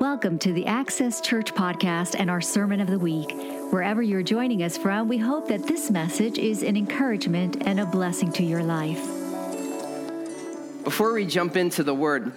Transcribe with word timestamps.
Welcome 0.00 0.38
to 0.38 0.54
the 0.54 0.64
Access 0.64 1.20
Church 1.20 1.52
podcast 1.54 2.16
and 2.18 2.30
our 2.30 2.40
Sermon 2.40 2.80
of 2.80 2.88
the 2.88 2.98
Week. 2.98 3.34
Wherever 3.70 4.00
you're 4.00 4.22
joining 4.22 4.62
us 4.62 4.78
from, 4.78 5.08
we 5.08 5.18
hope 5.18 5.48
that 5.48 5.66
this 5.66 5.90
message 5.90 6.38
is 6.38 6.62
an 6.62 6.74
encouragement 6.74 7.66
and 7.66 7.78
a 7.78 7.84
blessing 7.84 8.32
to 8.32 8.42
your 8.42 8.62
life. 8.62 8.98
Before 10.84 11.12
we 11.12 11.26
jump 11.26 11.54
into 11.54 11.82
the 11.82 11.92
word, 11.92 12.32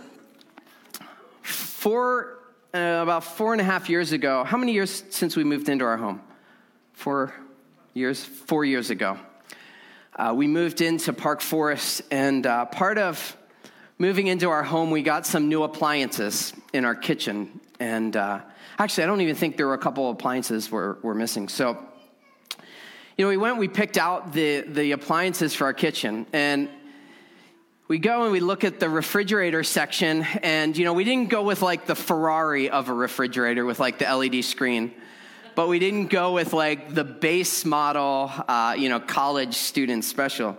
four, 1.42 2.38
uh, 2.74 3.00
about 3.02 3.24
four 3.24 3.54
and 3.54 3.62
a 3.62 3.64
half 3.64 3.90
years 3.90 4.12
ago, 4.12 4.44
how 4.44 4.58
many 4.58 4.74
years 4.74 5.02
since 5.10 5.38
we 5.38 5.46
moved 5.46 5.70
into 5.70 5.86
our 5.86 5.96
home? 5.96 6.22
Four 6.92 7.34
years? 7.94 8.22
Four 8.22 8.66
years 8.66 8.90
ago. 8.90 9.18
Uh, 10.18 10.34
we 10.36 10.48
moved 10.48 10.82
into 10.82 11.14
Park 11.14 11.40
Forest, 11.40 12.02
and 12.12 12.46
uh, 12.46 12.66
part 12.66 12.98
of 12.98 13.38
moving 13.98 14.28
into 14.28 14.50
our 14.50 14.64
home, 14.64 14.92
we 14.92 15.02
got 15.02 15.26
some 15.26 15.50
new 15.50 15.64
appliances 15.64 16.54
in 16.74 16.86
our 16.86 16.96
kitchen. 16.96 17.60
And 17.80 18.16
uh, 18.16 18.42
actually, 18.78 19.04
I 19.04 19.08
don't 19.08 19.22
even 19.22 19.36
think 19.36 19.58
there 19.58 19.68
were 19.68 19.74
a 19.74 19.80
couple 19.80 20.10
of 20.10 20.16
appliances 20.16 20.72
were, 20.72 20.98
were 21.04 21.16
missing. 21.16 21.48
So, 21.48 21.78
you 23.18 23.26
know, 23.26 23.30
we 23.30 23.38
went, 23.38 23.58
we 23.58 23.68
picked 23.68 23.98
out 23.98 24.34
the, 24.34 24.62
the 24.62 24.92
appliances 24.94 25.54
for 25.54 25.66
our 25.66 25.74
kitchen. 25.74 26.26
And 26.34 26.70
we 27.88 28.00
go 28.00 28.24
and 28.24 28.32
we 28.32 28.40
look 28.40 28.64
at 28.64 28.80
the 28.80 28.90
refrigerator 28.90 29.64
section. 29.64 30.26
And, 30.42 30.76
you 30.76 30.86
know, 30.86 30.94
we 30.94 31.04
didn't 31.04 31.30
go 31.30 31.44
with 31.44 31.62
like 31.62 31.86
the 31.86 31.96
Ferrari 31.96 32.70
of 32.70 32.90
a 32.90 32.94
refrigerator 32.94 33.66
with 33.66 33.80
like 33.80 34.00
the 34.00 34.06
LED 34.06 34.44
screen. 34.44 34.94
But 35.56 35.68
we 35.68 35.78
didn't 35.78 36.08
go 36.08 36.34
with 36.34 36.54
like 36.54 36.96
the 36.96 37.04
base 37.04 37.64
model, 37.64 38.32
uh, 38.48 38.76
you 38.76 38.90
know, 38.90 39.00
college 39.00 39.54
student 39.54 40.04
special. 40.04 40.58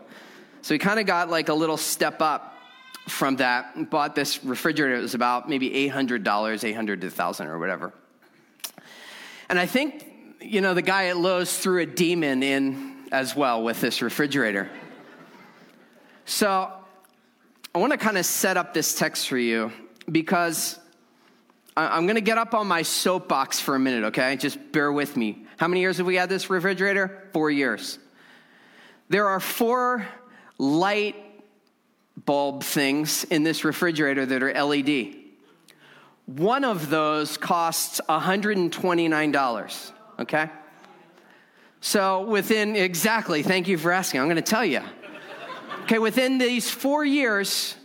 So 0.62 0.74
we 0.74 0.78
kind 0.78 1.00
of 1.00 1.06
got 1.06 1.28
like 1.28 1.48
a 1.48 1.54
little 1.54 1.76
step 1.76 2.22
up 2.22 2.53
from 3.06 3.36
that 3.36 3.90
bought 3.90 4.14
this 4.14 4.44
refrigerator. 4.44 4.96
It 4.96 5.02
was 5.02 5.14
about 5.14 5.48
maybe 5.48 5.70
$800, 5.70 6.64
800 6.64 7.00
to 7.02 7.06
1000 7.08 7.46
or 7.46 7.58
whatever. 7.58 7.92
And 9.48 9.58
I 9.58 9.66
think, 9.66 10.36
you 10.40 10.60
know, 10.60 10.74
the 10.74 10.82
guy 10.82 11.06
at 11.06 11.16
Lowe's 11.16 11.56
threw 11.58 11.82
a 11.82 11.86
demon 11.86 12.42
in 12.42 13.06
as 13.12 13.36
well 13.36 13.62
with 13.62 13.80
this 13.80 14.02
refrigerator. 14.02 14.70
So 16.24 16.72
I 17.74 17.78
want 17.78 17.92
to 17.92 17.98
kind 17.98 18.16
of 18.16 18.24
set 18.24 18.56
up 18.56 18.72
this 18.72 18.98
text 18.98 19.28
for 19.28 19.36
you 19.36 19.70
because 20.10 20.78
I'm 21.76 22.06
going 22.06 22.14
to 22.14 22.20
get 22.20 22.38
up 22.38 22.54
on 22.54 22.66
my 22.66 22.82
soapbox 22.82 23.60
for 23.60 23.74
a 23.74 23.78
minute, 23.78 24.04
okay? 24.04 24.36
Just 24.36 24.72
bear 24.72 24.92
with 24.92 25.16
me. 25.16 25.44
How 25.56 25.68
many 25.68 25.80
years 25.80 25.98
have 25.98 26.06
we 26.06 26.14
had 26.14 26.28
this 26.28 26.48
refrigerator? 26.48 27.28
Four 27.32 27.50
years. 27.50 27.98
There 29.08 29.26
are 29.28 29.40
four 29.40 30.06
light 30.56 31.16
bulb 32.16 32.62
things 32.62 33.24
in 33.24 33.42
this 33.42 33.64
refrigerator 33.64 34.24
that 34.26 34.42
are 34.42 34.64
LED. 34.64 35.14
One 36.26 36.64
of 36.64 36.88
those 36.88 37.36
costs 37.36 38.00
$129, 38.08 39.92
okay? 40.20 40.50
So 41.80 42.22
within, 42.22 42.76
exactly, 42.76 43.42
thank 43.42 43.68
you 43.68 43.76
for 43.76 43.92
asking. 43.92 44.20
I'm 44.20 44.26
going 44.26 44.36
to 44.36 44.42
tell 44.42 44.64
you. 44.64 44.80
Okay, 45.82 45.98
within 45.98 46.38
these 46.38 46.70
four 46.70 47.04
years, 47.04 47.76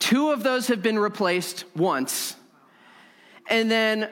two 0.00 0.32
of 0.32 0.42
those 0.42 0.66
have 0.66 0.82
been 0.82 0.98
replaced 0.98 1.64
once. 1.76 2.34
And 3.48 3.70
then 3.70 4.10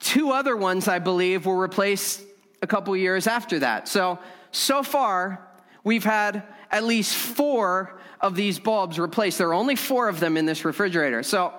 two 0.00 0.30
other 0.30 0.56
ones, 0.56 0.88
I 0.88 0.98
believe, 0.98 1.44
were 1.44 1.58
replaced 1.58 2.22
a 2.62 2.66
couple 2.66 2.96
years 2.96 3.26
after 3.26 3.58
that. 3.58 3.86
So, 3.86 4.18
so 4.50 4.82
far, 4.82 5.46
we've 5.84 6.04
had 6.04 6.42
at 6.70 6.84
least 6.84 7.14
four 7.14 7.98
of 8.20 8.34
these 8.34 8.58
bulbs 8.58 8.98
replaced. 8.98 9.38
There 9.38 9.48
are 9.48 9.54
only 9.54 9.76
four 9.76 10.08
of 10.08 10.20
them 10.20 10.36
in 10.36 10.46
this 10.46 10.64
refrigerator. 10.64 11.22
So, 11.22 11.52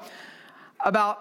about 0.84 1.20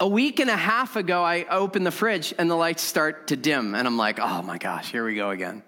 a 0.00 0.08
week 0.08 0.40
and 0.40 0.48
a 0.48 0.56
half 0.56 0.96
ago, 0.96 1.22
I 1.22 1.44
opened 1.44 1.86
the 1.86 1.90
fridge 1.90 2.32
and 2.38 2.50
the 2.50 2.54
lights 2.54 2.82
start 2.82 3.28
to 3.28 3.36
dim. 3.36 3.74
And 3.74 3.86
I'm 3.86 3.98
like, 3.98 4.18
oh 4.18 4.42
my 4.42 4.58
gosh, 4.58 4.90
here 4.90 5.04
we 5.04 5.14
go 5.14 5.30
again. 5.30 5.62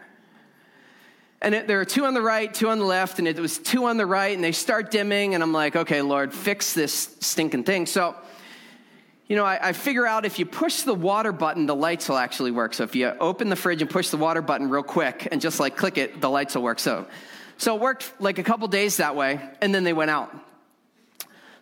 And 1.42 1.54
it, 1.54 1.66
there 1.66 1.80
are 1.80 1.84
two 1.84 2.06
on 2.06 2.14
the 2.14 2.22
right, 2.22 2.52
two 2.52 2.68
on 2.68 2.78
the 2.78 2.84
left, 2.84 3.18
and 3.18 3.26
it 3.26 3.38
was 3.38 3.58
two 3.58 3.86
on 3.86 3.96
the 3.96 4.06
right, 4.06 4.34
and 4.34 4.42
they 4.42 4.52
start 4.52 4.92
dimming. 4.92 5.34
And 5.34 5.42
I'm 5.42 5.52
like, 5.52 5.74
okay, 5.74 6.00
Lord, 6.00 6.32
fix 6.32 6.72
this 6.72 7.16
stinking 7.20 7.64
thing. 7.64 7.86
So, 7.86 8.16
you 9.26 9.36
know, 9.36 9.44
I, 9.44 9.68
I, 9.68 9.72
figure 9.72 10.06
out 10.06 10.26
if 10.26 10.38
you 10.38 10.44
push 10.44 10.82
the 10.82 10.94
water 10.94 11.32
button, 11.32 11.66
the 11.66 11.74
lights 11.74 12.08
will 12.08 12.18
actually 12.18 12.50
work. 12.50 12.74
So 12.74 12.84
if 12.84 12.94
you 12.94 13.08
open 13.20 13.48
the 13.48 13.56
fridge 13.56 13.80
and 13.80 13.90
push 13.90 14.10
the 14.10 14.16
water 14.16 14.42
button 14.42 14.68
real 14.68 14.82
quick 14.82 15.28
and 15.30 15.40
just 15.40 15.60
like 15.60 15.76
click 15.76 15.96
it, 15.96 16.20
the 16.20 16.28
lights 16.28 16.54
will 16.54 16.62
work. 16.62 16.78
So 16.78 17.06
so 17.62 17.76
it 17.76 17.80
worked 17.80 18.12
like 18.18 18.38
a 18.38 18.42
couple 18.42 18.66
days 18.66 18.96
that 18.96 19.14
way, 19.14 19.40
and 19.60 19.72
then 19.72 19.84
they 19.84 19.92
went 19.92 20.10
out. 20.10 20.34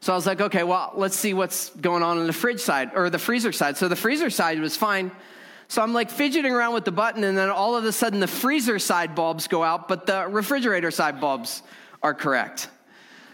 So 0.00 0.15
I 0.15 0.16
was 0.16 0.25
like, 0.25 0.41
okay, 0.41 0.62
well, 0.62 0.93
let's 0.94 1.15
see 1.15 1.34
what's 1.34 1.69
going 1.71 2.03
on 2.03 2.19
in 2.19 2.26
the 2.26 2.32
fridge 2.32 2.60
side 2.60 2.93
or 2.94 3.10
the 3.10 3.19
freezer 3.19 3.53
side. 3.53 3.77
So 3.77 3.87
the 3.87 3.97
freezer 3.97 4.31
side 4.31 4.59
was 4.60 4.78
fine. 4.78 5.12
So 5.69 5.82
I'm 5.82 5.92
like 5.92 6.10
fidgeting 6.10 6.53
around 6.53 6.72
with 6.72 6.87
the 6.87 6.91
button, 6.91 7.22
and 7.22 7.37
then 7.37 7.50
all 7.50 7.77
of 7.77 7.84
a 7.84 7.92
sudden 7.92 8.19
the 8.19 8.27
freezer 8.27 8.78
side 8.78 9.15
bulbs 9.15 9.47
go 9.47 9.62
out, 9.62 9.88
but 9.88 10.06
the 10.06 10.27
refrigerator 10.27 10.91
side 10.91 11.21
bulbs 11.21 11.62
are 12.03 12.15
correct. 12.15 12.71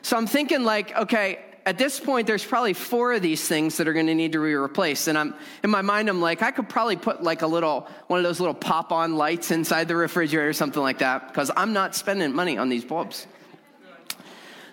So 0.02 0.16
I'm 0.16 0.26
thinking, 0.26 0.64
like, 0.64 0.92
okay, 0.96 1.44
at 1.66 1.78
this 1.78 1.98
point, 1.98 2.28
there's 2.28 2.44
probably 2.44 2.74
four 2.74 3.12
of 3.12 3.22
these 3.22 3.46
things 3.46 3.76
that 3.76 3.88
are 3.88 3.92
going 3.92 4.06
to 4.06 4.14
need 4.14 4.32
to 4.32 4.42
be 4.42 4.54
replaced. 4.54 5.08
And 5.08 5.18
I'm 5.18 5.34
in 5.64 5.70
my 5.70 5.82
mind, 5.82 6.08
I'm 6.08 6.20
like, 6.20 6.40
I 6.40 6.52
could 6.52 6.68
probably 6.68 6.94
put 6.94 7.24
like 7.24 7.42
a 7.42 7.46
little 7.48 7.88
one 8.06 8.20
of 8.20 8.24
those 8.24 8.38
little 8.38 8.54
pop-on 8.54 9.16
lights 9.16 9.50
inside 9.50 9.88
the 9.88 9.96
refrigerator 9.96 10.48
or 10.48 10.52
something 10.52 10.80
like 10.80 10.98
that, 10.98 11.26
because 11.26 11.50
I'm 11.56 11.72
not 11.72 11.96
spending 11.96 12.32
money 12.32 12.56
on 12.56 12.68
these 12.68 12.84
bulbs. 12.84 13.26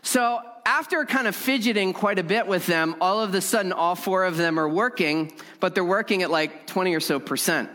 So 0.03 0.40
after 0.66 1.03
kind 1.06 1.28
of 1.28 1.36
fidgeting 1.36 1.94
quite 1.94 2.20
a 2.20 2.24
bit 2.24 2.46
with 2.46 2.68
them, 2.68 2.96
all 3.02 3.22
of 3.22 3.34
a 3.34 3.42
sudden, 3.42 3.74
all 3.74 3.96
four 3.96 4.26
of 4.26 4.38
them 4.38 4.59
are 4.59 4.70
working, 4.70 5.34
but 5.59 5.74
they're 5.74 5.84
working 5.84 6.22
at 6.22 6.30
like 6.30 6.68
20 6.68 6.94
or 6.94 7.00
so 7.00 7.20
percent. 7.20 7.72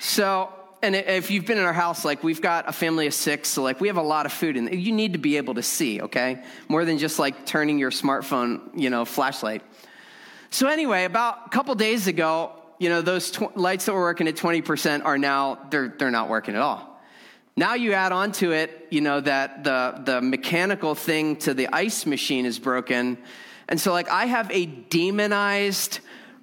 So 0.00 0.52
and 0.82 0.96
if 0.96 1.30
you've 1.30 1.44
been 1.44 1.58
in 1.58 1.64
our 1.64 1.72
house, 1.72 2.04
like 2.04 2.24
we've 2.24 2.40
got 2.40 2.68
a 2.68 2.72
family 2.72 3.06
of 3.06 3.14
six, 3.14 3.48
so 3.48 3.62
like 3.62 3.80
we 3.80 3.88
have 3.88 3.98
a 3.98 4.02
lot 4.02 4.24
of 4.24 4.32
food, 4.32 4.56
and 4.56 4.72
you 4.72 4.92
need 4.92 5.12
to 5.12 5.18
be 5.18 5.36
able 5.36 5.54
to 5.54 5.62
see, 5.62 6.00
okay? 6.00 6.42
More 6.68 6.84
than 6.84 6.96
just 6.96 7.18
like 7.18 7.44
turning 7.44 7.78
your 7.78 7.90
smartphone, 7.90 8.60
you 8.74 8.88
know, 8.88 9.04
flashlight. 9.04 9.62
So 10.48 10.68
anyway, 10.68 11.04
about 11.04 11.46
a 11.46 11.48
couple 11.50 11.74
days 11.74 12.06
ago, 12.06 12.52
you 12.78 12.88
know, 12.88 13.02
those 13.02 13.30
tw- 13.30 13.54
lights 13.56 13.84
that 13.84 13.92
were 13.92 14.00
working 14.00 14.26
at 14.26 14.36
20% 14.36 15.04
are 15.04 15.18
now, 15.18 15.66
they're, 15.70 15.94
they're 15.98 16.10
not 16.10 16.30
working 16.30 16.54
at 16.54 16.62
all. 16.62 16.90
Now 17.56 17.74
you 17.74 17.92
add 17.92 18.12
on 18.12 18.32
to 18.32 18.52
it, 18.52 18.88
you 18.90 19.02
know, 19.02 19.20
that 19.20 19.64
the, 19.64 20.00
the 20.02 20.22
mechanical 20.22 20.94
thing 20.94 21.36
to 21.36 21.52
the 21.52 21.68
ice 21.68 22.06
machine 22.06 22.46
is 22.46 22.58
broken. 22.58 23.18
And 23.68 23.78
so 23.78 23.92
like 23.92 24.08
I 24.08 24.24
have 24.24 24.50
a 24.50 24.64
demonized 24.64 26.00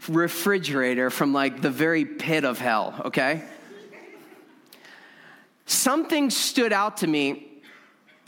refrigerator 0.07 1.09
from 1.09 1.33
like 1.33 1.61
the 1.61 1.71
very 1.71 2.05
pit 2.05 2.45
of 2.45 2.59
hell, 2.59 3.01
okay? 3.05 3.43
Something 5.67 6.31
stood 6.31 6.73
out 6.73 6.97
to 6.97 7.07
me 7.07 7.43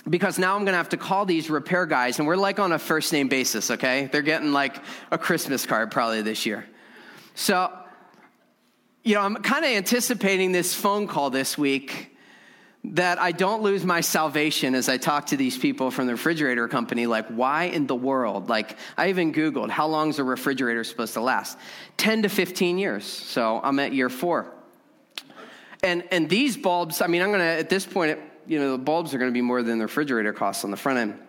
because 0.08 0.38
now 0.38 0.56
I'm 0.56 0.62
going 0.62 0.74
to 0.74 0.78
have 0.78 0.90
to 0.90 0.98
call 0.98 1.26
these 1.26 1.50
repair 1.50 1.86
guys, 1.86 2.20
and 2.20 2.28
we're 2.28 2.36
like 2.36 2.60
on 2.60 2.72
a 2.72 2.80
first 2.80 3.12
name 3.12 3.28
basis, 3.28 3.72
okay? 3.72 4.10
They're 4.12 4.22
getting 4.22 4.54
like 4.54 4.78
a 5.12 5.18
Christmas 5.18 5.66
card 5.66 5.92
probably 5.92 6.22
this 6.22 6.46
year. 6.46 6.66
So, 7.36 7.72
you 9.04 9.16
know, 9.16 9.22
I'm 9.22 9.36
kind 9.36 9.66
of 9.66 9.72
anticipating 9.72 10.52
this 10.52 10.76
phone 10.76 11.08
call 11.08 11.30
this 11.30 11.58
week 11.58 12.16
that 12.86 13.20
I 13.20 13.34
don't 13.34 13.62
lose 13.62 13.84
my 13.84 14.02
salvation 14.02 14.74
as 14.74 14.88
I 14.88 14.98
talk 14.98 15.28
to 15.28 15.38
these 15.38 15.58
people 15.58 15.92
from 15.92 16.08
the 16.08 16.14
refrigerator 16.14 16.68
company. 16.68 17.08
Like, 17.08 17.28
why 17.28 17.66
in 17.66 17.88
the 17.88 17.96
world? 17.96 18.48
Like, 18.48 18.78
I 18.98 19.10
even 19.10 19.34
Googled 19.34 19.70
how 19.70 19.88
long 19.88 20.10
is 20.10 20.20
a 20.20 20.24
refrigerator 20.24 20.84
supposed 20.84 21.14
to 21.14 21.22
last? 21.22 21.58
10 21.98 22.24
to 22.24 22.30
15 22.30 22.78
years. 22.78 23.06
So 23.06 23.60
I'm 23.62 23.80
at 23.80 23.94
year 23.94 24.10
four. 24.10 24.54
And, 25.84 26.04
and 26.12 26.30
these 26.30 26.58
bulbs, 26.58 27.02
I 27.02 27.08
mean, 27.08 27.22
I'm 27.22 27.30
going 27.30 27.40
to, 27.40 27.46
at 27.46 27.70
this 27.70 27.86
point, 27.86 28.20
you 28.48 28.60
know, 28.60 28.72
the 28.72 28.78
bulbs 28.78 29.14
are 29.14 29.18
going 29.18 29.32
to 29.32 29.34
be 29.34 29.42
more 29.42 29.64
than 29.64 29.78
the 29.78 29.86
refrigerator 29.86 30.34
costs 30.34 30.64
on 30.64 30.72
the 30.72 30.78
front 30.78 31.00
end. 31.00 31.20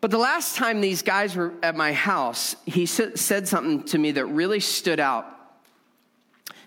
But 0.00 0.10
the 0.10 0.18
last 0.18 0.56
time 0.56 0.80
these 0.80 1.02
guys 1.02 1.34
were 1.34 1.54
at 1.62 1.76
my 1.76 1.92
house, 1.92 2.56
he 2.66 2.84
said 2.84 3.48
something 3.48 3.84
to 3.84 3.98
me 3.98 4.12
that 4.12 4.26
really 4.26 4.60
stood 4.60 5.00
out. 5.00 5.30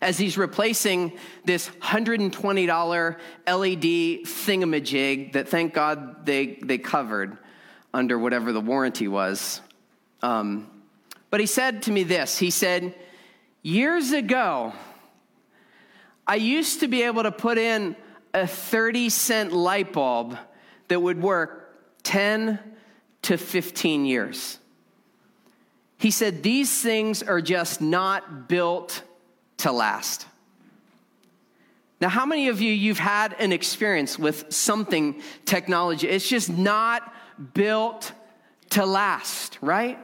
As 0.02 0.18
he's 0.18 0.38
replacing 0.38 1.18
this 1.46 1.70
$120 1.70 3.16
LED 3.48 4.26
thingamajig 4.26 5.34
that 5.34 5.50
thank 5.50 5.74
God 5.74 6.26
they, 6.26 6.60
they 6.64 6.78
covered 6.78 7.38
under 7.94 8.18
whatever 8.18 8.54
the 8.54 8.62
warranty 8.62 9.08
was. 9.08 9.62
Um, 10.22 10.70
but 11.30 11.40
he 11.40 11.46
said 11.46 11.84
to 11.84 11.92
me 11.92 12.04
this 12.04 12.38
He 12.38 12.50
said, 12.50 12.96
Years 13.62 14.12
ago, 14.12 14.74
I 16.28 16.36
used 16.36 16.82
to 16.82 16.88
be 16.88 17.04
able 17.04 17.24
to 17.24 17.32
put 17.32 17.58
in 17.58 17.96
a 18.34 18.46
30 18.46 19.10
cent 19.10 19.54
light 19.54 19.94
bulb 19.94 20.38
that 20.90 21.02
would 21.02 21.22
work 21.22 22.04
10 22.04 22.60
to 23.24 23.38
15 23.38 24.06
years. 24.06 24.60
He 25.98 26.12
said, 26.12 26.44
These 26.44 26.82
things 26.82 27.24
are 27.24 27.42
just 27.42 27.82
not 27.82 28.48
built 28.48 29.04
to 29.58 29.72
last. 29.72 30.28
Now, 32.00 32.10
how 32.10 32.26
many 32.26 32.50
of 32.50 32.62
you 32.62 32.72
you've 32.72 33.00
had 33.00 33.36
an 33.40 33.52
experience 33.52 34.20
with 34.20 34.54
something 34.54 35.22
technology? 35.46 36.08
It's 36.08 36.28
just 36.28 36.50
not 36.50 37.12
built 37.54 38.12
to 38.72 38.86
last, 38.86 39.58
right? 39.62 39.98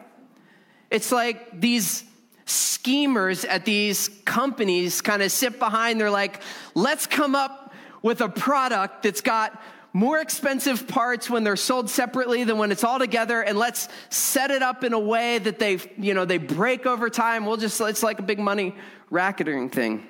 It's 0.90 1.12
like 1.12 1.60
these 1.60 2.04
schemers 2.46 3.46
at 3.46 3.66
these 3.66 4.10
companies 4.26 5.02
kind 5.02 5.22
of 5.22 5.32
sit 5.32 5.60
behind, 5.60 6.00
they're 6.00 6.12
like, 6.12 6.42
let's 6.76 7.08
come 7.08 7.36
up 7.36 7.74
with 8.02 8.22
a 8.22 8.30
product 8.30 9.04
that's 9.04 9.22
got 9.22 9.62
more 9.94 10.20
expensive 10.20 10.88
parts 10.88 11.30
when 11.30 11.44
they're 11.44 11.56
sold 11.56 11.90
separately 11.90 12.44
than 12.44 12.58
when 12.58 12.72
it's 12.72 12.84
all 12.84 12.98
together 12.98 13.42
and 13.42 13.58
let's 13.58 13.88
set 14.10 14.50
it 14.50 14.64
up 14.64 14.84
in 14.84 14.92
a 14.92 15.00
way 15.00 15.38
that 15.38 15.60
they 15.60 15.80
you 15.98 16.16
know 16.16 16.26
they 16.26 16.40
break 16.40 16.88
over 16.88 17.10
time. 17.10 17.46
We'll 17.46 17.58
just 17.58 17.80
it's 17.80 18.02
like 18.02 18.20
a 18.20 18.24
big 18.24 18.40
money 18.40 18.76
racketing 19.12 19.70
thing. 19.70 20.08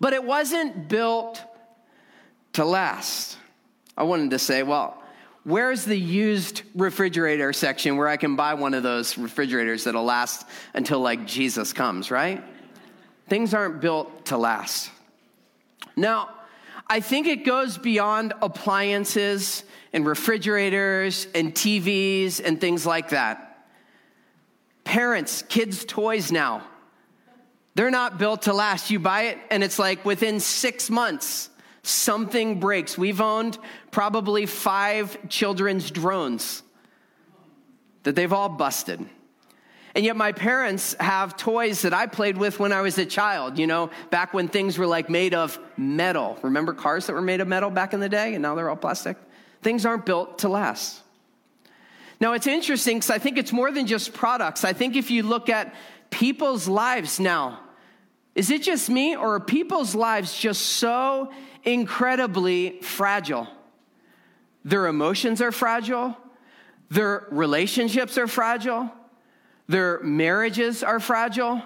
But 0.00 0.12
it 0.12 0.24
wasn't 0.24 0.88
built 0.88 1.40
to 2.54 2.64
last. 2.64 3.38
I 3.96 4.02
wanted 4.02 4.30
to 4.30 4.38
say 4.38 4.64
well 4.64 5.00
where's 5.44 5.84
the 5.84 5.98
used 5.98 6.62
refrigerator 6.74 7.52
section 7.52 7.96
where 7.96 8.08
i 8.08 8.16
can 8.16 8.36
buy 8.36 8.54
one 8.54 8.74
of 8.74 8.82
those 8.82 9.16
refrigerators 9.18 9.84
that'll 9.84 10.04
last 10.04 10.46
until 10.74 11.00
like 11.00 11.26
jesus 11.26 11.72
comes 11.72 12.10
right 12.10 12.44
things 13.28 13.54
aren't 13.54 13.80
built 13.80 14.26
to 14.26 14.36
last 14.36 14.90
now 15.96 16.28
I 16.90 16.98
think 16.98 17.28
it 17.28 17.44
goes 17.44 17.78
beyond 17.78 18.32
appliances 18.42 19.62
and 19.92 20.04
refrigerators 20.04 21.28
and 21.36 21.54
TVs 21.54 22.40
and 22.44 22.60
things 22.60 22.84
like 22.84 23.10
that. 23.10 23.64
Parents, 24.82 25.42
kids' 25.42 25.84
toys 25.84 26.32
now, 26.32 26.66
they're 27.76 27.92
not 27.92 28.18
built 28.18 28.42
to 28.42 28.52
last. 28.52 28.90
You 28.90 28.98
buy 28.98 29.22
it, 29.22 29.38
and 29.52 29.62
it's 29.62 29.78
like 29.78 30.04
within 30.04 30.40
six 30.40 30.90
months, 30.90 31.49
something 31.82 32.60
breaks. 32.60 32.96
We've 32.98 33.20
owned 33.20 33.58
probably 33.90 34.46
five 34.46 35.28
children's 35.28 35.90
drones 35.90 36.62
that 38.02 38.14
they've 38.14 38.32
all 38.32 38.48
busted. 38.48 39.04
And 39.94 40.04
yet, 40.04 40.16
my 40.16 40.30
parents 40.30 40.94
have 41.00 41.36
toys 41.36 41.82
that 41.82 41.92
I 41.92 42.06
played 42.06 42.36
with 42.36 42.60
when 42.60 42.72
I 42.72 42.80
was 42.80 42.96
a 42.98 43.06
child, 43.06 43.58
you 43.58 43.66
know, 43.66 43.90
back 44.10 44.32
when 44.32 44.46
things 44.46 44.78
were 44.78 44.86
like 44.86 45.10
made 45.10 45.34
of 45.34 45.58
metal. 45.76 46.38
Remember 46.42 46.72
cars 46.72 47.06
that 47.06 47.12
were 47.12 47.20
made 47.22 47.40
of 47.40 47.48
metal 47.48 47.70
back 47.70 47.92
in 47.92 47.98
the 47.98 48.08
day 48.08 48.34
and 48.34 48.42
now 48.42 48.54
they're 48.54 48.70
all 48.70 48.76
plastic? 48.76 49.16
Things 49.62 49.84
aren't 49.84 50.06
built 50.06 50.38
to 50.38 50.48
last. 50.48 51.00
Now, 52.20 52.34
it's 52.34 52.46
interesting 52.46 52.98
because 52.98 53.10
I 53.10 53.18
think 53.18 53.36
it's 53.36 53.52
more 53.52 53.72
than 53.72 53.86
just 53.86 54.12
products. 54.12 54.64
I 54.64 54.74
think 54.74 54.94
if 54.94 55.10
you 55.10 55.24
look 55.24 55.48
at 55.48 55.74
people's 56.10 56.68
lives 56.68 57.18
now, 57.18 57.60
is 58.34 58.50
it 58.50 58.62
just 58.62 58.88
me 58.88 59.16
or 59.16 59.34
are 59.34 59.40
people's 59.40 59.94
lives 59.94 60.38
just 60.38 60.60
so 60.62 61.32
incredibly 61.64 62.80
fragile? 62.80 63.48
Their 64.64 64.86
emotions 64.86 65.40
are 65.40 65.52
fragile, 65.52 66.16
their 66.90 67.26
relationships 67.30 68.18
are 68.18 68.26
fragile 68.26 68.90
their 69.70 70.00
marriages 70.00 70.82
are 70.82 70.98
fragile. 70.98 71.62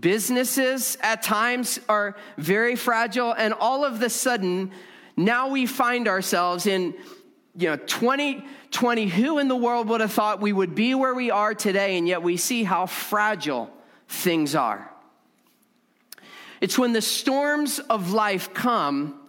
Businesses 0.00 0.98
at 1.00 1.22
times 1.22 1.78
are 1.88 2.16
very 2.36 2.74
fragile. 2.74 3.32
And 3.32 3.54
all 3.54 3.84
of 3.84 4.00
the 4.00 4.10
sudden, 4.10 4.72
now 5.16 5.48
we 5.48 5.64
find 5.64 6.08
ourselves 6.08 6.66
in 6.66 6.94
you 7.56 7.68
know 7.68 7.76
2020 7.76 9.06
who 9.06 9.38
in 9.38 9.46
the 9.46 9.54
world 9.54 9.88
would 9.88 10.00
have 10.00 10.12
thought 10.12 10.40
we 10.40 10.52
would 10.52 10.74
be 10.74 10.92
where 10.94 11.14
we 11.14 11.30
are 11.30 11.54
today 11.54 11.96
and 11.96 12.06
yet 12.08 12.20
we 12.22 12.36
see 12.36 12.64
how 12.64 12.86
fragile 12.86 13.70
things 14.08 14.54
are 14.54 14.92
it's 16.60 16.78
when 16.78 16.92
the 16.92 17.02
storms 17.02 17.78
of 17.78 18.12
life 18.12 18.52
come 18.54 19.20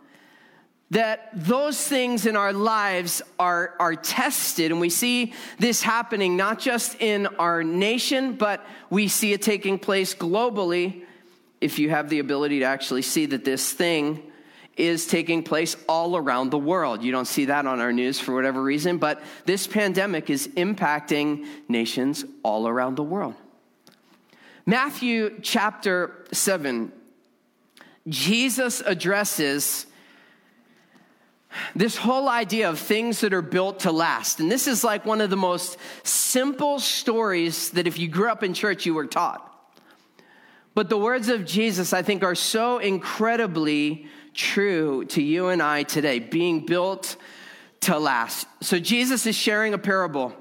that 0.92 1.30
those 1.34 1.88
things 1.88 2.26
in 2.26 2.36
our 2.36 2.52
lives 2.52 3.22
are, 3.38 3.76
are 3.80 3.96
tested. 3.96 4.72
And 4.72 4.82
we 4.82 4.90
see 4.90 5.34
this 5.60 5.84
happening 5.84 6.36
not 6.36 6.60
just 6.60 7.00
in 7.00 7.28
our 7.38 7.64
nation, 7.64 8.34
but 8.34 8.66
we 8.90 9.08
see 9.08 9.34
it 9.34 9.42
taking 9.42 9.78
place 9.78 10.16
globally. 10.16 11.04
If 11.62 11.78
you 11.78 11.92
have 11.92 12.10
the 12.10 12.20
ability 12.20 12.60
to 12.60 12.66
actually 12.66 13.04
see 13.04 13.28
that 13.28 13.46
this 13.46 13.72
thing 13.72 14.24
is 14.78 15.06
taking 15.06 15.44
place 15.44 15.76
all 15.90 16.16
around 16.16 16.52
the 16.52 16.58
world. 16.58 17.04
You 17.04 17.12
don't 17.12 17.28
see 17.28 17.46
that 17.46 17.68
on 17.68 17.82
our 17.82 17.92
news 17.92 18.18
for 18.18 18.34
whatever 18.34 18.64
reason, 18.64 18.98
but 18.98 19.22
this 19.46 19.68
pandemic 19.68 20.30
is 20.30 20.48
impacting 20.50 21.46
nations 21.68 22.24
all 22.44 22.66
around 22.66 22.96
the 22.96 23.04
world. 23.04 23.36
Matthew 24.66 25.40
chapter 25.42 26.26
7, 26.32 26.94
Jesus 28.10 28.82
addresses 28.82 29.86
this 31.76 31.98
whole 31.98 32.30
idea 32.30 32.70
of 32.70 32.80
things 32.80 33.22
that 33.22 33.34
are 33.34 33.42
built 33.42 33.82
to 33.82 33.92
last. 33.92 34.40
And 34.40 34.52
this 34.52 34.68
is 34.68 34.84
like 34.84 35.06
one 35.06 35.22
of 35.22 35.30
the 35.30 35.38
most 35.38 35.78
simple 36.04 36.80
stories 36.80 37.72
that 37.72 37.88
if 37.88 37.98
you 37.98 38.08
grew 38.08 38.30
up 38.30 38.44
in 38.44 38.54
church, 38.54 38.86
you 38.86 38.94
were 38.94 39.08
taught. 39.08 39.46
But 40.76 40.90
the 40.90 40.98
words 40.98 41.30
of 41.30 41.46
Jesus, 41.46 41.94
I 41.94 42.04
think, 42.04 42.24
are 42.24 42.36
so 42.36 42.78
incredibly 42.78 44.08
true 44.34 45.06
to 45.06 45.22
you 45.22 45.48
and 45.48 45.62
I 45.62 45.84
today, 45.84 46.20
being 46.20 46.66
built 46.66 47.18
to 47.82 47.98
last. 47.98 48.48
So 48.62 48.80
Jesus 48.80 49.26
is 49.26 49.36
sharing 49.36 49.74
a 49.74 49.78
parable. 49.78 50.34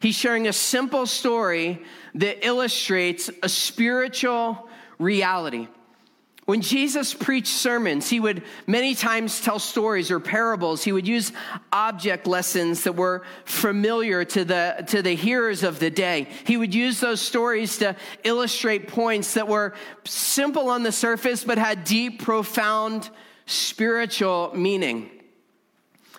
He's 0.00 0.14
sharing 0.14 0.46
a 0.46 0.52
simple 0.52 1.06
story 1.06 1.82
that 2.14 2.46
illustrates 2.46 3.30
a 3.42 3.48
spiritual 3.48 4.68
reality. 4.98 5.68
When 6.44 6.60
Jesus 6.60 7.14
preached 7.14 7.54
sermons, 7.54 8.10
he 8.10 8.20
would 8.20 8.42
many 8.66 8.94
times 8.94 9.40
tell 9.40 9.58
stories 9.58 10.10
or 10.10 10.20
parables. 10.20 10.84
He 10.84 10.92
would 10.92 11.08
use 11.08 11.32
object 11.72 12.26
lessons 12.26 12.84
that 12.84 12.96
were 12.96 13.22
familiar 13.46 14.26
to 14.26 14.44
the, 14.44 14.84
to 14.88 15.00
the 15.00 15.14
hearers 15.14 15.62
of 15.62 15.78
the 15.78 15.88
day. 15.88 16.28
He 16.46 16.58
would 16.58 16.74
use 16.74 17.00
those 17.00 17.22
stories 17.22 17.78
to 17.78 17.96
illustrate 18.24 18.88
points 18.88 19.34
that 19.34 19.48
were 19.48 19.72
simple 20.04 20.68
on 20.68 20.82
the 20.82 20.92
surface, 20.92 21.44
but 21.44 21.56
had 21.56 21.84
deep, 21.84 22.22
profound 22.22 23.08
spiritual 23.46 24.52
meaning. 24.54 25.10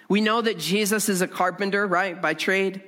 We 0.09 0.21
know 0.21 0.41
that 0.41 0.57
Jesus 0.57 1.07
is 1.07 1.21
a 1.21 1.27
carpenter, 1.27 1.85
right, 1.85 2.19
by 2.19 2.33
trade 2.33 2.81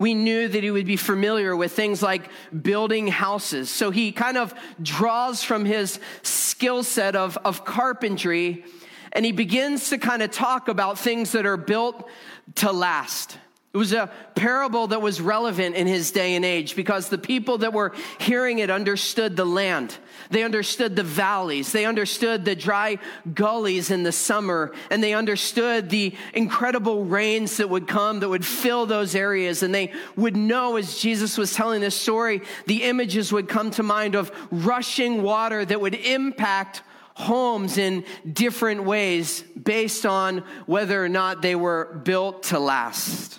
we 0.00 0.14
knew 0.14 0.48
that 0.48 0.64
he 0.64 0.70
would 0.70 0.86
be 0.86 0.96
familiar 0.96 1.54
with 1.54 1.72
things 1.72 2.02
like 2.02 2.30
building 2.62 3.06
houses. 3.06 3.70
So 3.70 3.90
he 3.90 4.10
kind 4.10 4.38
of 4.38 4.54
draws 4.82 5.44
from 5.44 5.66
his 5.66 6.00
skill 6.22 6.82
set 6.82 7.14
of, 7.14 7.36
of 7.44 7.64
carpentry 7.66 8.64
and 9.12 9.24
he 9.24 9.32
begins 9.32 9.90
to 9.90 9.98
kind 9.98 10.22
of 10.22 10.30
talk 10.30 10.68
about 10.68 10.98
things 10.98 11.32
that 11.32 11.44
are 11.44 11.56
built 11.58 12.08
to 12.56 12.72
last. 12.72 13.36
It 13.72 13.76
was 13.76 13.92
a 13.92 14.10
parable 14.34 14.88
that 14.88 15.00
was 15.00 15.20
relevant 15.20 15.76
in 15.76 15.86
his 15.86 16.10
day 16.10 16.34
and 16.34 16.44
age 16.44 16.74
because 16.74 17.08
the 17.08 17.18
people 17.18 17.58
that 17.58 17.72
were 17.72 17.92
hearing 18.18 18.58
it 18.58 18.68
understood 18.68 19.36
the 19.36 19.44
land. 19.44 19.96
They 20.30 20.42
understood 20.42 20.96
the 20.96 21.04
valleys. 21.04 21.70
They 21.70 21.84
understood 21.84 22.44
the 22.44 22.56
dry 22.56 22.98
gullies 23.32 23.92
in 23.92 24.02
the 24.02 24.10
summer. 24.10 24.72
And 24.90 25.00
they 25.00 25.14
understood 25.14 25.88
the 25.88 26.16
incredible 26.34 27.04
rains 27.04 27.58
that 27.58 27.70
would 27.70 27.86
come 27.86 28.18
that 28.20 28.28
would 28.28 28.44
fill 28.44 28.86
those 28.86 29.14
areas. 29.14 29.62
And 29.62 29.72
they 29.72 29.92
would 30.16 30.36
know 30.36 30.74
as 30.74 30.98
Jesus 30.98 31.38
was 31.38 31.54
telling 31.54 31.80
this 31.80 31.94
story, 31.94 32.42
the 32.66 32.82
images 32.82 33.32
would 33.32 33.48
come 33.48 33.70
to 33.72 33.84
mind 33.84 34.16
of 34.16 34.32
rushing 34.50 35.22
water 35.22 35.64
that 35.64 35.80
would 35.80 35.94
impact 35.94 36.82
homes 37.14 37.78
in 37.78 38.04
different 38.32 38.82
ways 38.82 39.42
based 39.42 40.04
on 40.06 40.38
whether 40.66 41.04
or 41.04 41.08
not 41.08 41.40
they 41.40 41.54
were 41.54 42.00
built 42.02 42.44
to 42.44 42.58
last. 42.58 43.38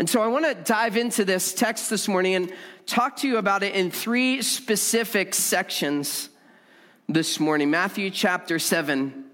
And 0.00 0.08
so 0.08 0.22
I 0.22 0.28
want 0.28 0.44
to 0.44 0.54
dive 0.54 0.96
into 0.96 1.24
this 1.24 1.52
text 1.52 1.90
this 1.90 2.06
morning 2.06 2.36
and 2.36 2.52
talk 2.86 3.16
to 3.16 3.28
you 3.28 3.36
about 3.36 3.64
it 3.64 3.74
in 3.74 3.90
three 3.90 4.42
specific 4.42 5.34
sections 5.34 6.28
this 7.08 7.40
morning. 7.40 7.68
Matthew 7.68 8.08
chapter 8.10 8.60
7, 8.60 9.24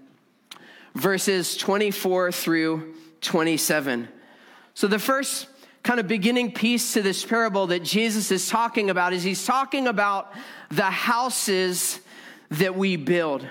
verses 0.95 1.55
24 1.55 2.31
through 2.31 2.95
27. 3.21 4.07
So 4.73 4.87
the 4.87 4.97
first 4.97 5.47
kind 5.83 5.99
of 5.99 6.07
beginning 6.07 6.51
piece 6.51 6.93
to 6.93 7.03
this 7.03 7.23
parable 7.23 7.67
that 7.67 7.83
Jesus 7.83 8.31
is 8.31 8.49
talking 8.49 8.89
about 8.89 9.13
is 9.13 9.21
he's 9.21 9.45
talking 9.45 9.85
about 9.85 10.33
the 10.71 10.89
houses 10.89 11.99
that 12.49 12.75
we 12.75 12.95
build. 12.95 13.47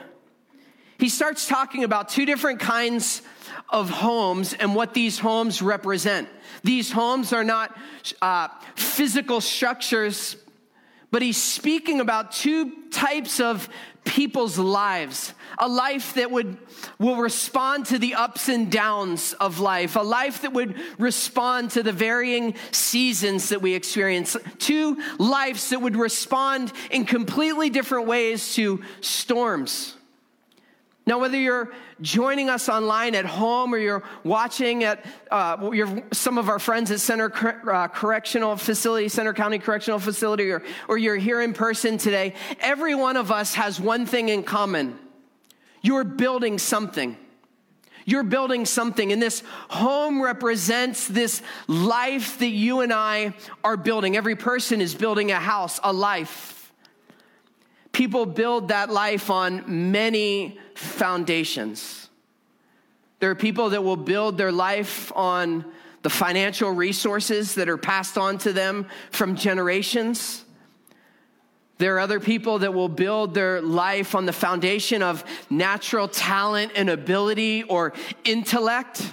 He 0.99 1.09
starts 1.09 1.47
talking 1.47 1.85
about 1.85 2.09
two 2.09 2.27
different 2.27 2.59
kinds 2.59 3.23
of 3.69 3.91
homes 3.91 4.53
and 4.55 4.75
what 4.75 4.95
these 4.95 5.19
homes 5.19 5.63
represent. 5.63 6.29
These 6.63 6.93
homes 6.93 7.33
are 7.33 7.45
not 7.45 7.77
uh, 8.23 8.49
physical 8.75 9.41
structures, 9.41 10.37
but 11.11 11.23
he's 11.23 11.41
speaking 11.41 12.01
about 12.01 12.33
two 12.33 12.73
types 12.91 13.41
of 13.41 13.69
people's 14.05 14.59
lives. 14.59 15.33
A 15.59 15.69
life 15.69 16.15
that 16.15 16.31
would 16.31 16.59
will 16.99 17.17
respond 17.17 17.87
to 17.87 17.99
the 17.99 18.15
ups 18.15 18.49
and 18.49 18.71
downs 18.71 19.33
of 19.35 19.61
life. 19.61 19.97
A 19.97 20.01
life 20.01 20.43
that 20.43 20.53
would 20.53 20.77
respond 20.99 21.71
to 21.73 21.83
the 21.83 21.93
varying 21.93 22.55
seasons 22.71 23.49
that 23.49 23.63
we 23.63 23.75
experience. 23.75 24.37
Two 24.59 25.01
lives 25.19 25.71
that 25.71 25.81
would 25.81 25.97
respond 25.97 26.73
in 26.91 27.05
completely 27.07 27.71
different 27.71 28.07
ways 28.07 28.55
to 28.55 28.83
storms 29.01 29.95
Now, 31.07 31.19
whether 31.19 31.37
you're 31.37 31.71
joining 32.01 32.49
us 32.49 32.69
online 32.71 33.15
at 33.15 33.27
home 33.27 33.75
or 33.75 33.79
you're 33.79 34.03
watching 34.23 34.85
at 34.85 35.05
uh, 35.31 35.71
some 36.13 36.39
of 36.39 36.49
our 36.49 36.59
friends 36.59 36.91
at 36.91 37.01
Center 37.01 37.31
uh, 37.71 37.89
Correctional 37.89 38.57
Facility, 38.57 39.09
Centre 39.09 39.35
County 39.35 39.59
Correctional 39.59 39.99
Facility, 39.99 40.51
or, 40.51 40.63
or 40.89 40.97
you're 40.97 41.17
here 41.17 41.43
in 41.43 41.53
person 41.53 41.99
today, 41.99 42.35
every 42.59 42.95
one 42.95 43.19
of 43.19 43.31
us 43.31 43.55
has 43.55 43.79
one 43.79 44.07
thing 44.07 44.31
in 44.31 44.43
common. 44.43 44.99
You're 45.83 46.05
building 46.05 46.59
something. 46.59 47.19
You're 48.07 48.23
building 48.23 48.65
something, 48.67 49.13
and 49.13 49.21
this 49.21 49.43
home 49.69 50.23
represents 50.23 51.09
this 51.09 51.43
life 51.67 52.39
that 52.39 52.49
you 52.49 52.81
and 52.81 52.93
I 52.93 53.35
are 53.63 53.79
building. 53.79 54.17
Every 54.17 54.37
person 54.37 54.83
is 54.83 54.95
building 54.95 55.33
a 55.33 55.41
house, 55.41 55.81
a 55.83 55.93
life. 55.93 56.73
People 57.93 58.27
build 58.27 58.69
that 58.69 58.91
life 58.91 59.31
on 59.31 59.91
many 59.91 60.59
foundations. 60.75 62.09
There 63.21 63.31
are 63.31 63.35
people 63.35 63.71
that 63.71 63.83
will 63.83 63.97
build 63.97 64.37
their 64.37 64.53
life 64.53 65.13
on 65.15 65.65
the 66.03 66.11
financial 66.11 66.71
resources 66.71 67.55
that 67.55 67.69
are 67.69 67.79
passed 67.79 68.19
on 68.19 68.37
to 68.39 68.53
them 68.53 68.87
from 69.11 69.37
generations. 69.37 70.45
There 71.79 71.97
are 71.97 72.01
other 72.01 72.21
people 72.21 72.61
that 72.61 72.75
will 72.75 72.89
build 72.89 73.35
their 73.35 73.61
life 73.61 74.15
on 74.15 74.27
the 74.27 74.33
foundation 74.33 75.03
of 75.03 75.25
natural 75.51 76.07
talent 76.07 76.73
and 76.77 76.91
ability 76.91 77.63
or 77.65 77.95
intellect. 78.25 79.13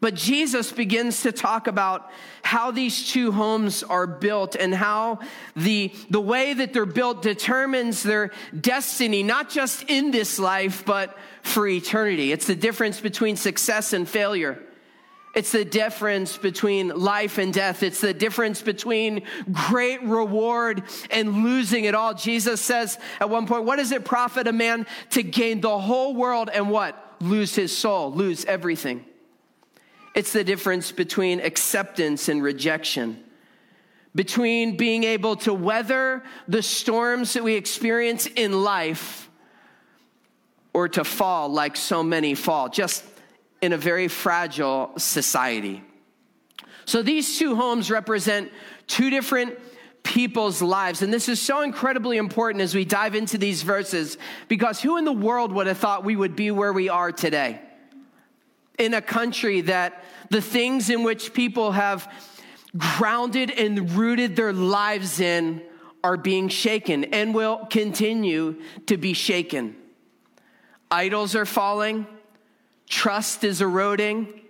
But 0.00 0.14
Jesus 0.14 0.72
begins 0.72 1.22
to 1.22 1.32
talk 1.32 1.66
about 1.66 2.10
how 2.42 2.70
these 2.70 3.10
two 3.10 3.32
homes 3.32 3.82
are 3.82 4.06
built 4.06 4.56
and 4.56 4.74
how 4.74 5.20
the, 5.54 5.92
the 6.08 6.20
way 6.20 6.54
that 6.54 6.72
they're 6.72 6.86
built 6.86 7.20
determines 7.20 8.02
their 8.02 8.30
destiny, 8.58 9.22
not 9.22 9.50
just 9.50 9.84
in 9.88 10.10
this 10.10 10.38
life, 10.38 10.84
but 10.86 11.16
for 11.42 11.68
eternity. 11.68 12.32
It's 12.32 12.46
the 12.46 12.56
difference 12.56 12.98
between 12.98 13.36
success 13.36 13.92
and 13.92 14.08
failure. 14.08 14.62
It's 15.34 15.52
the 15.52 15.64
difference 15.64 16.36
between 16.38 16.88
life 16.88 17.38
and 17.38 17.52
death. 17.52 17.82
It's 17.82 18.00
the 18.00 18.14
difference 18.14 18.62
between 18.62 19.22
great 19.52 20.02
reward 20.02 20.82
and 21.10 21.44
losing 21.44 21.84
it 21.84 21.94
all. 21.94 22.14
Jesus 22.14 22.60
says 22.60 22.98
at 23.20 23.30
one 23.30 23.46
point, 23.46 23.64
What 23.64 23.76
does 23.76 23.92
it 23.92 24.04
profit 24.04 24.48
a 24.48 24.52
man 24.52 24.86
to 25.10 25.22
gain 25.22 25.60
the 25.60 25.78
whole 25.78 26.16
world 26.16 26.50
and 26.52 26.70
what? 26.70 27.16
Lose 27.20 27.54
his 27.54 27.76
soul, 27.76 28.12
lose 28.12 28.44
everything. 28.46 29.04
It's 30.14 30.32
the 30.32 30.44
difference 30.44 30.92
between 30.92 31.40
acceptance 31.40 32.28
and 32.28 32.42
rejection, 32.42 33.22
between 34.14 34.76
being 34.76 35.04
able 35.04 35.36
to 35.36 35.54
weather 35.54 36.22
the 36.48 36.62
storms 36.62 37.34
that 37.34 37.44
we 37.44 37.54
experience 37.54 38.26
in 38.26 38.64
life 38.64 39.30
or 40.72 40.88
to 40.88 41.04
fall 41.04 41.48
like 41.48 41.76
so 41.76 42.02
many 42.02 42.34
fall, 42.34 42.68
just 42.68 43.04
in 43.60 43.72
a 43.72 43.76
very 43.76 44.08
fragile 44.08 44.92
society. 44.96 45.82
So 46.84 47.02
these 47.02 47.38
two 47.38 47.54
homes 47.54 47.90
represent 47.90 48.50
two 48.86 49.10
different 49.10 49.58
people's 50.02 50.62
lives. 50.62 51.02
And 51.02 51.12
this 51.12 51.28
is 51.28 51.40
so 51.40 51.60
incredibly 51.60 52.16
important 52.16 52.62
as 52.62 52.74
we 52.74 52.84
dive 52.84 53.14
into 53.14 53.38
these 53.38 53.62
verses 53.62 54.18
because 54.48 54.80
who 54.80 54.96
in 54.96 55.04
the 55.04 55.12
world 55.12 55.52
would 55.52 55.66
have 55.66 55.78
thought 55.78 56.04
we 56.04 56.16
would 56.16 56.34
be 56.34 56.50
where 56.50 56.72
we 56.72 56.88
are 56.88 57.12
today? 57.12 57.60
In 58.80 58.94
a 58.94 59.02
country 59.02 59.60
that 59.60 60.02
the 60.30 60.40
things 60.40 60.88
in 60.88 61.02
which 61.02 61.34
people 61.34 61.72
have 61.72 62.10
grounded 62.76 63.50
and 63.50 63.92
rooted 63.92 64.36
their 64.36 64.52
lives 64.52 65.20
in 65.20 65.62
are 66.02 66.16
being 66.16 66.48
shaken 66.48 67.04
and 67.04 67.34
will 67.34 67.66
continue 67.66 68.56
to 68.86 68.96
be 68.96 69.12
shaken. 69.12 69.76
Idols 70.90 71.36
are 71.36 71.44
falling, 71.44 72.06
trust 72.88 73.44
is 73.44 73.60
eroding, 73.60 74.40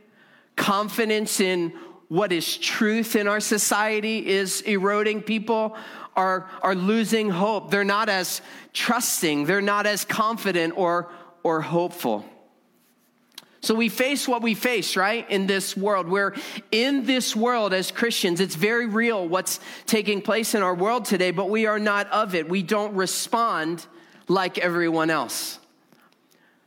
confidence 0.54 1.40
in 1.40 1.72
what 2.08 2.30
is 2.30 2.56
truth 2.56 3.16
in 3.16 3.26
our 3.26 3.40
society 3.40 4.26
is 4.26 4.60
eroding. 4.62 5.22
People 5.22 5.76
are, 6.14 6.49
are 6.62 6.75
losing 6.75 7.30
hope. 7.30 7.70
They're 7.70 7.84
not 7.84 8.08
as 8.08 8.42
trusting, 8.72 9.46
they're 9.46 9.60
not 9.60 9.87
as 9.87 10.04
confident 10.04 10.75
or, 10.76 11.10
or 11.42 11.60
hopeful. 11.60 12.25
So 13.62 13.74
we 13.74 13.90
face 13.90 14.26
what 14.26 14.40
we 14.40 14.54
face, 14.54 14.96
right? 14.96 15.28
In 15.30 15.46
this 15.46 15.76
world. 15.76 16.08
We're 16.08 16.34
in 16.70 17.04
this 17.04 17.36
world 17.36 17.74
as 17.74 17.90
Christians. 17.90 18.40
It's 18.40 18.54
very 18.54 18.86
real 18.86 19.28
what's 19.28 19.60
taking 19.86 20.22
place 20.22 20.54
in 20.54 20.62
our 20.62 20.74
world 20.74 21.04
today, 21.04 21.30
but 21.30 21.50
we 21.50 21.66
are 21.66 21.78
not 21.78 22.10
of 22.10 22.34
it. 22.34 22.48
We 22.48 22.62
don't 22.62 22.94
respond 22.94 23.86
like 24.28 24.56
everyone 24.58 25.10
else. 25.10 25.58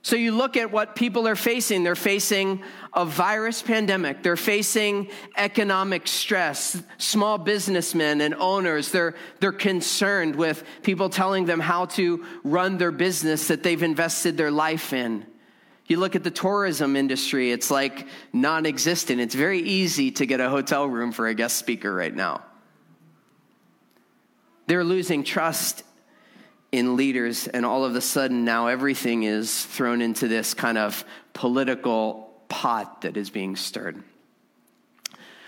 So 0.06 0.18
you 0.18 0.34
look 0.34 0.58
at 0.58 0.70
what 0.70 0.96
people 0.96 1.30
are 1.30 1.36
facing. 1.36 1.84
They're 1.84 1.96
facing 1.96 2.62
a 2.94 3.06
virus 3.06 3.62
pandemic. 3.62 4.22
They're 4.22 4.36
facing 4.36 5.10
economic 5.38 6.10
stress. 6.10 6.84
Small 6.98 7.38
businessmen 7.38 8.20
and 8.20 8.36
owners, 8.36 8.92
they're, 8.92 9.16
they're 9.40 9.54
concerned 9.54 10.36
with 10.36 10.64
people 10.84 11.10
telling 11.10 11.46
them 11.46 11.62
how 11.62 11.86
to 11.86 12.26
run 12.44 12.78
their 12.78 12.92
business 12.92 13.48
that 13.48 13.64
they've 13.64 13.82
invested 13.82 14.36
their 14.36 14.52
life 14.52 14.92
in. 14.92 15.26
You 15.88 15.98
look 15.98 16.16
at 16.16 16.24
the 16.24 16.32
tourism 16.32 16.96
industry, 16.96 17.52
it's 17.52 17.70
like 17.70 18.08
non 18.32 18.66
existent. 18.66 19.20
It's 19.20 19.36
very 19.36 19.60
easy 19.60 20.12
to 20.12 20.26
get 20.26 20.40
a 20.40 20.50
hotel 20.50 20.86
room 20.86 21.12
for 21.12 21.28
a 21.28 21.34
guest 21.34 21.58
speaker 21.58 21.94
right 21.94 22.16
now. 22.16 22.44
They're 24.68 24.84
losing 24.84 25.24
trust 25.24 25.84
in 26.72 26.96
leaders, 26.96 27.48
and 27.48 27.66
all 27.66 27.86
of 27.86 27.96
a 27.96 28.02
sudden 28.02 28.46
now 28.46 28.68
everything 28.68 29.24
is 29.24 29.66
thrown 29.66 30.02
into 30.02 30.28
this 30.28 30.54
kind 30.54 30.78
of 30.78 31.04
political 31.34 32.34
pot 32.48 33.02
that 33.02 33.18
is 33.18 33.30
being 33.30 33.56
stirred. 33.56 34.02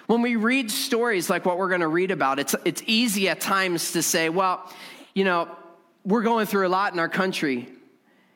When 0.08 0.22
we 0.22 0.36
read 0.36 0.70
stories 0.70 1.30
like 1.30 1.46
what 1.46 1.58
we're 1.58 1.70
going 1.70 1.82
to 1.82 1.88
read 1.88 2.12
about, 2.12 2.38
it's, 2.38 2.56
it's 2.64 2.84
easy 2.86 3.28
at 3.30 3.42
times 3.42 3.94
to 3.94 4.04
say, 4.04 4.30
well, 4.30 4.72
you 5.16 5.24
know, 5.24 5.50
we're 6.04 6.22
going 6.22 6.46
through 6.46 6.68
a 6.68 6.70
lot 6.70 6.94
in 6.94 7.00
our 7.00 7.10
country. 7.10 7.68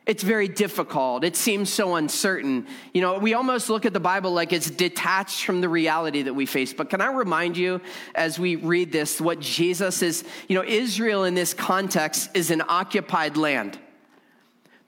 It's 0.10 0.24
very 0.24 0.48
difficult. 0.48 1.24
It 1.24 1.36
seems 1.36 1.72
so 1.72 1.94
uncertain. 1.94 2.66
You 2.96 3.02
know, 3.02 3.20
we 3.20 3.36
almost 3.36 3.70
look 3.70 3.86
at 3.86 3.94
the 3.94 4.00
Bible 4.00 4.32
like 4.32 4.52
it's 4.52 4.72
detached 4.72 5.46
from 5.46 5.62
the 5.62 5.70
reality 5.70 6.24
that 6.24 6.34
we 6.34 6.48
face. 6.48 6.74
But 6.74 6.90
can 6.90 7.00
I 7.00 7.14
remind 7.14 7.56
you, 7.56 7.80
as 8.16 8.40
we 8.40 8.56
read 8.56 8.92
this, 8.92 9.22
what 9.22 9.40
Jesus 9.40 10.02
is, 10.02 10.24
you 10.48 10.56
know, 10.56 10.64
Israel 10.64 11.26
in 11.26 11.36
this 11.36 11.54
context 11.54 12.32
is 12.34 12.50
an 12.50 12.64
occupied 12.68 13.38
land. 13.38 13.78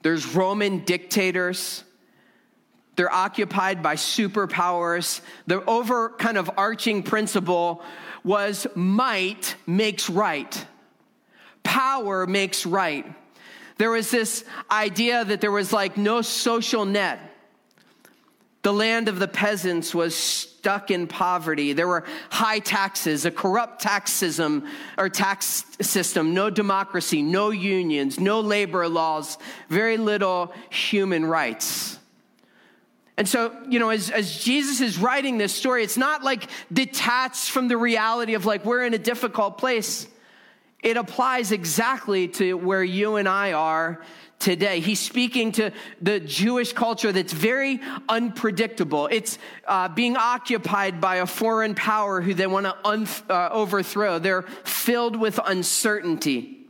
There's 0.02 0.26
Roman 0.34 0.80
dictators. 0.80 1.84
They're 2.96 3.14
occupied 3.14 3.80
by 3.80 3.94
superpowers. 3.94 5.20
The 5.46 5.64
over 5.66 6.08
kind 6.08 6.36
of 6.36 6.50
arching 6.56 7.04
principle 7.04 7.84
was 8.24 8.66
might 8.74 9.54
makes 9.68 10.10
right. 10.10 10.66
Power 11.62 12.26
makes 12.26 12.66
right. 12.66 13.06
There 13.78 13.90
was 13.90 14.10
this 14.10 14.44
idea 14.70 15.24
that 15.24 15.40
there 15.40 15.50
was 15.50 15.72
like 15.72 15.96
no 15.96 16.22
social 16.22 16.84
net. 16.84 17.18
The 18.62 18.72
land 18.72 19.08
of 19.08 19.18
the 19.18 19.26
peasants 19.26 19.92
was 19.92 20.14
stuck 20.14 20.92
in 20.92 21.08
poverty. 21.08 21.72
There 21.72 21.88
were 21.88 22.04
high 22.30 22.60
taxes, 22.60 23.24
a 23.24 23.32
corrupt 23.32 23.82
tax 23.82 24.12
system 24.12 24.68
or 24.96 25.08
tax 25.08 25.64
system, 25.80 26.32
no 26.32 26.48
democracy, 26.48 27.22
no 27.22 27.50
unions, 27.50 28.20
no 28.20 28.40
labor 28.40 28.88
laws, 28.88 29.38
very 29.68 29.96
little 29.96 30.54
human 30.70 31.26
rights. 31.26 31.98
And 33.16 33.28
so, 33.28 33.54
you 33.68 33.78
know, 33.78 33.90
as, 33.90 34.10
as 34.10 34.42
Jesus 34.42 34.80
is 34.80 34.96
writing 34.96 35.38
this 35.38 35.52
story, 35.52 35.82
it's 35.82 35.98
not 35.98 36.22
like 36.22 36.48
detached 36.72 37.50
from 37.50 37.68
the 37.68 37.76
reality 37.76 38.34
of 38.34 38.46
like 38.46 38.64
we're 38.64 38.84
in 38.84 38.94
a 38.94 38.98
difficult 38.98 39.58
place 39.58 40.06
it 40.82 40.96
applies 40.96 41.52
exactly 41.52 42.28
to 42.28 42.54
where 42.54 42.82
you 42.82 43.16
and 43.16 43.28
I 43.28 43.52
are 43.52 44.02
today. 44.38 44.80
He's 44.80 44.98
speaking 44.98 45.52
to 45.52 45.70
the 46.00 46.18
Jewish 46.18 46.72
culture 46.72 47.12
that's 47.12 47.32
very 47.32 47.80
unpredictable. 48.08 49.06
It's 49.06 49.38
uh, 49.66 49.88
being 49.88 50.16
occupied 50.16 51.00
by 51.00 51.16
a 51.16 51.26
foreign 51.26 51.76
power 51.76 52.20
who 52.20 52.34
they 52.34 52.48
want 52.48 52.66
to 52.66 52.76
un- 52.84 53.06
uh, 53.30 53.50
overthrow. 53.52 54.18
They're 54.18 54.42
filled 54.42 55.16
with 55.16 55.38
uncertainty. 55.44 56.61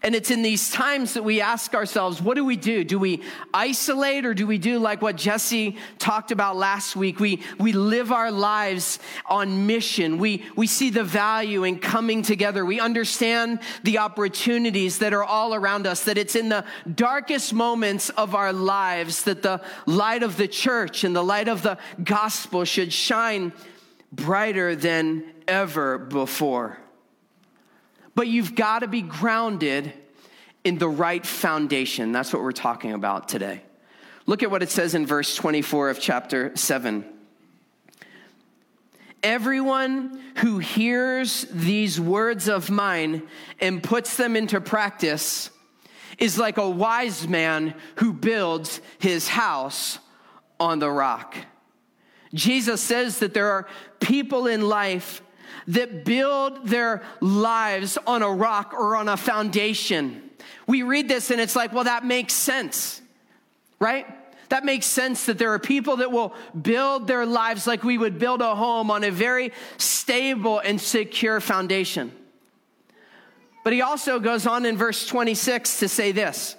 And 0.00 0.14
it's 0.14 0.30
in 0.30 0.42
these 0.42 0.70
times 0.70 1.14
that 1.14 1.24
we 1.24 1.40
ask 1.40 1.74
ourselves, 1.74 2.22
what 2.22 2.36
do 2.36 2.44
we 2.44 2.56
do? 2.56 2.84
Do 2.84 3.00
we 3.00 3.20
isolate 3.52 4.24
or 4.24 4.32
do 4.32 4.46
we 4.46 4.56
do 4.56 4.78
like 4.78 5.02
what 5.02 5.16
Jesse 5.16 5.76
talked 5.98 6.30
about 6.30 6.56
last 6.56 6.94
week? 6.94 7.18
We, 7.18 7.42
we 7.58 7.72
live 7.72 8.12
our 8.12 8.30
lives 8.30 9.00
on 9.26 9.66
mission. 9.66 10.18
We, 10.18 10.44
we 10.54 10.68
see 10.68 10.90
the 10.90 11.02
value 11.02 11.64
in 11.64 11.80
coming 11.80 12.22
together. 12.22 12.64
We 12.64 12.78
understand 12.78 13.58
the 13.82 13.98
opportunities 13.98 14.98
that 14.98 15.12
are 15.12 15.24
all 15.24 15.52
around 15.52 15.84
us, 15.84 16.04
that 16.04 16.16
it's 16.16 16.36
in 16.36 16.48
the 16.48 16.64
darkest 16.94 17.52
moments 17.52 18.08
of 18.10 18.36
our 18.36 18.52
lives 18.52 19.24
that 19.24 19.42
the 19.42 19.60
light 19.86 20.22
of 20.22 20.36
the 20.36 20.48
church 20.48 21.02
and 21.02 21.14
the 21.14 21.24
light 21.24 21.48
of 21.48 21.62
the 21.62 21.76
gospel 22.04 22.64
should 22.64 22.92
shine 22.92 23.52
brighter 24.12 24.76
than 24.76 25.24
ever 25.48 25.98
before 25.98 26.78
but 28.18 28.26
you've 28.26 28.56
got 28.56 28.80
to 28.80 28.88
be 28.88 29.00
grounded 29.00 29.92
in 30.64 30.76
the 30.76 30.88
right 30.88 31.24
foundation. 31.24 32.10
That's 32.10 32.32
what 32.32 32.42
we're 32.42 32.50
talking 32.50 32.92
about 32.92 33.28
today. 33.28 33.62
Look 34.26 34.42
at 34.42 34.50
what 34.50 34.60
it 34.60 34.70
says 34.70 34.96
in 34.96 35.06
verse 35.06 35.36
24 35.36 35.90
of 35.90 36.00
chapter 36.00 36.50
7. 36.56 37.04
Everyone 39.22 40.20
who 40.38 40.58
hears 40.58 41.46
these 41.52 42.00
words 42.00 42.48
of 42.48 42.70
mine 42.70 43.22
and 43.60 43.80
puts 43.80 44.16
them 44.16 44.34
into 44.34 44.60
practice 44.60 45.50
is 46.18 46.38
like 46.38 46.58
a 46.58 46.68
wise 46.68 47.28
man 47.28 47.72
who 47.98 48.12
builds 48.12 48.80
his 48.98 49.28
house 49.28 50.00
on 50.58 50.80
the 50.80 50.90
rock. 50.90 51.36
Jesus 52.34 52.80
says 52.80 53.20
that 53.20 53.32
there 53.32 53.52
are 53.52 53.68
people 54.00 54.48
in 54.48 54.68
life 54.68 55.22
that 55.66 56.04
build 56.04 56.66
their 56.66 57.02
lives 57.20 57.98
on 58.06 58.22
a 58.22 58.30
rock 58.30 58.72
or 58.72 58.96
on 58.96 59.08
a 59.08 59.16
foundation. 59.16 60.30
We 60.66 60.82
read 60.82 61.08
this 61.08 61.30
and 61.30 61.40
it's 61.40 61.56
like, 61.56 61.72
well, 61.72 61.84
that 61.84 62.04
makes 62.04 62.34
sense, 62.34 63.02
right? 63.78 64.06
That 64.48 64.64
makes 64.64 64.86
sense 64.86 65.26
that 65.26 65.38
there 65.38 65.52
are 65.52 65.58
people 65.58 65.96
that 65.96 66.10
will 66.10 66.34
build 66.60 67.06
their 67.06 67.26
lives 67.26 67.66
like 67.66 67.84
we 67.84 67.98
would 67.98 68.18
build 68.18 68.40
a 68.40 68.54
home 68.54 68.90
on 68.90 69.04
a 69.04 69.10
very 69.10 69.52
stable 69.76 70.58
and 70.58 70.80
secure 70.80 71.40
foundation. 71.40 72.12
But 73.64 73.72
he 73.74 73.82
also 73.82 74.18
goes 74.18 74.46
on 74.46 74.64
in 74.64 74.76
verse 74.76 75.06
26 75.06 75.80
to 75.80 75.88
say 75.88 76.12
this. 76.12 76.56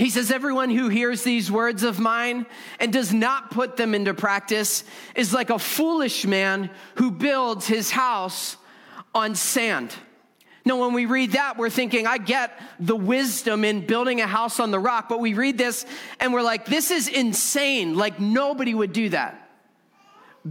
He 0.00 0.08
says, 0.08 0.30
Everyone 0.30 0.70
who 0.70 0.88
hears 0.88 1.22
these 1.22 1.52
words 1.52 1.82
of 1.82 1.98
mine 2.00 2.46
and 2.78 2.90
does 2.92 3.12
not 3.12 3.50
put 3.50 3.76
them 3.76 3.94
into 3.94 4.14
practice 4.14 4.82
is 5.14 5.34
like 5.34 5.50
a 5.50 5.58
foolish 5.58 6.24
man 6.24 6.70
who 6.94 7.10
builds 7.10 7.66
his 7.66 7.90
house 7.90 8.56
on 9.14 9.34
sand. 9.34 9.94
Now, 10.64 10.80
when 10.80 10.94
we 10.94 11.06
read 11.06 11.32
that, 11.32 11.58
we're 11.58 11.70
thinking, 11.70 12.06
I 12.06 12.16
get 12.18 12.58
the 12.78 12.96
wisdom 12.96 13.64
in 13.64 13.86
building 13.86 14.20
a 14.20 14.26
house 14.26 14.58
on 14.58 14.70
the 14.70 14.78
rock, 14.78 15.08
but 15.08 15.20
we 15.20 15.34
read 15.34 15.58
this 15.58 15.84
and 16.18 16.32
we're 16.32 16.42
like, 16.42 16.64
this 16.64 16.90
is 16.90 17.06
insane. 17.06 17.94
Like, 17.94 18.18
nobody 18.20 18.72
would 18.72 18.92
do 18.92 19.10
that. 19.10 19.39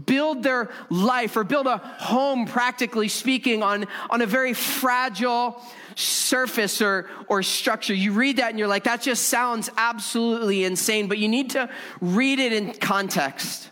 Build 0.05 0.43
their 0.43 0.69
life 0.89 1.35
or 1.35 1.43
build 1.43 1.65
a 1.65 1.77
home, 1.77 2.45
practically 2.45 3.07
speaking, 3.07 3.63
on, 3.63 3.87
on 4.09 4.21
a 4.21 4.27
very 4.27 4.53
fragile 4.53 5.59
surface 5.95 6.81
or, 6.81 7.09
or 7.27 7.41
structure. 7.41 7.93
You 7.93 8.13
read 8.13 8.37
that 8.37 8.51
and 8.51 8.59
you're 8.59 8.67
like, 8.67 8.83
that 8.83 9.01
just 9.01 9.29
sounds 9.29 9.69
absolutely 9.77 10.63
insane, 10.63 11.07
but 11.07 11.17
you 11.17 11.27
need 11.27 11.51
to 11.51 11.69
read 12.01 12.39
it 12.39 12.53
in 12.53 12.73
context. 12.73 13.69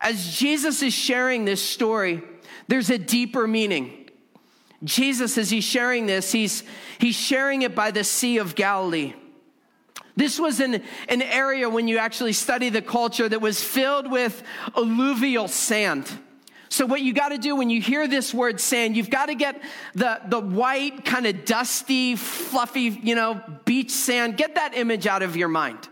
As 0.00 0.36
Jesus 0.36 0.82
is 0.82 0.94
sharing 0.94 1.44
this 1.44 1.62
story, 1.62 2.22
there's 2.68 2.90
a 2.90 2.98
deeper 2.98 3.48
meaning. 3.48 4.08
Jesus, 4.84 5.38
as 5.38 5.50
he's 5.50 5.64
sharing 5.64 6.06
this, 6.06 6.32
he's, 6.32 6.64
he's 6.98 7.16
sharing 7.16 7.62
it 7.62 7.74
by 7.74 7.90
the 7.90 8.04
Sea 8.04 8.38
of 8.38 8.54
Galilee. 8.54 9.14
This 10.16 10.38
was 10.38 10.60
an, 10.60 10.82
an 11.08 11.22
area 11.22 11.68
when 11.68 11.88
you 11.88 11.98
actually 11.98 12.34
study 12.34 12.68
the 12.68 12.82
culture 12.82 13.28
that 13.28 13.40
was 13.40 13.62
filled 13.62 14.10
with 14.10 14.42
alluvial 14.76 15.48
sand. 15.48 16.10
So, 16.68 16.86
what 16.86 17.02
you 17.02 17.12
got 17.12 17.30
to 17.30 17.38
do 17.38 17.56
when 17.56 17.68
you 17.68 17.82
hear 17.82 18.08
this 18.08 18.32
word 18.32 18.58
sand, 18.60 18.96
you've 18.96 19.10
got 19.10 19.26
to 19.26 19.34
get 19.34 19.62
the, 19.94 20.20
the 20.26 20.40
white, 20.40 21.04
kind 21.04 21.26
of 21.26 21.44
dusty, 21.44 22.16
fluffy, 22.16 22.98
you 23.02 23.14
know, 23.14 23.42
beach 23.64 23.90
sand. 23.90 24.36
Get 24.36 24.54
that 24.54 24.74
image 24.74 25.06
out 25.06 25.22
of 25.22 25.36
your 25.36 25.48
mind 25.48 25.88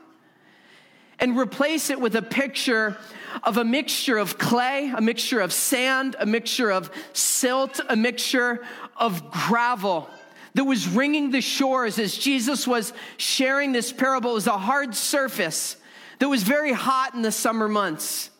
and 1.18 1.36
replace 1.36 1.90
it 1.90 2.00
with 2.00 2.16
a 2.16 2.22
picture 2.22 2.96
of 3.44 3.58
a 3.58 3.64
mixture 3.64 4.16
of 4.16 4.38
clay, 4.38 4.92
a 4.96 5.00
mixture 5.00 5.40
of 5.40 5.52
sand, 5.52 6.16
a 6.18 6.26
mixture 6.26 6.70
of 6.72 6.90
silt, 7.12 7.80
a 7.88 7.94
mixture 7.94 8.64
of 8.96 9.30
gravel 9.30 10.08
that 10.54 10.64
was 10.64 10.88
ringing 10.88 11.30
the 11.30 11.40
shores 11.40 11.98
as 11.98 12.16
Jesus 12.16 12.66
was 12.66 12.92
sharing 13.16 13.72
this 13.72 13.92
parable. 13.92 14.32
It 14.32 14.34
was 14.34 14.46
a 14.46 14.58
hard 14.58 14.94
surface 14.94 15.76
that 16.18 16.28
was 16.28 16.42
very 16.42 16.72
hot 16.72 17.14
in 17.14 17.22
the 17.22 17.32
summer 17.32 17.68
months. 17.68 18.30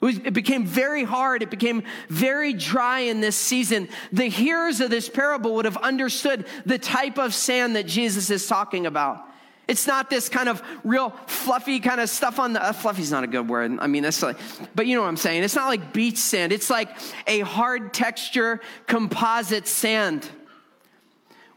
It, 0.00 0.04
was, 0.04 0.18
it, 0.18 0.32
became 0.32 0.64
very 0.64 1.04
hard. 1.04 1.42
It 1.42 1.50
became 1.50 1.82
very 2.08 2.54
dry 2.54 3.00
in 3.00 3.20
this 3.20 3.36
season. 3.36 3.88
The 4.12 4.24
hearers 4.24 4.80
of 4.80 4.88
this 4.88 5.08
parable 5.08 5.56
would 5.56 5.66
have 5.66 5.76
understood 5.76 6.46
the 6.64 6.78
type 6.78 7.18
of 7.18 7.34
sand 7.34 7.76
that 7.76 7.86
Jesus 7.86 8.30
is 8.30 8.46
talking 8.46 8.86
about. 8.86 9.26
It's 9.68 9.86
not 9.86 10.10
this 10.10 10.28
kind 10.28 10.48
of 10.48 10.62
real 10.82 11.10
fluffy 11.26 11.78
kind 11.78 12.00
of 12.00 12.08
stuff 12.08 12.40
on 12.40 12.54
the, 12.54 12.64
uh, 12.64 12.72
fluffy's 12.72 13.12
not 13.12 13.22
a 13.22 13.28
good 13.28 13.48
word. 13.48 13.78
I 13.78 13.86
mean, 13.86 14.02
that's 14.02 14.20
like, 14.22 14.36
but 14.74 14.86
you 14.86 14.96
know 14.96 15.02
what 15.02 15.08
I'm 15.08 15.16
saying. 15.16 15.44
It's 15.44 15.54
not 15.54 15.68
like 15.68 15.92
beach 15.92 16.16
sand. 16.16 16.50
It's 16.50 16.70
like 16.70 16.88
a 17.26 17.40
hard 17.40 17.94
texture 17.94 18.60
composite 18.88 19.68
sand. 19.68 20.28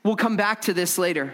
We'll 0.04 0.16
come 0.16 0.36
back 0.38 0.62
to 0.63 0.74
this 0.74 0.98
later 0.98 1.34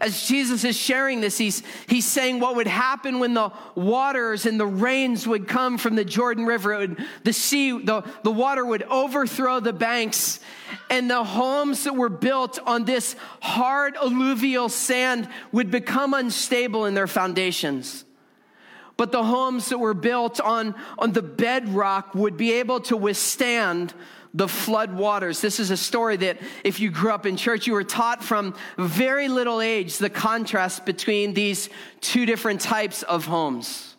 as 0.00 0.26
Jesus 0.26 0.64
is 0.64 0.76
sharing 0.76 1.20
this, 1.20 1.36
he's, 1.36 1.62
he's 1.86 2.06
saying 2.06 2.40
what 2.40 2.56
would 2.56 2.66
happen 2.66 3.18
when 3.18 3.34
the 3.34 3.52
waters 3.74 4.46
and 4.46 4.58
the 4.58 4.66
rains 4.66 5.26
would 5.26 5.46
come 5.46 5.76
from 5.76 5.94
the 5.94 6.04
Jordan 6.04 6.46
River. 6.46 6.78
Would, 6.78 7.04
the 7.22 7.34
sea, 7.34 7.78
the, 7.78 8.02
the 8.22 8.30
water 8.30 8.64
would 8.64 8.82
overthrow 8.84 9.60
the 9.60 9.74
banks, 9.74 10.40
and 10.88 11.10
the 11.10 11.22
homes 11.22 11.84
that 11.84 11.94
were 11.94 12.08
built 12.08 12.58
on 12.64 12.86
this 12.86 13.14
hard 13.42 13.94
alluvial 13.96 14.70
sand 14.70 15.28
would 15.52 15.70
become 15.70 16.14
unstable 16.14 16.86
in 16.86 16.94
their 16.94 17.06
foundations. 17.06 18.06
But 18.96 19.12
the 19.12 19.24
homes 19.24 19.68
that 19.68 19.78
were 19.78 19.94
built 19.94 20.40
on, 20.40 20.74
on 20.98 21.12
the 21.12 21.22
bedrock 21.22 22.14
would 22.14 22.38
be 22.38 22.52
able 22.52 22.80
to 22.80 22.96
withstand 22.96 23.92
the 24.34 24.48
flood 24.48 24.92
waters. 24.92 25.40
This 25.40 25.58
is 25.58 25.70
a 25.70 25.76
story 25.76 26.16
that 26.18 26.38
if 26.64 26.80
you 26.80 26.90
grew 26.90 27.10
up 27.10 27.26
in 27.26 27.36
church, 27.36 27.66
you 27.66 27.72
were 27.72 27.84
taught 27.84 28.22
from 28.22 28.54
very 28.78 29.28
little 29.28 29.60
age 29.60 29.98
the 29.98 30.10
contrast 30.10 30.86
between 30.86 31.34
these 31.34 31.68
two 32.00 32.26
different 32.26 32.60
types 32.60 33.02
of 33.02 33.26
homes. 33.26 33.96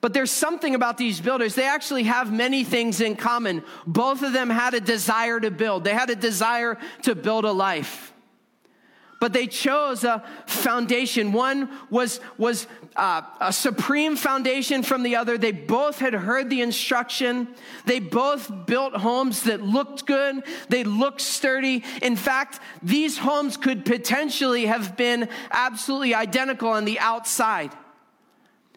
But 0.00 0.14
there's 0.14 0.30
something 0.30 0.74
about 0.74 0.96
these 0.96 1.20
builders. 1.20 1.54
They 1.54 1.66
actually 1.66 2.04
have 2.04 2.32
many 2.32 2.62
things 2.64 3.00
in 3.00 3.16
common. 3.16 3.64
Both 3.86 4.22
of 4.22 4.32
them 4.32 4.48
had 4.48 4.74
a 4.74 4.80
desire 4.80 5.40
to 5.40 5.50
build, 5.50 5.84
they 5.84 5.94
had 5.94 6.10
a 6.10 6.16
desire 6.16 6.78
to 7.02 7.14
build 7.14 7.44
a 7.44 7.52
life 7.52 8.12
but 9.20 9.32
they 9.32 9.46
chose 9.46 10.04
a 10.04 10.22
foundation. 10.46 11.32
One 11.32 11.68
was, 11.90 12.20
was 12.36 12.66
uh, 12.98 13.22
a 13.40 13.52
supreme 13.52 14.16
foundation 14.16 14.82
from 14.82 15.04
the 15.04 15.14
other. 15.14 15.38
They 15.38 15.52
both 15.52 16.00
had 16.00 16.12
heard 16.12 16.50
the 16.50 16.60
instruction. 16.60 17.46
They 17.86 18.00
both 18.00 18.66
built 18.66 18.94
homes 18.94 19.44
that 19.44 19.62
looked 19.62 20.04
good. 20.04 20.42
They 20.68 20.82
looked 20.82 21.20
sturdy. 21.20 21.84
In 22.02 22.16
fact, 22.16 22.58
these 22.82 23.16
homes 23.16 23.56
could 23.56 23.84
potentially 23.84 24.66
have 24.66 24.96
been 24.96 25.28
absolutely 25.52 26.12
identical 26.14 26.70
on 26.70 26.84
the 26.84 26.98
outside. 26.98 27.70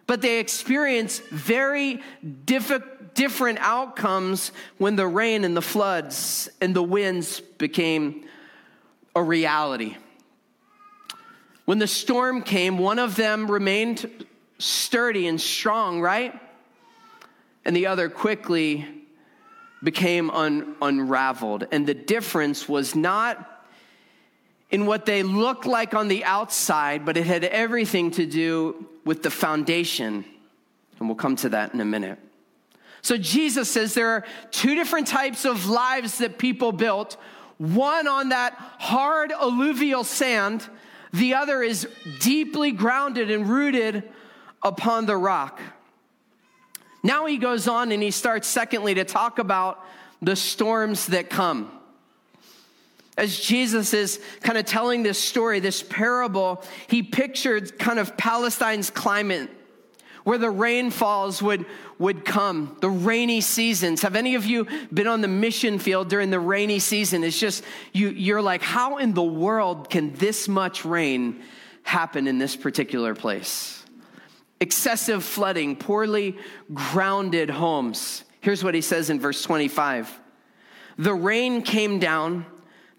But 0.05 0.21
they 0.21 0.39
experienced 0.39 1.23
very 1.29 2.01
diff- 2.45 2.83
different 3.15 3.57
outcomes 3.59 4.51
when 4.77 4.95
the 4.95 5.07
rain 5.07 5.43
and 5.43 5.57
the 5.57 5.61
floods 5.63 6.47
and 6.61 6.75
the 6.75 6.83
winds 6.83 7.39
became 7.39 8.25
a 9.15 9.23
reality. 9.23 9.97
When 11.65 11.79
the 11.79 11.87
storm 11.87 12.41
came, 12.41 12.77
one 12.77 12.99
of 12.99 13.15
them 13.15 13.49
remained 13.49 14.25
sturdy 14.57 15.27
and 15.27 15.39
strong, 15.39 16.01
right? 16.01 16.39
And 17.65 17.75
the 17.75 17.87
other 17.87 18.09
quickly 18.09 18.87
became 19.83 20.29
un- 20.29 20.75
unraveled. 20.81 21.67
And 21.71 21.87
the 21.87 21.93
difference 21.93 22.67
was 22.67 22.95
not 22.95 23.47
in 24.69 24.85
what 24.85 25.05
they 25.05 25.21
looked 25.23 25.65
like 25.65 25.93
on 25.93 26.07
the 26.07 26.23
outside, 26.23 27.05
but 27.05 27.17
it 27.17 27.25
had 27.25 27.43
everything 27.43 28.11
to 28.11 28.25
do 28.25 28.87
with 29.03 29.23
the 29.23 29.29
foundation. 29.29 30.23
And 30.99 31.09
we'll 31.09 31.15
come 31.15 31.35
to 31.37 31.49
that 31.49 31.73
in 31.73 31.81
a 31.81 31.85
minute. 31.85 32.19
So 33.01 33.17
Jesus 33.17 33.69
says 33.69 33.93
there 33.93 34.09
are 34.09 34.23
two 34.51 34.75
different 34.75 35.07
types 35.07 35.45
of 35.45 35.67
lives 35.67 36.19
that 36.19 36.37
people 36.37 36.71
built 36.71 37.17
one 37.57 38.07
on 38.07 38.29
that 38.29 38.53
hard 38.79 39.31
alluvial 39.31 40.03
sand 40.03 40.67
the 41.13 41.33
other 41.33 41.61
is 41.61 41.87
deeply 42.19 42.71
grounded 42.71 43.29
and 43.29 43.47
rooted 43.47 44.03
upon 44.63 45.05
the 45.05 45.17
rock. 45.17 45.59
Now 47.03 47.25
he 47.25 47.37
goes 47.37 47.67
on 47.67 47.91
and 47.91 48.01
he 48.01 48.11
starts, 48.11 48.47
secondly, 48.47 48.93
to 48.95 49.03
talk 49.03 49.39
about 49.39 49.83
the 50.21 50.35
storms 50.35 51.07
that 51.07 51.29
come. 51.29 51.71
As 53.17 53.39
Jesus 53.39 53.93
is 53.93 54.21
kind 54.41 54.57
of 54.57 54.65
telling 54.65 55.03
this 55.03 55.19
story, 55.19 55.59
this 55.59 55.83
parable, 55.83 56.63
he 56.87 57.03
pictured 57.03 57.77
kind 57.77 57.99
of 57.99 58.15
Palestine's 58.17 58.89
climate 58.89 59.49
where 60.23 60.37
the 60.37 60.49
rainfalls 60.49 61.41
would, 61.41 61.65
would 61.97 62.25
come, 62.25 62.77
the 62.81 62.89
rainy 62.89 63.41
seasons. 63.41 64.01
Have 64.01 64.15
any 64.15 64.35
of 64.35 64.45
you 64.45 64.67
been 64.93 65.07
on 65.07 65.21
the 65.21 65.27
mission 65.27 65.79
field 65.79 66.09
during 66.09 66.29
the 66.29 66.39
rainy 66.39 66.79
season? 66.79 67.23
It's 67.23 67.39
just, 67.39 67.63
you, 67.93 68.09
you're 68.09 68.41
like, 68.41 68.61
how 68.61 68.97
in 68.97 69.13
the 69.13 69.23
world 69.23 69.89
can 69.89 70.13
this 70.13 70.47
much 70.47 70.85
rain 70.85 71.41
happen 71.83 72.27
in 72.27 72.37
this 72.37 72.55
particular 72.55 73.15
place? 73.15 73.83
Excessive 74.59 75.23
flooding, 75.23 75.75
poorly 75.75 76.37
grounded 76.73 77.49
homes. 77.49 78.23
Here's 78.41 78.63
what 78.63 78.75
he 78.75 78.81
says 78.81 79.09
in 79.09 79.19
verse 79.19 79.41
25 79.43 80.19
The 80.97 81.13
rain 81.13 81.61
came 81.61 81.99
down 81.99 82.45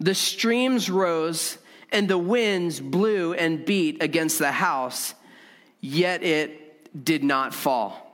the 0.00 0.14
streams 0.14 0.90
rose 0.90 1.58
and 1.92 2.08
the 2.08 2.18
winds 2.18 2.80
blew 2.80 3.34
and 3.34 3.64
beat 3.64 4.02
against 4.02 4.38
the 4.38 4.50
house, 4.50 5.14
yet 5.80 6.22
it 6.24 6.61
did 7.00 7.24
not 7.24 7.54
fall. 7.54 8.08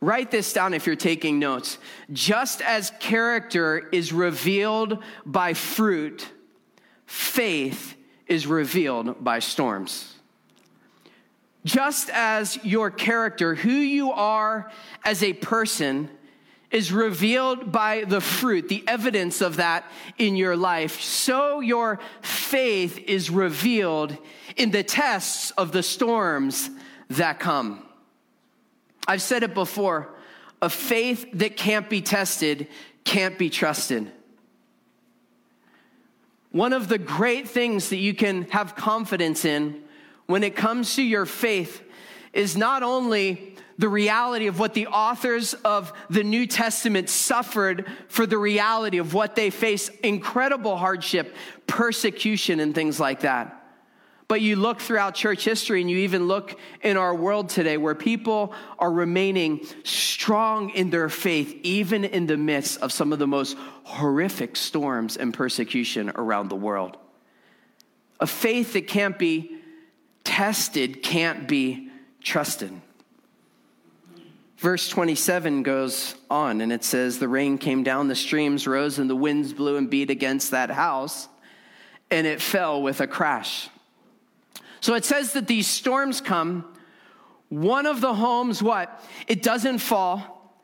Write 0.00 0.32
this 0.32 0.52
down 0.52 0.74
if 0.74 0.86
you're 0.86 0.96
taking 0.96 1.38
notes. 1.38 1.78
Just 2.12 2.60
as 2.60 2.92
character 2.98 3.88
is 3.92 4.12
revealed 4.12 4.98
by 5.24 5.54
fruit, 5.54 6.28
faith 7.06 7.94
is 8.26 8.46
revealed 8.46 9.22
by 9.22 9.38
storms. 9.38 10.14
Just 11.64 12.10
as 12.10 12.58
your 12.64 12.90
character, 12.90 13.54
who 13.54 13.70
you 13.70 14.10
are 14.10 14.72
as 15.04 15.22
a 15.22 15.32
person, 15.34 16.10
is 16.72 16.90
revealed 16.90 17.70
by 17.70 18.02
the 18.04 18.20
fruit, 18.20 18.68
the 18.68 18.82
evidence 18.88 19.40
of 19.40 19.56
that 19.56 19.84
in 20.18 20.34
your 20.34 20.56
life, 20.56 21.00
so 21.00 21.60
your 21.60 22.00
faith 22.22 22.98
is 23.06 23.30
revealed 23.30 24.16
in 24.56 24.70
the 24.70 24.82
tests 24.82 25.52
of 25.52 25.70
the 25.70 25.82
storms 25.82 26.70
that 27.10 27.38
come. 27.38 27.86
I've 29.06 29.22
said 29.22 29.42
it 29.42 29.54
before 29.54 30.08
a 30.60 30.70
faith 30.70 31.26
that 31.34 31.56
can't 31.56 31.90
be 31.90 32.00
tested 32.00 32.68
can't 33.04 33.36
be 33.36 33.50
trusted. 33.50 34.10
One 36.52 36.72
of 36.72 36.88
the 36.88 36.98
great 36.98 37.48
things 37.48 37.88
that 37.88 37.96
you 37.96 38.14
can 38.14 38.44
have 38.50 38.76
confidence 38.76 39.44
in 39.44 39.82
when 40.26 40.44
it 40.44 40.54
comes 40.54 40.94
to 40.96 41.02
your 41.02 41.26
faith 41.26 41.82
is 42.32 42.56
not 42.56 42.82
only 42.82 43.56
the 43.78 43.88
reality 43.88 44.46
of 44.46 44.58
what 44.58 44.74
the 44.74 44.86
authors 44.86 45.54
of 45.54 45.92
the 46.10 46.22
New 46.22 46.46
Testament 46.46 47.08
suffered 47.08 47.86
for 48.08 48.26
the 48.26 48.38
reality 48.38 48.98
of 48.98 49.14
what 49.14 49.34
they 49.34 49.50
face 49.50 49.88
incredible 50.04 50.76
hardship, 50.76 51.34
persecution, 51.66 52.60
and 52.60 52.74
things 52.74 53.00
like 53.00 53.20
that. 53.20 53.61
But 54.32 54.40
you 54.40 54.56
look 54.56 54.80
throughout 54.80 55.14
church 55.14 55.44
history 55.44 55.82
and 55.82 55.90
you 55.90 55.98
even 55.98 56.26
look 56.26 56.58
in 56.80 56.96
our 56.96 57.14
world 57.14 57.50
today 57.50 57.76
where 57.76 57.94
people 57.94 58.54
are 58.78 58.90
remaining 58.90 59.66
strong 59.84 60.70
in 60.70 60.88
their 60.88 61.10
faith, 61.10 61.54
even 61.62 62.06
in 62.06 62.26
the 62.26 62.38
midst 62.38 62.80
of 62.80 62.92
some 62.92 63.12
of 63.12 63.18
the 63.18 63.26
most 63.26 63.58
horrific 63.84 64.56
storms 64.56 65.18
and 65.18 65.34
persecution 65.34 66.08
around 66.14 66.48
the 66.48 66.56
world. 66.56 66.96
A 68.20 68.26
faith 68.26 68.72
that 68.72 68.88
can't 68.88 69.18
be 69.18 69.54
tested 70.24 71.02
can't 71.02 71.46
be 71.46 71.90
trusted. 72.22 72.72
Verse 74.56 74.88
27 74.88 75.62
goes 75.62 76.14
on 76.30 76.62
and 76.62 76.72
it 76.72 76.84
says, 76.84 77.18
The 77.18 77.28
rain 77.28 77.58
came 77.58 77.82
down, 77.82 78.08
the 78.08 78.14
streams 78.14 78.66
rose, 78.66 78.98
and 78.98 79.10
the 79.10 79.14
winds 79.14 79.52
blew 79.52 79.76
and 79.76 79.90
beat 79.90 80.08
against 80.08 80.52
that 80.52 80.70
house, 80.70 81.28
and 82.10 82.26
it 82.26 82.40
fell 82.40 82.80
with 82.80 83.02
a 83.02 83.06
crash. 83.06 83.68
So 84.82 84.94
it 84.94 85.04
says 85.04 85.32
that 85.32 85.46
these 85.46 85.68
storms 85.68 86.20
come. 86.20 86.64
One 87.48 87.86
of 87.86 88.00
the 88.00 88.14
homes, 88.14 88.62
what? 88.62 89.02
It 89.28 89.42
doesn't 89.42 89.78
fall. 89.78 90.58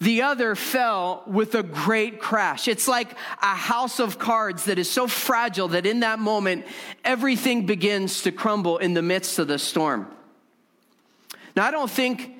The 0.00 0.22
other 0.22 0.54
fell 0.54 1.24
with 1.26 1.56
a 1.56 1.64
great 1.64 2.20
crash. 2.20 2.68
It's 2.68 2.86
like 2.86 3.16
a 3.42 3.54
house 3.54 3.98
of 3.98 4.18
cards 4.18 4.66
that 4.66 4.78
is 4.78 4.88
so 4.88 5.08
fragile 5.08 5.68
that 5.68 5.86
in 5.86 6.00
that 6.00 6.20
moment, 6.20 6.66
everything 7.04 7.66
begins 7.66 8.22
to 8.22 8.30
crumble 8.30 8.78
in 8.78 8.94
the 8.94 9.02
midst 9.02 9.40
of 9.40 9.48
the 9.48 9.58
storm. 9.58 10.06
Now, 11.56 11.66
I 11.66 11.72
don't 11.72 11.90
think 11.90 12.33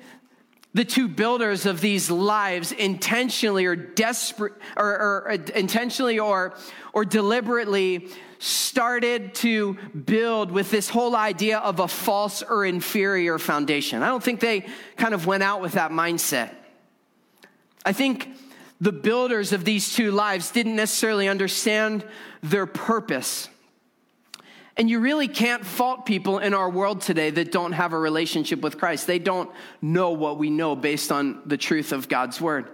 the 0.75 0.83
two 0.83 1.07
builders 1.07 1.65
of 1.65 1.79
these 1.79 2.11
lives 2.11 2.73
intentionally 2.73 3.65
or 3.65 3.77
desperate 3.77 4.51
or, 4.75 4.85
or, 4.85 5.37
intentionally 5.55 6.19
or 6.19 6.53
or 6.91 7.05
deliberately 7.05 8.09
started 8.39 9.33
to 9.33 9.77
build 10.05 10.51
with 10.51 10.69
this 10.71 10.89
whole 10.89 11.15
idea 11.15 11.59
of 11.59 11.79
a 11.79 11.87
false 11.87 12.43
or 12.43 12.65
inferior 12.65 13.39
foundation. 13.39 14.03
I 14.03 14.07
don't 14.07 14.21
think 14.21 14.41
they 14.41 14.65
kind 14.97 15.13
of 15.13 15.25
went 15.25 15.43
out 15.43 15.61
with 15.61 15.71
that 15.73 15.91
mindset. 15.91 16.53
I 17.85 17.93
think 17.93 18.27
the 18.81 18.91
builders 18.91 19.53
of 19.53 19.63
these 19.63 19.95
two 19.95 20.11
lives 20.11 20.51
didn't 20.51 20.75
necessarily 20.75 21.29
understand 21.29 22.05
their 22.43 22.65
purpose. 22.65 23.47
And 24.77 24.89
you 24.89 24.99
really 24.99 25.29
can't 25.29 25.65
fault 25.65 26.05
people 26.05 26.39
in 26.39 26.53
our 26.53 26.69
world 26.69 26.99
today 27.01 27.29
that 27.29 27.51
don't 27.51 27.71
have 27.71 27.93
a 27.93 27.99
relationship 27.99 28.59
with 28.59 28.77
Christ. 28.77 29.07
They 29.07 29.19
don't 29.19 29.49
know 29.81 30.11
what 30.11 30.37
we 30.37 30.49
know 30.49 30.75
based 30.75 31.11
on 31.11 31.41
the 31.45 31.57
truth 31.57 31.93
of 31.93 32.09
God's 32.09 32.41
word. 32.41 32.69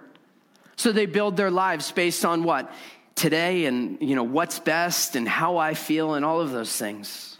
So 0.78 0.92
they 0.92 1.06
build 1.06 1.38
their 1.38 1.52
lives 1.52 1.92
based 1.92 2.26
on 2.26 2.44
what? 2.44 2.74
Today 3.14 3.66
and, 3.66 4.02
you 4.02 4.16
know, 4.16 4.24
what's 4.24 4.58
best 4.58 5.16
and 5.16 5.28
how 5.28 5.58
I 5.58 5.76
feel 5.76 6.16
and 6.16 6.26
all 6.26 6.42
of 6.42 6.50
those 6.52 6.76
things. 6.76 7.38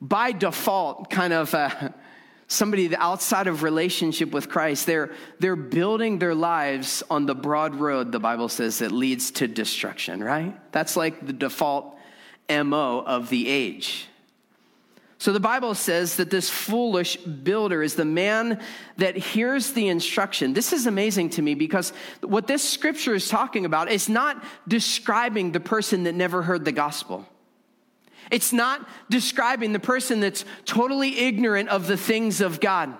By 0.00 0.32
default, 0.32 1.10
kind 1.10 1.34
of 1.34 1.54
uh, 1.54 1.90
somebody 2.48 2.96
outside 2.96 3.46
of 3.46 3.62
relationship 3.62 4.30
with 4.30 4.48
Christ, 4.48 4.86
they're, 4.86 5.10
they're 5.38 5.54
building 5.54 6.18
their 6.18 6.34
lives 6.34 7.02
on 7.10 7.26
the 7.26 7.34
broad 7.34 7.74
road, 7.74 8.10
the 8.10 8.20
Bible 8.20 8.48
says, 8.48 8.78
that 8.78 8.90
leads 8.90 9.32
to 9.32 9.46
destruction, 9.46 10.24
right? 10.24 10.58
That's 10.72 10.96
like 10.96 11.26
the 11.26 11.34
default 11.34 11.98
MO 12.64 13.02
of 13.06 13.28
the 13.30 13.48
age. 13.48 14.08
So 15.20 15.34
the 15.34 15.40
Bible 15.40 15.74
says 15.74 16.16
that 16.16 16.30
this 16.30 16.48
foolish 16.48 17.16
builder 17.18 17.82
is 17.82 17.94
the 17.94 18.06
man 18.06 18.58
that 18.96 19.18
hears 19.18 19.72
the 19.72 19.88
instruction. 19.88 20.54
This 20.54 20.72
is 20.72 20.86
amazing 20.86 21.28
to 21.30 21.42
me 21.42 21.54
because 21.54 21.92
what 22.22 22.46
this 22.46 22.66
scripture 22.66 23.14
is 23.14 23.28
talking 23.28 23.66
about 23.66 23.90
is 23.90 24.08
not 24.08 24.42
describing 24.66 25.52
the 25.52 25.60
person 25.60 26.04
that 26.04 26.14
never 26.14 26.40
heard 26.40 26.64
the 26.64 26.72
gospel. 26.72 27.28
It's 28.30 28.50
not 28.52 28.88
describing 29.10 29.74
the 29.74 29.78
person 29.78 30.20
that's 30.20 30.46
totally 30.64 31.18
ignorant 31.18 31.68
of 31.68 31.86
the 31.86 31.98
things 31.98 32.40
of 32.40 32.58
God. 32.58 32.94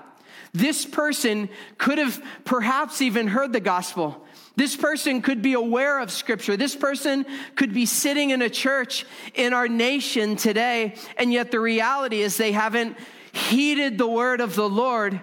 This 0.52 0.84
person 0.84 1.48
could 1.78 1.96
have 1.96 2.22
perhaps 2.44 3.00
even 3.00 3.28
heard 3.28 3.54
the 3.54 3.60
gospel. 3.60 4.26
This 4.56 4.76
person 4.76 5.22
could 5.22 5.42
be 5.42 5.54
aware 5.54 6.00
of 6.00 6.10
scripture. 6.10 6.56
This 6.56 6.74
person 6.74 7.24
could 7.54 7.72
be 7.72 7.86
sitting 7.86 8.30
in 8.30 8.42
a 8.42 8.50
church 8.50 9.06
in 9.34 9.52
our 9.52 9.68
nation 9.68 10.36
today, 10.36 10.96
and 11.16 11.32
yet 11.32 11.50
the 11.50 11.60
reality 11.60 12.20
is 12.20 12.36
they 12.36 12.52
haven't 12.52 12.96
heeded 13.32 13.96
the 13.96 14.08
word 14.08 14.40
of 14.40 14.54
the 14.54 14.68
Lord. 14.68 15.20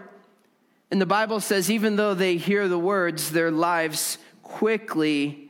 And 0.90 1.02
the 1.02 1.06
Bible 1.06 1.42
says, 1.42 1.70
even 1.70 1.98
though 1.98 2.14
they 2.14 2.38
hear 2.38 2.68
the 2.68 2.80
words, 2.80 3.32
their 3.32 3.52
lives 3.52 4.18
quickly 4.44 5.50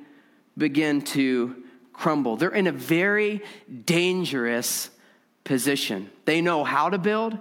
begin 0.58 1.02
to 1.02 1.56
crumble. 1.94 2.36
They're 2.36 2.50
in 2.50 2.68
a 2.68 2.72
very 2.72 3.44
dangerous 3.86 4.90
position. 5.44 6.10
They 6.26 6.42
know 6.42 6.64
how 6.64 6.90
to 6.90 6.98
build, 6.98 7.38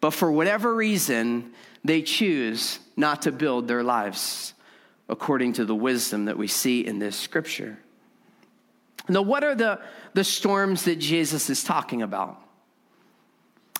but 0.00 0.10
for 0.10 0.30
whatever 0.30 0.74
reason, 0.74 1.52
they 1.84 2.02
choose 2.02 2.80
not 2.96 3.22
to 3.22 3.32
build 3.32 3.68
their 3.68 3.84
lives 3.84 4.52
according 5.10 5.54
to 5.54 5.64
the 5.64 5.74
wisdom 5.74 6.26
that 6.26 6.38
we 6.38 6.46
see 6.46 6.86
in 6.86 7.00
this 7.00 7.16
scripture. 7.16 7.76
Now, 9.08 9.22
what 9.22 9.42
are 9.42 9.56
the, 9.56 9.80
the 10.14 10.22
storms 10.22 10.84
that 10.84 10.96
Jesus 10.96 11.50
is 11.50 11.64
talking 11.64 12.00
about? 12.00 12.40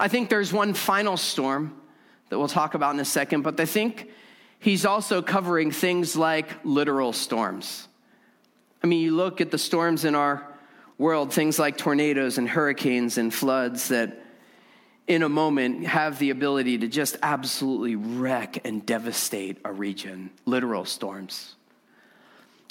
I 0.00 0.08
think 0.08 0.28
there's 0.28 0.52
one 0.52 0.74
final 0.74 1.16
storm 1.16 1.80
that 2.28 2.38
we'll 2.38 2.48
talk 2.48 2.74
about 2.74 2.94
in 2.94 3.00
a 3.00 3.04
second, 3.04 3.42
but 3.42 3.60
I 3.60 3.64
think 3.64 4.10
he's 4.58 4.84
also 4.84 5.22
covering 5.22 5.70
things 5.70 6.16
like 6.16 6.48
literal 6.64 7.12
storms. 7.12 7.86
I 8.82 8.88
mean, 8.88 9.00
you 9.00 9.14
look 9.14 9.40
at 9.40 9.52
the 9.52 9.58
storms 9.58 10.04
in 10.04 10.16
our 10.16 10.46
world, 10.98 11.32
things 11.32 11.60
like 11.60 11.76
tornadoes 11.78 12.38
and 12.38 12.48
hurricanes 12.48 13.18
and 13.18 13.32
floods 13.32 13.88
that 13.88 14.20
in 15.10 15.24
a 15.24 15.28
moment 15.28 15.84
have 15.84 16.20
the 16.20 16.30
ability 16.30 16.78
to 16.78 16.86
just 16.86 17.16
absolutely 17.20 17.96
wreck 17.96 18.64
and 18.64 18.86
devastate 18.86 19.58
a 19.64 19.72
region, 19.72 20.30
literal 20.46 20.84
storms. 20.84 21.56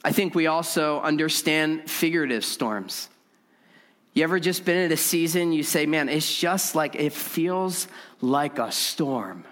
I 0.05 0.13
think 0.13 0.33
we 0.33 0.47
also 0.47 1.01
understand 1.01 1.91
figurative 1.91 2.45
storms. 2.45 3.09
You 4.13 4.23
ever 4.23 4.39
just 4.39 4.63
been 4.63 4.77
in 4.77 4.89
a 4.89 4.97
season 4.97 5.51
you 5.51 5.63
say, 5.63 5.85
man, 5.85 6.07
it's 6.07 6.33
just 6.33 6.75
like 6.75 6.95
it 6.95 7.11
feels 7.11 7.89
like 8.21 8.57
a 8.57 8.71
storm. 8.71 9.43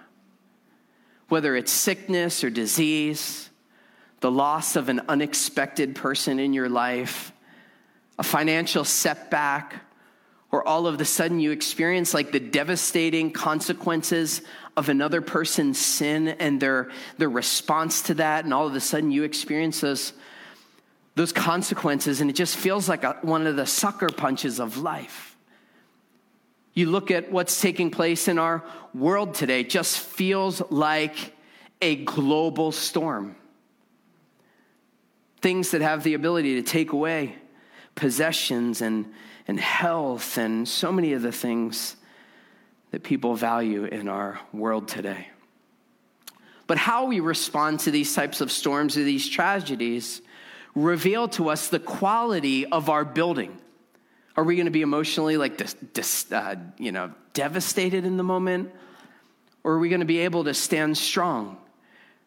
Whether 1.27 1.57
it's 1.57 1.73
sickness 1.73 2.41
or 2.41 2.49
disease, 2.49 3.49
the 4.21 4.31
loss 4.31 4.77
of 4.77 4.87
an 4.87 5.01
unexpected 5.09 5.93
person 5.93 6.39
in 6.39 6.53
your 6.53 6.69
life, 6.69 7.33
a 8.17 8.23
financial 8.23 8.85
setback, 8.85 9.83
or 10.51 10.65
all 10.67 10.87
of 10.87 10.99
a 10.99 11.05
sudden 11.05 11.39
you 11.39 11.51
experience 11.51 12.13
like 12.13 12.31
the 12.31 12.39
devastating 12.39 13.31
consequences 13.31 14.41
of 14.77 14.89
another 14.89 15.21
person's 15.21 15.77
sin 15.77 16.29
and 16.29 16.61
their, 16.61 16.89
their 17.17 17.29
response 17.29 18.03
to 18.03 18.13
that, 18.13 18.45
and 18.45 18.53
all 18.53 18.67
of 18.67 18.75
a 18.75 18.79
sudden 18.79 19.11
you 19.11 19.23
experience 19.23 19.81
those, 19.81 20.13
those 21.15 21.33
consequences, 21.33 22.21
and 22.21 22.29
it 22.29 22.35
just 22.35 22.55
feels 22.55 22.87
like 22.87 23.03
a, 23.03 23.17
one 23.23 23.45
of 23.45 23.55
the 23.55 23.65
sucker 23.65 24.07
punches 24.07 24.59
of 24.59 24.77
life. 24.77 25.35
You 26.73 26.89
look 26.89 27.11
at 27.11 27.31
what's 27.31 27.59
taking 27.59 27.89
place 27.89 28.27
in 28.27 28.37
our 28.37 28.63
world 28.93 29.33
today, 29.33 29.63
just 29.63 29.99
feels 29.99 30.61
like 30.69 31.33
a 31.81 31.95
global 31.95 32.71
storm. 32.71 33.35
Things 35.41 35.71
that 35.71 35.81
have 35.81 36.03
the 36.03 36.13
ability 36.13 36.55
to 36.55 36.61
take 36.61 36.93
away 36.93 37.35
possessions 37.95 38.81
and, 38.81 39.11
and 39.47 39.59
health 39.59 40.37
and 40.37 40.67
so 40.67 40.91
many 40.91 41.13
of 41.13 41.21
the 41.21 41.31
things 41.31 41.95
that 42.91 43.03
people 43.03 43.35
value 43.35 43.85
in 43.85 44.07
our 44.07 44.39
world 44.53 44.87
today. 44.87 45.27
But 46.67 46.77
how 46.77 47.05
we 47.05 47.21
respond 47.21 47.79
to 47.81 47.91
these 47.91 48.13
types 48.13 48.41
of 48.41 48.51
storms 48.51 48.97
or 48.97 49.03
these 49.03 49.27
tragedies 49.27 50.21
reveal 50.75 51.27
to 51.29 51.49
us 51.49 51.69
the 51.69 51.79
quality 51.79 52.65
of 52.65 52.89
our 52.89 53.05
building. 53.05 53.57
Are 54.35 54.43
we 54.43 54.55
going 54.55 54.65
to 54.65 54.71
be 54.71 54.81
emotionally 54.81 55.37
like 55.37 55.57
dis, 55.57 55.75
dis, 55.93 56.31
uh, 56.31 56.55
you 56.77 56.91
know 56.91 57.11
devastated 57.33 58.05
in 58.05 58.17
the 58.17 58.23
moment, 58.23 58.71
or 59.63 59.73
are 59.73 59.79
we 59.79 59.89
going 59.89 60.01
to 60.01 60.05
be 60.05 60.19
able 60.19 60.43
to 60.43 60.53
stand 60.53 60.97
strong? 60.97 61.57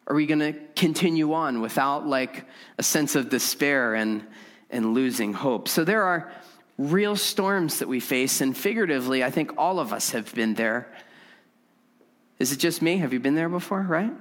Are 0.07 0.15
we 0.15 0.25
going 0.25 0.39
to 0.39 0.53
continue 0.75 1.33
on 1.33 1.61
without 1.61 2.07
like 2.07 2.45
a 2.77 2.83
sense 2.83 3.15
of 3.15 3.29
despair 3.29 3.93
and 3.93 4.25
and 4.69 4.93
losing 4.93 5.31
hope? 5.33 5.69
So 5.69 5.85
there 5.85 6.03
are 6.03 6.31
real 6.89 7.15
storms 7.15 7.79
that 7.79 7.87
we 7.87 7.99
face, 7.99 8.41
and 8.41 8.55
figuratively, 8.55 9.23
I 9.23 9.29
think 9.29 9.57
all 9.57 9.79
of 9.79 9.93
us 9.93 10.11
have 10.11 10.33
been 10.33 10.55
there. 10.55 10.87
Is 12.39 12.51
it 12.51 12.57
just 12.57 12.81
me? 12.81 12.97
Have 12.97 13.13
you 13.13 13.19
been 13.19 13.35
there 13.35 13.49
before? 13.49 13.81
Right? 13.81 14.11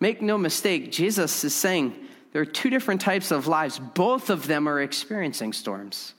Make 0.00 0.20
no 0.20 0.36
mistake, 0.36 0.92
Jesus 0.92 1.44
is 1.44 1.54
saying 1.54 1.94
there 2.32 2.42
are 2.42 2.46
two 2.46 2.68
different 2.68 3.00
types 3.00 3.30
of 3.30 3.46
lives. 3.46 3.78
Both 3.78 4.28
of 4.28 4.46
them 4.46 4.68
are 4.68 4.80
experiencing 4.80 5.54
storms. 5.54 6.12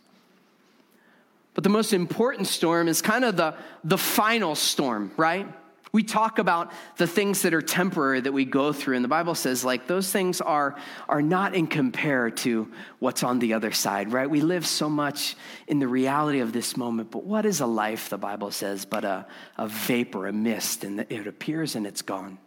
But 1.53 1.63
the 1.63 1.69
most 1.69 1.93
important 1.93 2.47
storm 2.47 2.87
is 2.87 3.01
kind 3.01 3.23
of 3.23 3.37
the, 3.37 3.55
the 3.83 3.97
final 3.97 4.55
storm, 4.55 5.11
right? 5.17 5.47
We 5.91 6.03
talk 6.03 6.37
about 6.37 6.71
the 6.97 7.07
things 7.07 7.43
that 7.43 7.53
are 7.53 7.61
temporary 7.61 8.19
that 8.21 8.31
we 8.31 8.45
go 8.45 8.73
through, 8.73 8.95
and 8.95 9.03
the 9.03 9.09
Bible 9.09 9.35
says, 9.35 9.63
like, 9.63 9.87
those 9.87 10.11
things 10.11 10.41
are, 10.41 10.75
are 11.07 11.21
not 11.21 11.55
in 11.55 11.67
compare 11.67 12.29
to 12.29 12.69
what's 12.99 13.23
on 13.23 13.39
the 13.39 13.53
other 13.53 13.71
side, 13.71 14.11
right? 14.11 14.29
We 14.29 14.41
live 14.41 14.67
so 14.67 14.89
much 14.89 15.35
in 15.67 15.79
the 15.79 15.87
reality 15.87 16.39
of 16.39 16.51
this 16.51 16.75
moment, 16.75 17.11
but 17.11 17.23
what 17.23 17.45
is 17.45 17.61
a 17.61 17.65
life, 17.65 18.09
the 18.09 18.17
Bible 18.17 18.51
says, 18.51 18.85
but 18.85 19.05
a, 19.05 19.25
a 19.57 19.67
vapor, 19.67 20.27
a 20.27 20.33
mist, 20.33 20.83
and 20.83 20.99
it 21.09 21.25
appears 21.25 21.75
and 21.75 21.87
it's 21.87 22.01
gone. 22.01 22.37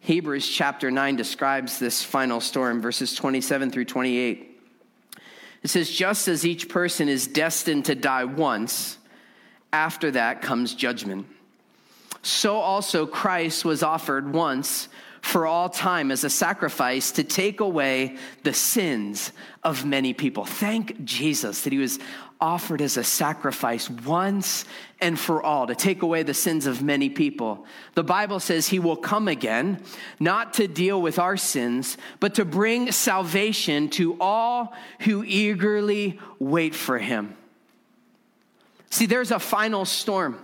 Hebrews 0.00 0.48
chapter 0.48 0.90
9 0.90 1.16
describes 1.16 1.78
this 1.78 2.02
final 2.02 2.40
storm, 2.40 2.80
verses 2.80 3.14
27 3.14 3.70
through 3.70 3.84
28. 3.84 4.62
It 5.62 5.68
says, 5.68 5.90
Just 5.90 6.26
as 6.26 6.46
each 6.46 6.70
person 6.70 7.08
is 7.08 7.26
destined 7.26 7.84
to 7.86 7.94
die 7.94 8.24
once, 8.24 8.96
after 9.72 10.10
that 10.12 10.40
comes 10.40 10.74
judgment. 10.74 11.26
So 12.22 12.56
also 12.56 13.06
Christ 13.06 13.64
was 13.64 13.82
offered 13.82 14.32
once 14.32 14.88
for 15.22 15.46
all 15.46 15.68
time 15.68 16.10
as 16.10 16.24
a 16.24 16.30
sacrifice 16.30 17.12
to 17.12 17.24
take 17.24 17.60
away 17.60 18.16
the 18.42 18.54
sins 18.54 19.32
of 19.62 19.84
many 19.84 20.12
people. 20.12 20.44
Thank 20.44 21.04
Jesus 21.04 21.62
that 21.62 21.72
he 21.72 21.78
was 21.78 21.98
offered 22.40 22.80
as 22.80 22.96
a 22.96 23.04
sacrifice 23.04 23.90
once 23.90 24.64
and 24.98 25.18
for 25.18 25.42
all 25.42 25.66
to 25.66 25.74
take 25.74 26.00
away 26.02 26.22
the 26.22 26.32
sins 26.32 26.66
of 26.66 26.82
many 26.82 27.10
people. 27.10 27.66
The 27.94 28.02
Bible 28.02 28.40
says 28.40 28.68
he 28.68 28.78
will 28.78 28.96
come 28.96 29.28
again, 29.28 29.82
not 30.18 30.54
to 30.54 30.66
deal 30.66 31.02
with 31.02 31.18
our 31.18 31.36
sins, 31.36 31.98
but 32.18 32.34
to 32.36 32.46
bring 32.46 32.92
salvation 32.92 33.90
to 33.90 34.16
all 34.20 34.74
who 35.00 35.22
eagerly 35.22 36.18
wait 36.38 36.74
for 36.74 36.98
him. 36.98 37.36
See, 38.88 39.06
there's 39.06 39.30
a 39.30 39.38
final 39.38 39.84
storm 39.84 40.38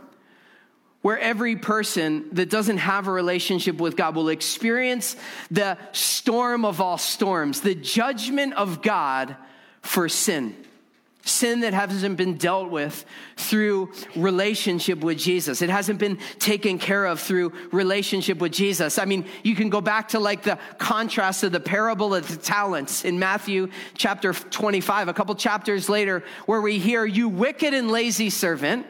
where 1.06 1.20
every 1.20 1.54
person 1.54 2.28
that 2.32 2.50
doesn't 2.50 2.78
have 2.78 3.06
a 3.06 3.12
relationship 3.12 3.76
with 3.76 3.96
God 3.96 4.16
will 4.16 4.28
experience 4.28 5.14
the 5.52 5.78
storm 5.92 6.64
of 6.64 6.80
all 6.80 6.98
storms, 6.98 7.60
the 7.60 7.76
judgment 7.76 8.54
of 8.54 8.82
God 8.82 9.36
for 9.82 10.08
sin. 10.08 10.56
Sin 11.22 11.60
that 11.60 11.74
hasn't 11.74 12.16
been 12.16 12.36
dealt 12.36 12.72
with 12.72 13.04
through 13.36 13.92
relationship 14.16 14.98
with 14.98 15.16
Jesus. 15.16 15.62
It 15.62 15.70
hasn't 15.70 16.00
been 16.00 16.18
taken 16.40 16.76
care 16.76 17.04
of 17.04 17.20
through 17.20 17.52
relationship 17.70 18.38
with 18.38 18.50
Jesus. 18.50 18.98
I 18.98 19.04
mean, 19.04 19.26
you 19.44 19.54
can 19.54 19.70
go 19.70 19.80
back 19.80 20.08
to 20.08 20.18
like 20.18 20.42
the 20.42 20.58
contrast 20.78 21.44
of 21.44 21.52
the 21.52 21.60
parable 21.60 22.16
of 22.16 22.26
the 22.26 22.36
talents 22.36 23.04
in 23.04 23.20
Matthew 23.20 23.70
chapter 23.94 24.32
25, 24.32 25.06
a 25.06 25.14
couple 25.14 25.36
chapters 25.36 25.88
later, 25.88 26.24
where 26.46 26.60
we 26.60 26.80
hear, 26.80 27.04
You 27.04 27.28
wicked 27.28 27.74
and 27.74 27.92
lazy 27.92 28.28
servant 28.28 28.88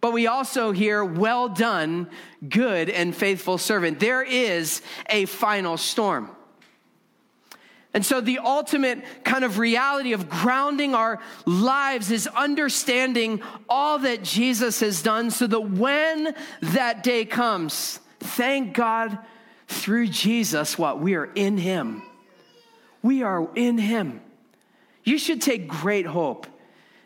but 0.00 0.12
we 0.12 0.26
also 0.26 0.72
hear, 0.72 1.04
well 1.04 1.48
done, 1.48 2.08
good 2.48 2.88
and 2.88 3.14
faithful 3.14 3.58
servant. 3.58 4.00
There 4.00 4.22
is 4.22 4.82
a 5.08 5.26
final 5.26 5.76
storm. 5.76 6.30
And 7.92 8.06
so, 8.06 8.20
the 8.20 8.38
ultimate 8.38 9.04
kind 9.24 9.44
of 9.44 9.58
reality 9.58 10.12
of 10.12 10.30
grounding 10.30 10.94
our 10.94 11.20
lives 11.44 12.12
is 12.12 12.28
understanding 12.28 13.42
all 13.68 13.98
that 14.00 14.22
Jesus 14.22 14.80
has 14.80 15.02
done 15.02 15.30
so 15.30 15.46
that 15.48 15.60
when 15.60 16.34
that 16.62 17.02
day 17.02 17.24
comes, 17.24 17.98
thank 18.20 18.74
God 18.74 19.18
through 19.66 20.06
Jesus, 20.06 20.78
what? 20.78 21.00
We 21.00 21.14
are 21.14 21.30
in 21.34 21.58
Him. 21.58 22.02
We 23.02 23.24
are 23.24 23.48
in 23.56 23.78
Him. 23.78 24.20
You 25.02 25.18
should 25.18 25.42
take 25.42 25.66
great 25.66 26.06
hope 26.06 26.46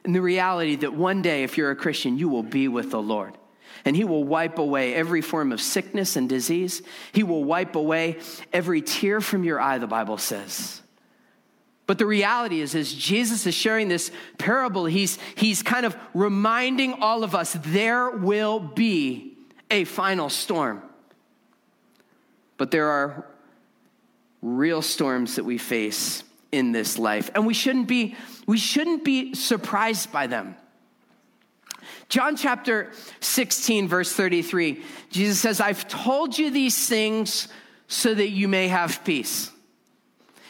and 0.04 0.14
the 0.14 0.20
reality 0.20 0.76
that 0.76 0.92
one 0.92 1.22
day, 1.22 1.42
if 1.42 1.56
you're 1.56 1.70
a 1.70 1.76
Christian, 1.76 2.18
you 2.18 2.28
will 2.28 2.42
be 2.42 2.68
with 2.68 2.90
the 2.90 3.00
Lord. 3.00 3.36
And 3.84 3.96
He 3.96 4.04
will 4.04 4.24
wipe 4.24 4.58
away 4.58 4.94
every 4.94 5.20
form 5.20 5.52
of 5.52 5.60
sickness 5.60 6.16
and 6.16 6.28
disease. 6.28 6.82
He 7.12 7.22
will 7.22 7.44
wipe 7.44 7.74
away 7.74 8.18
every 8.52 8.82
tear 8.82 9.20
from 9.20 9.44
your 9.44 9.60
eye, 9.60 9.78
the 9.78 9.86
Bible 9.86 10.18
says. 10.18 10.82
But 11.86 11.98
the 11.98 12.06
reality 12.06 12.60
is, 12.60 12.74
as 12.74 12.92
Jesus 12.92 13.46
is 13.46 13.54
sharing 13.54 13.88
this 13.88 14.10
parable, 14.38 14.86
he's, 14.86 15.18
he's 15.34 15.62
kind 15.62 15.84
of 15.84 15.96
reminding 16.14 16.94
all 16.94 17.24
of 17.24 17.34
us 17.34 17.56
there 17.60 18.10
will 18.10 18.58
be 18.58 19.36
a 19.70 19.84
final 19.84 20.30
storm. 20.30 20.82
But 22.56 22.70
there 22.70 22.88
are 22.88 23.26
real 24.40 24.80
storms 24.80 25.36
that 25.36 25.44
we 25.44 25.58
face 25.58 26.22
in 26.52 26.72
this 26.72 26.98
life, 26.98 27.30
and 27.34 27.46
we 27.46 27.52
shouldn't 27.52 27.88
be 27.88 28.14
we 28.46 28.58
shouldn't 28.58 29.04
be 29.04 29.34
surprised 29.34 30.12
by 30.12 30.26
them. 30.26 30.56
John 32.08 32.36
chapter 32.36 32.92
16, 33.20 33.88
verse 33.88 34.12
33, 34.12 34.82
Jesus 35.10 35.40
says, 35.40 35.60
I've 35.60 35.88
told 35.88 36.38
you 36.38 36.50
these 36.50 36.88
things 36.88 37.48
so 37.88 38.14
that 38.14 38.28
you 38.28 38.48
may 38.48 38.68
have 38.68 39.04
peace. 39.04 39.50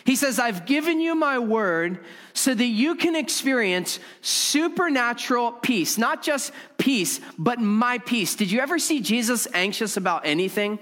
He 0.05 0.17
says, 0.17 0.39
I've 0.39 0.67
given 0.67 1.01
you 1.01 1.15
my 1.15 1.39
word 1.39 2.01
so 2.35 2.55
that 2.55 2.65
you 2.65 2.95
can 2.95 3.17
experience 3.17 3.99
supernatural 4.21 5.53
peace, 5.53 5.97
not 5.97 6.23
just 6.23 6.53
peace, 6.77 7.21
but 7.39 7.59
my 7.59 7.99
peace. 7.99 8.35
Did 8.35 8.51
you 8.51 8.61
ever 8.61 8.79
see 8.79 9.01
Jesus 9.01 9.49
anxious 9.55 9.97
about 9.97 10.27
anything? 10.27 10.79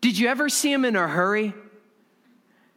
Did 0.00 0.18
you 0.18 0.28
ever 0.28 0.48
see 0.48 0.72
him 0.72 0.84
in 0.84 0.96
a 0.96 1.06
hurry? 1.06 1.54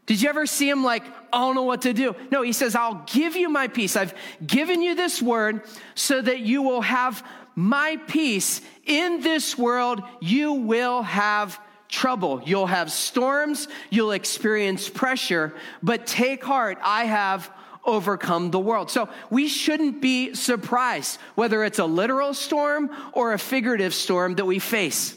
Did 0.08 0.22
you 0.22 0.30
ever 0.30 0.46
see 0.46 0.70
him 0.70 0.84
like, 0.84 1.04
I 1.32 1.40
don't 1.40 1.54
know 1.54 1.64
what 1.64 1.82
to 1.84 1.94
do? 1.94 2.16
No, 2.32 2.42
he 2.42 2.54
says, 2.54 2.76
I'll 2.76 3.04
give 3.06 3.36
you 3.36 3.50
my 3.50 3.68
peace. 3.68 3.96
I've 3.96 4.14
given 4.46 4.82
you 4.82 4.96
this 4.96 5.22
word 5.22 5.62
so 5.96 6.22
that 6.22 6.40
you 6.40 6.62
will 6.62 6.82
have 6.82 7.24
my 7.56 7.98
peace. 8.08 8.62
In 8.86 9.20
this 9.20 9.58
world, 9.58 10.02
you 10.22 10.54
will 10.54 11.02
have 11.02 11.60
trouble. 11.90 12.42
You'll 12.46 12.68
have 12.68 12.90
storms. 12.90 13.68
You'll 13.90 14.14
experience 14.14 14.90
pressure, 14.90 15.54
but 15.84 16.08
take 16.08 16.42
heart. 16.42 16.78
I 16.82 17.04
have 17.04 17.52
overcome 17.84 18.52
the 18.52 18.60
world. 18.60 18.90
So 18.90 19.10
we 19.30 19.50
shouldn't 19.50 20.02
be 20.02 20.36
surprised 20.36 21.20
whether 21.36 21.66
it's 21.66 21.80
a 21.80 21.86
literal 21.86 22.34
storm 22.34 22.92
or 23.12 23.34
a 23.34 23.40
figurative 23.40 23.94
storm 23.94 24.36
that 24.36 24.46
we 24.46 24.60
face. 24.60 25.17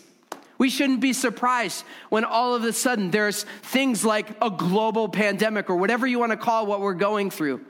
We 0.61 0.69
shouldn't 0.69 1.01
be 1.01 1.15
surprised 1.15 1.87
when 2.11 2.23
all 2.23 2.55
of 2.55 2.65
a 2.65 2.75
sudden 2.75 3.11
there's 3.11 3.45
things 3.45 4.05
like 4.05 4.29
a 4.43 4.51
global 4.51 5.09
pandemic 5.09 5.71
or 5.71 5.77
whatever 5.77 6.07
you 6.07 6.19
want 6.19 6.33
to 6.33 6.37
call 6.37 6.67
what 6.67 6.83
we're 6.83 6.93
going 6.93 7.31
through. 7.31 7.65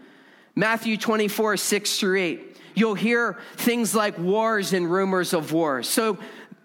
Matthew 0.56 0.96
24, 0.96 1.56
6 1.56 2.00
through 2.00 2.18
8. 2.18 2.56
You'll 2.74 2.96
hear 2.96 3.38
things 3.58 3.94
like 3.94 4.18
wars 4.18 4.72
and 4.72 4.90
rumors 4.90 5.32
of 5.32 5.52
wars. 5.52 5.88
So 5.88 6.18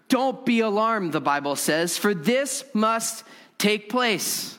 don't 0.08 0.44
be 0.44 0.58
alarmed, 0.58 1.12
the 1.12 1.20
Bible 1.20 1.54
says, 1.54 1.96
for 1.96 2.12
this 2.12 2.64
must 2.74 3.22
take 3.56 3.88
place. 3.88 4.58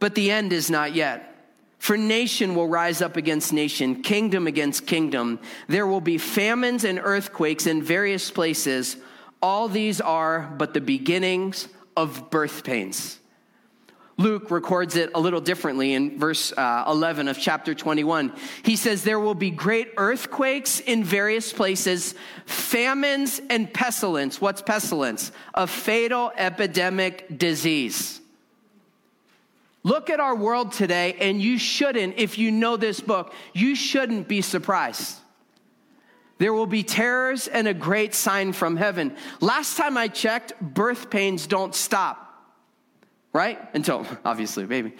But 0.00 0.16
the 0.16 0.32
end 0.32 0.52
is 0.52 0.68
not 0.68 0.92
yet. 0.92 1.36
For 1.78 1.96
nation 1.96 2.56
will 2.56 2.66
rise 2.66 3.00
up 3.00 3.16
against 3.16 3.52
nation, 3.52 4.02
kingdom 4.02 4.48
against 4.48 4.88
kingdom. 4.88 5.38
There 5.68 5.86
will 5.86 6.00
be 6.00 6.18
famines 6.18 6.82
and 6.82 6.98
earthquakes 7.00 7.68
in 7.68 7.80
various 7.80 8.28
places. 8.28 8.96
All 9.42 9.68
these 9.68 10.00
are 10.00 10.52
but 10.56 10.74
the 10.74 10.80
beginnings 10.80 11.68
of 11.96 12.30
birth 12.30 12.64
pains. 12.64 13.18
Luke 14.18 14.50
records 14.50 14.96
it 14.96 15.10
a 15.14 15.20
little 15.20 15.42
differently 15.42 15.92
in 15.92 16.18
verse 16.18 16.50
uh, 16.56 16.84
11 16.88 17.28
of 17.28 17.38
chapter 17.38 17.74
21. 17.74 18.32
He 18.62 18.76
says, 18.76 19.04
There 19.04 19.20
will 19.20 19.34
be 19.34 19.50
great 19.50 19.92
earthquakes 19.98 20.80
in 20.80 21.04
various 21.04 21.52
places, 21.52 22.14
famines 22.46 23.42
and 23.50 23.72
pestilence. 23.72 24.40
What's 24.40 24.62
pestilence? 24.62 25.32
A 25.52 25.66
fatal 25.66 26.32
epidemic 26.34 27.38
disease. 27.38 28.20
Look 29.82 30.08
at 30.08 30.18
our 30.18 30.34
world 30.34 30.72
today, 30.72 31.16
and 31.20 31.40
you 31.40 31.58
shouldn't, 31.58 32.14
if 32.16 32.38
you 32.38 32.50
know 32.50 32.76
this 32.76 33.00
book, 33.00 33.34
you 33.52 33.76
shouldn't 33.76 34.28
be 34.28 34.40
surprised. 34.40 35.18
There 36.38 36.52
will 36.52 36.66
be 36.66 36.82
terrors 36.82 37.48
and 37.48 37.66
a 37.66 37.74
great 37.74 38.14
sign 38.14 38.52
from 38.52 38.76
heaven. 38.76 39.16
Last 39.40 39.76
time 39.76 39.96
I 39.96 40.08
checked, 40.08 40.52
birth 40.60 41.08
pains 41.08 41.46
don't 41.46 41.74
stop, 41.74 42.54
right? 43.32 43.58
Until, 43.74 44.06
obviously, 44.24 44.66
baby. 44.66 44.94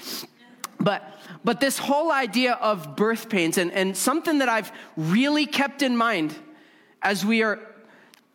But, 0.80 1.18
but 1.44 1.60
this 1.60 1.78
whole 1.78 2.10
idea 2.10 2.52
of 2.54 2.96
birth 2.96 3.28
pains, 3.28 3.58
and, 3.58 3.72
and 3.72 3.96
something 3.96 4.38
that 4.38 4.48
I've 4.48 4.72
really 4.96 5.46
kept 5.46 5.82
in 5.82 5.96
mind 5.96 6.34
as 7.02 7.24
we 7.24 7.42
are 7.42 7.60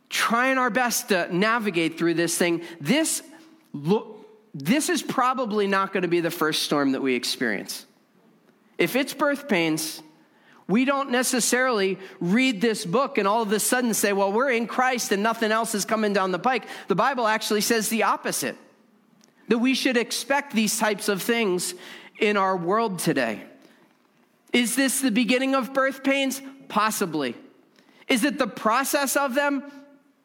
trying 0.10 0.58
our 0.58 0.70
best 0.70 1.10
to 1.10 1.34
navigate 1.36 1.98
through 1.98 2.16
this 2.16 2.38
thing, 2.38 2.62
this 2.80 3.24
look 3.74 4.18
this 4.54 4.90
is 4.90 5.02
probably 5.02 5.68
not 5.68 5.94
going 5.94 6.02
to 6.02 6.10
be 6.10 6.20
the 6.20 6.32
first 6.32 6.64
storm 6.64 6.92
that 6.92 7.02
we 7.02 7.16
experience. 7.16 7.86
If 8.78 8.96
it's 8.96 9.14
birth 9.14 9.48
pains, 9.48 10.02
we 10.72 10.86
don't 10.86 11.12
necessarily 11.12 12.00
read 12.20 12.62
this 12.62 12.86
book 12.86 13.18
and 13.18 13.28
all 13.28 13.42
of 13.42 13.52
a 13.52 13.60
sudden 13.60 13.94
say, 13.94 14.14
well, 14.14 14.32
we're 14.32 14.52
in 14.52 14.68
Christ 14.68 15.12
and 15.12 15.22
nothing 15.22 15.52
else 15.52 15.76
is 15.76 15.86
coming 15.86 16.14
down 16.14 16.32
the 16.32 16.40
pike. 16.40 16.66
The 16.88 16.96
Bible 16.96 17.28
actually 17.28 17.62
says 17.62 17.90
the 17.90 18.04
opposite 18.04 18.56
that 19.50 19.60
we 19.60 19.76
should 19.76 19.98
expect 19.98 20.54
these 20.54 20.80
types 20.80 21.10
of 21.10 21.22
things 21.22 21.74
in 22.20 22.38
our 22.38 22.56
world 22.56 23.00
today. 23.00 23.44
Is 24.54 24.76
this 24.76 25.02
the 25.02 25.12
beginning 25.12 25.56
of 25.56 25.74
birth 25.74 26.04
pains? 26.04 26.42
Possibly. 26.70 27.36
Is 28.08 28.24
it 28.24 28.38
the 28.38 28.48
process 28.48 29.16
of 29.16 29.36
them? 29.36 29.64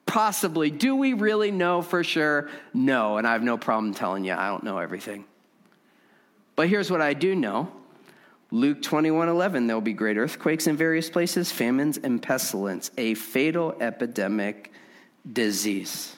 Possibly. 0.06 0.70
Do 0.70 0.94
we 0.94 1.12
really 1.12 1.50
know 1.50 1.82
for 1.82 2.04
sure? 2.04 2.48
No. 2.72 3.16
And 3.16 3.26
I 3.26 3.32
have 3.32 3.42
no 3.42 3.56
problem 3.56 3.94
telling 3.94 4.24
you 4.24 4.32
I 4.32 4.48
don't 4.48 4.62
know 4.62 4.78
everything. 4.78 5.24
But 6.54 6.68
here's 6.68 6.90
what 6.90 7.00
I 7.00 7.12
do 7.12 7.34
know. 7.34 7.70
Luke 8.56 8.80
21 8.80 9.28
11, 9.28 9.66
there 9.66 9.76
will 9.76 9.82
be 9.82 9.92
great 9.92 10.16
earthquakes 10.16 10.66
in 10.66 10.78
various 10.78 11.10
places, 11.10 11.52
famines 11.52 11.98
and 11.98 12.22
pestilence, 12.22 12.90
a 12.96 13.12
fatal 13.12 13.76
epidemic 13.82 14.72
disease. 15.30 16.16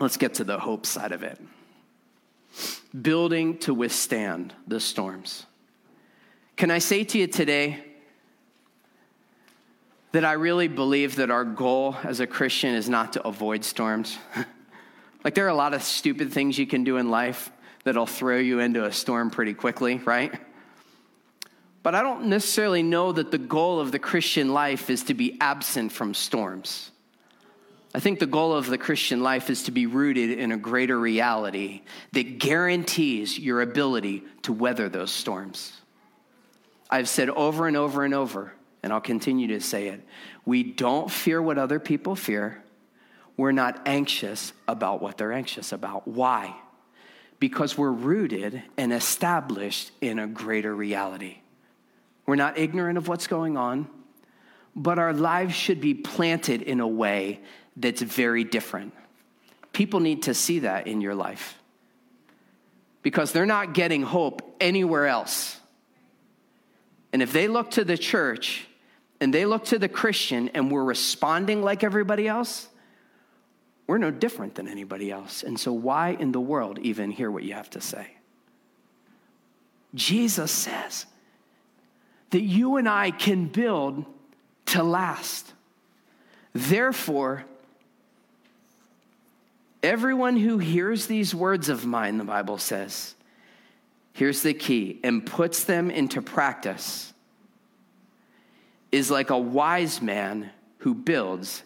Let's 0.00 0.16
get 0.16 0.32
to 0.34 0.44
the 0.44 0.58
hope 0.58 0.86
side 0.86 1.12
of 1.12 1.22
it. 1.22 1.38
Building 3.02 3.58
to 3.58 3.74
withstand 3.74 4.54
the 4.66 4.80
storms. 4.80 5.44
Can 6.56 6.70
I 6.70 6.78
say 6.78 7.04
to 7.04 7.18
you 7.18 7.26
today, 7.26 7.84
that 10.12 10.24
I 10.24 10.32
really 10.32 10.68
believe 10.68 11.16
that 11.16 11.30
our 11.30 11.44
goal 11.44 11.96
as 12.02 12.20
a 12.20 12.26
Christian 12.26 12.74
is 12.74 12.88
not 12.88 13.12
to 13.12 13.26
avoid 13.26 13.62
storms. 13.62 14.16
like, 15.24 15.34
there 15.34 15.44
are 15.44 15.50
a 15.50 15.54
lot 15.54 15.74
of 15.74 15.82
stupid 15.82 16.32
things 16.32 16.58
you 16.58 16.66
can 16.66 16.82
do 16.82 16.96
in 16.96 17.10
life 17.10 17.50
that'll 17.84 18.06
throw 18.06 18.38
you 18.38 18.60
into 18.60 18.84
a 18.84 18.92
storm 18.92 19.30
pretty 19.30 19.54
quickly, 19.54 19.96
right? 19.98 20.32
But 21.82 21.94
I 21.94 22.02
don't 22.02 22.26
necessarily 22.26 22.82
know 22.82 23.12
that 23.12 23.30
the 23.30 23.38
goal 23.38 23.80
of 23.80 23.90
the 23.92 23.98
Christian 23.98 24.52
life 24.52 24.88
is 24.88 25.04
to 25.04 25.14
be 25.14 25.36
absent 25.40 25.92
from 25.92 26.14
storms. 26.14 26.90
I 27.94 28.00
think 28.00 28.20
the 28.20 28.26
goal 28.26 28.54
of 28.54 28.66
the 28.66 28.78
Christian 28.78 29.22
life 29.22 29.50
is 29.50 29.64
to 29.64 29.70
be 29.70 29.86
rooted 29.86 30.38
in 30.38 30.52
a 30.52 30.56
greater 30.56 30.98
reality 30.98 31.82
that 32.12 32.38
guarantees 32.38 33.38
your 33.38 33.60
ability 33.60 34.22
to 34.42 34.52
weather 34.52 34.88
those 34.88 35.10
storms. 35.10 35.72
I've 36.88 37.08
said 37.08 37.28
over 37.30 37.66
and 37.66 37.76
over 37.76 38.04
and 38.04 38.14
over 38.14 38.52
and 38.82 38.92
I'll 38.92 39.00
continue 39.00 39.48
to 39.48 39.60
say 39.60 39.88
it. 39.88 40.00
We 40.44 40.62
don't 40.62 41.10
fear 41.10 41.40
what 41.40 41.58
other 41.58 41.78
people 41.78 42.16
fear. 42.16 42.62
We're 43.36 43.52
not 43.52 43.82
anxious 43.86 44.52
about 44.66 45.00
what 45.00 45.18
they're 45.18 45.32
anxious 45.32 45.72
about. 45.72 46.06
Why? 46.08 46.54
Because 47.42 47.76
we're 47.76 47.90
rooted 47.90 48.62
and 48.76 48.92
established 48.92 49.90
in 50.00 50.20
a 50.20 50.28
greater 50.28 50.72
reality. 50.72 51.38
We're 52.24 52.36
not 52.36 52.56
ignorant 52.56 52.98
of 52.98 53.08
what's 53.08 53.26
going 53.26 53.56
on, 53.56 53.88
but 54.76 55.00
our 55.00 55.12
lives 55.12 55.52
should 55.52 55.80
be 55.80 55.92
planted 55.92 56.62
in 56.62 56.78
a 56.78 56.86
way 56.86 57.40
that's 57.76 58.00
very 58.00 58.44
different. 58.44 58.94
People 59.72 59.98
need 59.98 60.22
to 60.22 60.34
see 60.34 60.60
that 60.60 60.86
in 60.86 61.00
your 61.00 61.16
life 61.16 61.58
because 63.02 63.32
they're 63.32 63.44
not 63.44 63.74
getting 63.74 64.02
hope 64.02 64.54
anywhere 64.60 65.08
else. 65.08 65.58
And 67.12 67.22
if 67.22 67.32
they 67.32 67.48
look 67.48 67.72
to 67.72 67.84
the 67.84 67.98
church 67.98 68.68
and 69.20 69.34
they 69.34 69.46
look 69.46 69.64
to 69.64 69.80
the 69.80 69.88
Christian 69.88 70.48
and 70.50 70.70
we're 70.70 70.84
responding 70.84 71.60
like 71.60 71.82
everybody 71.82 72.28
else, 72.28 72.68
we're 73.92 73.98
no 73.98 74.10
different 74.10 74.54
than 74.54 74.68
anybody 74.68 75.10
else. 75.10 75.42
And 75.42 75.60
so, 75.60 75.70
why 75.70 76.16
in 76.18 76.32
the 76.32 76.40
world 76.40 76.78
even 76.78 77.10
hear 77.10 77.30
what 77.30 77.42
you 77.42 77.52
have 77.52 77.68
to 77.68 77.80
say? 77.82 78.06
Jesus 79.94 80.50
says 80.50 81.04
that 82.30 82.40
you 82.40 82.78
and 82.78 82.88
I 82.88 83.10
can 83.10 83.48
build 83.48 84.06
to 84.64 84.82
last. 84.82 85.52
Therefore, 86.54 87.44
everyone 89.82 90.38
who 90.38 90.56
hears 90.56 91.06
these 91.06 91.34
words 91.34 91.68
of 91.68 91.84
mine, 91.84 92.16
the 92.16 92.24
Bible 92.24 92.56
says, 92.56 93.14
here's 94.14 94.40
the 94.40 94.54
key, 94.54 95.00
and 95.04 95.26
puts 95.26 95.64
them 95.64 95.90
into 95.90 96.22
practice 96.22 97.12
is 98.90 99.10
like 99.10 99.28
a 99.28 99.38
wise 99.38 100.00
man 100.00 100.48
who 100.78 100.94
builds 100.94 101.62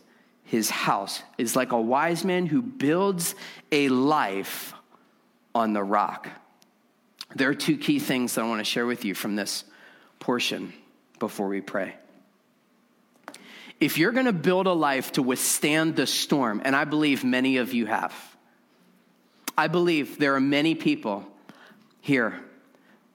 his 0.46 0.70
house, 0.70 1.22
is 1.38 1.54
like 1.54 1.72
a 1.72 1.80
wise 1.80 2.24
man 2.24 2.46
who 2.46 2.62
builds 2.62 3.34
a 3.70 3.88
life 3.88 4.72
on 5.54 5.72
the 5.72 5.82
rock. 5.82 6.28
There 7.34 7.50
are 7.50 7.54
two 7.54 7.76
key 7.76 7.98
things 7.98 8.34
that 8.34 8.44
I 8.44 8.48
want 8.48 8.60
to 8.60 8.64
share 8.64 8.86
with 8.86 9.04
you 9.04 9.14
from 9.14 9.36
this 9.36 9.64
portion 10.20 10.72
before 11.18 11.48
we 11.48 11.60
pray. 11.60 11.94
If 13.78 13.98
you're 13.98 14.12
going 14.12 14.26
to 14.26 14.32
build 14.32 14.66
a 14.66 14.72
life 14.72 15.12
to 15.12 15.22
withstand 15.22 15.96
the 15.96 16.06
storm, 16.06 16.62
and 16.64 16.74
I 16.74 16.84
believe 16.84 17.24
many 17.24 17.58
of 17.58 17.74
you 17.74 17.86
have, 17.86 18.14
I 19.58 19.68
believe 19.68 20.18
there 20.18 20.34
are 20.34 20.40
many 20.40 20.74
people 20.74 21.26
here 22.00 22.40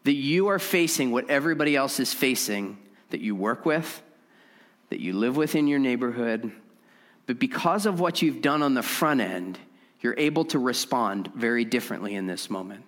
that 0.04 0.14
you 0.14 0.48
are 0.48 0.60
facing 0.60 1.12
what 1.12 1.30
everybody 1.30 1.76
else 1.76 2.00
is 2.00 2.14
facing 2.14 2.78
that 3.10 3.22
you 3.22 3.36
work 3.36 3.66
with, 3.66 4.02
that 4.90 5.00
you 5.00 5.14
live 5.14 5.38
with 5.38 5.56
in 5.56 5.68
your 5.68 5.80
neighborhood. 5.80 6.52
But 7.32 7.40
because 7.40 7.86
of 7.86 8.02
what 8.02 8.22
you've 8.22 8.42
done 8.42 8.62
on 8.62 8.74
the 8.74 8.84
front 8.84 9.22
end, 9.22 9.58
you're 10.02 10.16
able 10.18 10.44
to 10.44 10.60
respond 10.60 11.32
very 11.34 11.64
differently 11.64 12.16
in 12.16 12.28
this 12.28 12.50
moment. 12.50 12.84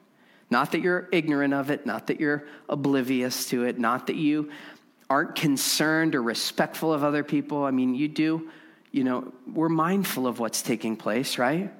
Not 0.49 0.73
that 0.73 0.81
you're 0.81 1.07
ignorant 1.13 1.53
of 1.53 1.69
it, 1.69 1.85
not 1.85 2.07
that 2.07 2.19
you're 2.19 2.43
oblivious 2.67 3.47
to 3.51 3.63
it, 3.63 3.79
not 3.79 4.07
that 4.07 4.17
you 4.17 4.51
aren't 5.09 5.35
concerned 5.35 6.13
or 6.13 6.21
respectful 6.21 6.91
of 6.91 7.05
other 7.05 7.23
people. 7.23 7.63
I 7.63 7.71
mean, 7.71 7.95
you 7.95 8.09
do, 8.09 8.49
you 8.91 9.05
know, 9.05 9.31
we're 9.53 9.69
mindful 9.69 10.27
of 10.27 10.39
what's 10.39 10.61
taking 10.61 10.97
place, 10.97 11.37
right? 11.37 11.71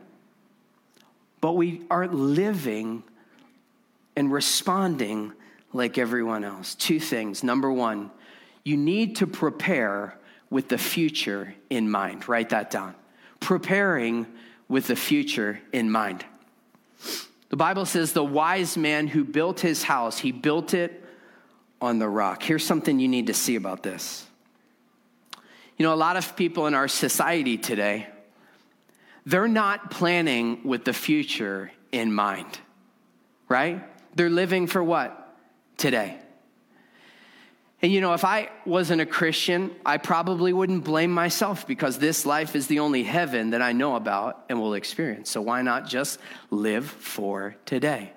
But 1.42 1.58
we 1.58 1.82
aren't 1.92 2.14
living 2.14 3.04
and 4.16 4.32
responding 4.32 5.34
like 5.74 5.98
everyone 5.98 6.46
else. 6.46 6.76
Two 6.76 7.02
things. 7.02 7.44
Number 7.44 7.70
one, 7.70 8.10
you 8.64 8.78
need 8.78 9.18
to 9.18 9.28
prepare 9.28 10.18
with 10.54 10.70
the 10.70 10.78
future 10.78 11.56
in 11.72 11.90
mind. 11.90 12.30
Write 12.30 12.50
that 12.50 12.70
down. 12.70 12.94
Preparing 13.40 14.28
with 14.68 14.86
the 14.86 14.96
future 14.96 15.60
in 15.74 15.90
mind. 15.90 16.24
The 17.50 17.58
Bible 17.58 17.86
says 17.86 18.14
the 18.14 18.24
wise 18.24 18.78
man 18.78 19.08
who 19.08 19.24
built 19.24 19.62
his 19.62 19.82
house, 19.82 20.20
he 20.20 20.32
built 20.32 20.76
it 20.76 21.04
on 21.82 21.98
the 21.98 22.08
rock. 22.08 22.44
Here's 22.44 22.64
something 22.64 23.00
you 23.00 23.08
need 23.08 23.28
to 23.28 23.34
see 23.34 23.56
about 23.56 23.82
this. 23.82 24.28
You 25.76 25.88
know, 25.88 25.94
a 25.94 25.96
lot 25.96 26.18
of 26.18 26.36
people 26.36 26.68
in 26.68 26.76
our 26.76 26.88
society 26.88 27.58
today, 27.58 28.08
they're 29.26 29.48
not 29.48 29.90
planning 29.90 30.62
with 30.64 30.86
the 30.86 30.94
future 30.94 31.72
in 31.92 32.14
mind, 32.14 32.60
right? 33.50 33.84
They're 34.16 34.30
living 34.30 34.68
for 34.68 34.84
what? 34.84 35.36
Today. 35.78 36.20
And 37.84 37.92
you 37.92 38.00
know, 38.00 38.14
if 38.14 38.24
I 38.24 38.50
wasn't 38.66 39.02
a 39.02 39.06
Christian, 39.06 39.76
I 39.86 39.98
probably 39.98 40.54
wouldn't 40.54 40.86
blame 40.86 41.12
myself 41.12 41.68
because 41.68 42.00
this 42.00 42.26
life 42.26 42.56
is 42.56 42.68
the 42.68 42.80
only 42.80 43.04
heaven 43.04 43.50
that 43.50 43.62
I 43.62 43.74
know 43.74 43.98
about 43.98 44.46
and 44.48 44.58
will 44.58 44.74
experience. 44.74 45.30
So 45.30 45.42
why 45.42 45.62
not 45.64 45.86
just 45.86 46.18
live 46.50 46.86
for 46.86 47.58
today? 47.66 48.14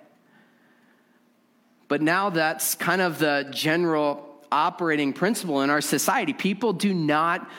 But 1.88 2.00
now 2.00 2.30
that's 2.30 2.76
kind 2.76 3.02
of 3.02 3.18
the 3.18 3.48
general 3.50 4.24
operating 4.52 5.12
principle 5.12 5.62
in 5.62 5.70
our 5.70 5.80
society. 5.80 6.32
People 6.32 6.72
do 6.72 6.94
not 6.94 7.50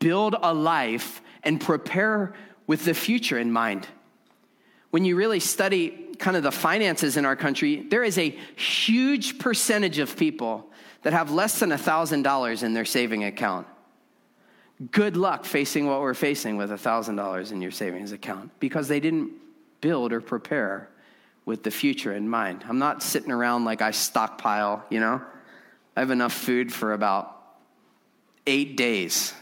build 0.00 0.34
a 0.42 0.52
life 0.52 1.22
and 1.44 1.60
prepare 1.60 2.34
with 2.66 2.84
the 2.84 2.94
future 2.94 3.38
in 3.38 3.52
mind. 3.52 3.86
When 4.90 5.04
you 5.04 5.14
really 5.14 5.40
study 5.40 6.08
kind 6.18 6.36
of 6.36 6.42
the 6.42 6.50
finances 6.50 7.16
in 7.16 7.24
our 7.24 7.36
country, 7.36 7.86
there 7.88 8.02
is 8.02 8.18
a 8.18 8.30
huge 8.56 9.38
percentage 9.38 10.00
of 10.00 10.16
people 10.16 10.71
that 11.02 11.12
have 11.12 11.30
less 11.30 11.58
than 11.58 11.70
$1,000 11.70 12.62
in 12.62 12.74
their 12.74 12.84
saving 12.84 13.24
account. 13.24 13.66
Good 14.90 15.16
luck 15.16 15.44
facing 15.44 15.86
what 15.86 16.00
we're 16.00 16.14
facing 16.14 16.56
with 16.56 16.70
$1,000 16.70 17.52
in 17.52 17.62
your 17.62 17.70
savings 17.70 18.12
account 18.12 18.50
because 18.60 18.88
they 18.88 19.00
didn't 19.00 19.32
build 19.80 20.12
or 20.12 20.20
prepare 20.20 20.88
with 21.44 21.62
the 21.62 21.70
future 21.70 22.14
in 22.14 22.28
mind. 22.28 22.64
I'm 22.68 22.78
not 22.78 23.02
sitting 23.02 23.30
around 23.30 23.64
like 23.64 23.82
I 23.82 23.90
stockpile, 23.90 24.84
you 24.90 25.00
know? 25.00 25.20
I 25.96 26.00
have 26.00 26.10
enough 26.10 26.32
food 26.32 26.72
for 26.72 26.92
about 26.92 27.36
eight 28.46 28.76
days. 28.76 29.34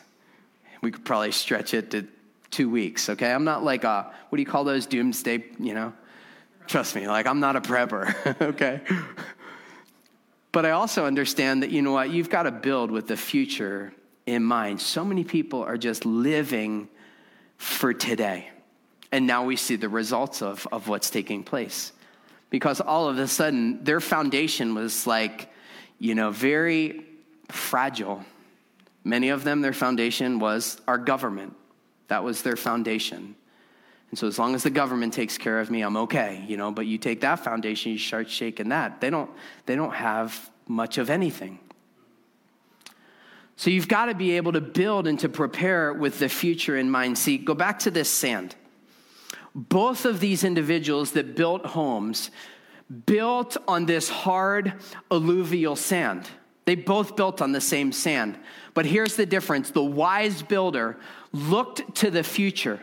We 0.83 0.91
could 0.91 1.05
probably 1.05 1.33
stretch 1.33 1.75
it 1.75 1.91
to 1.93 2.07
two 2.51 2.69
weeks, 2.69 3.09
okay? 3.11 3.33
I'm 3.33 3.45
not 3.45 3.63
like 3.63 3.85
a, 3.85 4.13
what 4.29 4.37
do 4.37 4.43
you 4.43 4.47
call 4.47 4.65
those 4.65 4.87
doomsday, 4.87 5.45
you 5.59 5.75
know? 5.75 5.93
Trust 6.67 6.95
me, 6.97 7.07
like 7.07 7.27
I'm 7.27 7.41
not 7.41 7.57
a 7.57 7.61
prepper, 7.61 8.41
okay? 8.41 8.81
But 10.53 10.67
I 10.67 10.71
also 10.71 11.07
understand 11.07 11.63
that, 11.63 11.71
you 11.71 11.83
know 11.83 11.93
what, 11.93 12.11
you've 12.11 12.31
got 12.31 12.43
to 12.45 12.51
build 12.51 12.91
with 12.91 13.07
the 13.07 13.17
future 13.17 13.93
in 14.27 14.43
mind. 14.43 14.81
So 14.81 15.05
many 15.05 15.25
people 15.25 15.63
are 15.63 15.77
just 15.77 16.05
living 16.05 16.89
for 17.57 17.95
today. 17.95 18.49
And 19.13 19.27
now 19.27 19.45
we 19.45 19.57
see 19.57 19.77
the 19.77 19.89
results 19.89 20.43
of, 20.43 20.67
of 20.73 20.89
what's 20.89 21.11
taking 21.11 21.43
place. 21.43 21.93
Because 22.49 22.81
all 22.81 23.09
of 23.09 23.19
a 23.19 23.29
sudden, 23.29 23.85
their 23.85 24.01
foundation 24.01 24.75
was 24.75 25.07
like, 25.07 25.53
you 25.99 26.15
know, 26.15 26.31
very 26.31 27.05
fragile. 27.49 28.25
Many 29.05 29.29
of 29.29 29.45
them, 29.45 29.61
their 29.61 29.73
foundation 29.73 30.39
was 30.41 30.81
our 30.89 30.99
government. 30.99 31.55
That 32.09 32.25
was 32.25 32.43
their 32.43 32.57
foundation. 32.57 33.37
And 34.11 34.19
so 34.19 34.27
as 34.27 34.39
long 34.39 34.55
as 34.55 34.65
the 34.65 34.71
government 34.71 35.15
takes 35.15 35.39
care 35.39 35.61
of 35.61 35.71
me, 35.71 35.83
I'm 35.83 35.97
okay, 35.97 36.45
you 36.49 36.57
know, 36.57 36.73
but 36.73 36.87
you 36.87 36.99
take 36.99 37.21
that 37.21 37.45
foundation, 37.45 37.93
you 37.93 37.99
start 37.99 38.29
shaking 38.29 38.71
that. 38.71 39.01
They 39.01 39.11
don't 39.11 39.31
they 39.67 39.77
don't 39.77 39.95
have 39.95 40.51
much 40.67 40.99
of 40.99 41.11
anything. 41.11 41.61
So 43.57 43.71
you've 43.71 43.89
got 43.89 44.07
to 44.07 44.15
be 44.15 44.37
able 44.37 44.53
to 44.53 44.61
build 44.61 45.07
and 45.07 45.19
to 45.21 45.29
prepare 45.29 45.93
with 45.93 46.19
the 46.19 46.29
future 46.29 46.77
in 46.77 46.91
mind. 46.91 47.19
See, 47.19 47.37
go 47.37 47.55
back 47.55 47.81
to 47.81 47.91
this 47.91 48.09
sand. 48.09 48.57
Both 49.55 50.07
of 50.07 50.19
these 50.19 50.45
individuals 50.45 51.13
that 51.13 51.37
built 51.37 51.67
homes 51.67 52.31
built 53.07 53.57
on 53.69 53.87
this 53.87 54.09
hard 54.09 54.75
alluvial 55.11 55.77
sand. 55.77 56.29
They 56.65 56.75
both 56.75 57.17
built 57.17 57.43
on 57.43 57.53
the 57.53 57.61
same 57.61 57.93
sand. 57.93 58.39
But 58.75 58.87
here's 58.87 59.17
the 59.17 59.27
difference 59.27 59.71
the 59.71 59.85
wise 59.85 60.43
builder 60.43 60.97
looked 61.33 61.97
to 61.97 62.11
the 62.11 62.25
future 62.25 62.81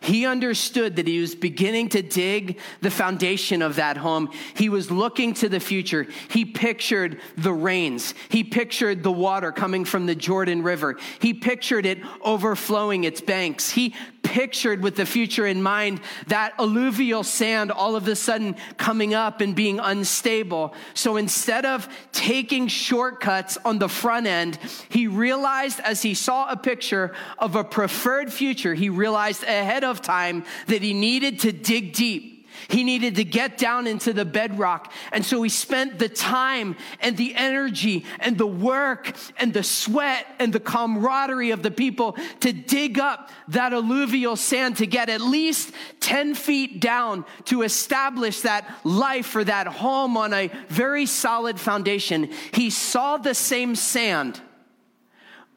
he 0.00 0.26
understood 0.26 0.96
that 0.96 1.06
he 1.06 1.20
was 1.20 1.34
beginning 1.34 1.88
to 1.90 2.02
dig 2.02 2.58
the 2.80 2.90
foundation 2.90 3.62
of 3.62 3.76
that 3.76 3.96
home. 3.96 4.30
He 4.54 4.68
was 4.68 4.90
looking 4.90 5.34
to 5.34 5.48
the 5.48 5.60
future. 5.60 6.06
He 6.28 6.44
pictured 6.44 7.20
the 7.36 7.52
rains. 7.52 8.14
He 8.28 8.44
pictured 8.44 9.02
the 9.02 9.12
water 9.12 9.52
coming 9.52 9.84
from 9.84 10.06
the 10.06 10.14
Jordan 10.14 10.62
River. 10.62 10.98
He 11.20 11.34
pictured 11.34 11.86
it 11.86 11.98
overflowing 12.22 13.04
its 13.04 13.20
banks. 13.20 13.70
He 13.70 13.94
pictured 14.22 14.82
with 14.82 14.96
the 14.96 15.06
future 15.06 15.46
in 15.46 15.62
mind 15.62 16.00
that 16.28 16.54
alluvial 16.58 17.22
sand 17.22 17.70
all 17.70 17.96
of 17.96 18.06
a 18.08 18.16
sudden 18.16 18.56
coming 18.76 19.14
up 19.14 19.40
and 19.40 19.54
being 19.54 19.78
unstable. 19.78 20.74
So 20.94 21.16
instead 21.16 21.66
of 21.66 21.88
taking 22.12 22.68
shortcuts 22.68 23.58
on 23.64 23.78
the 23.78 23.88
front 23.88 24.26
end, 24.26 24.58
he 24.88 25.06
realized 25.06 25.80
as 25.80 26.02
he 26.02 26.14
saw 26.14 26.50
a 26.50 26.56
picture 26.56 27.14
of 27.38 27.56
a 27.56 27.64
preferred 27.64 28.32
future, 28.32 28.74
he 28.74 28.88
realized 28.88 29.42
ahead 29.42 29.84
of 29.84 30.00
time 30.00 30.44
that 30.66 30.82
he 30.82 30.94
needed 30.94 31.40
to 31.40 31.52
dig 31.52 31.92
deep 31.92 32.31
he 32.72 32.84
needed 32.84 33.16
to 33.16 33.24
get 33.24 33.58
down 33.58 33.86
into 33.86 34.14
the 34.14 34.24
bedrock. 34.24 34.90
And 35.12 35.24
so 35.24 35.42
he 35.42 35.50
spent 35.50 35.98
the 35.98 36.08
time 36.08 36.74
and 37.00 37.18
the 37.18 37.34
energy 37.34 38.06
and 38.18 38.38
the 38.38 38.46
work 38.46 39.14
and 39.36 39.52
the 39.52 39.62
sweat 39.62 40.26
and 40.38 40.54
the 40.54 40.60
camaraderie 40.60 41.50
of 41.50 41.62
the 41.62 41.70
people 41.70 42.16
to 42.40 42.52
dig 42.54 42.98
up 42.98 43.30
that 43.48 43.74
alluvial 43.74 44.36
sand 44.36 44.78
to 44.78 44.86
get 44.86 45.10
at 45.10 45.20
least 45.20 45.72
10 46.00 46.34
feet 46.34 46.80
down 46.80 47.26
to 47.44 47.60
establish 47.60 48.40
that 48.40 48.66
life 48.84 49.36
or 49.36 49.44
that 49.44 49.66
home 49.66 50.16
on 50.16 50.32
a 50.32 50.50
very 50.68 51.04
solid 51.04 51.60
foundation. 51.60 52.30
He 52.54 52.70
saw 52.70 53.18
the 53.18 53.34
same 53.34 53.76
sand, 53.76 54.40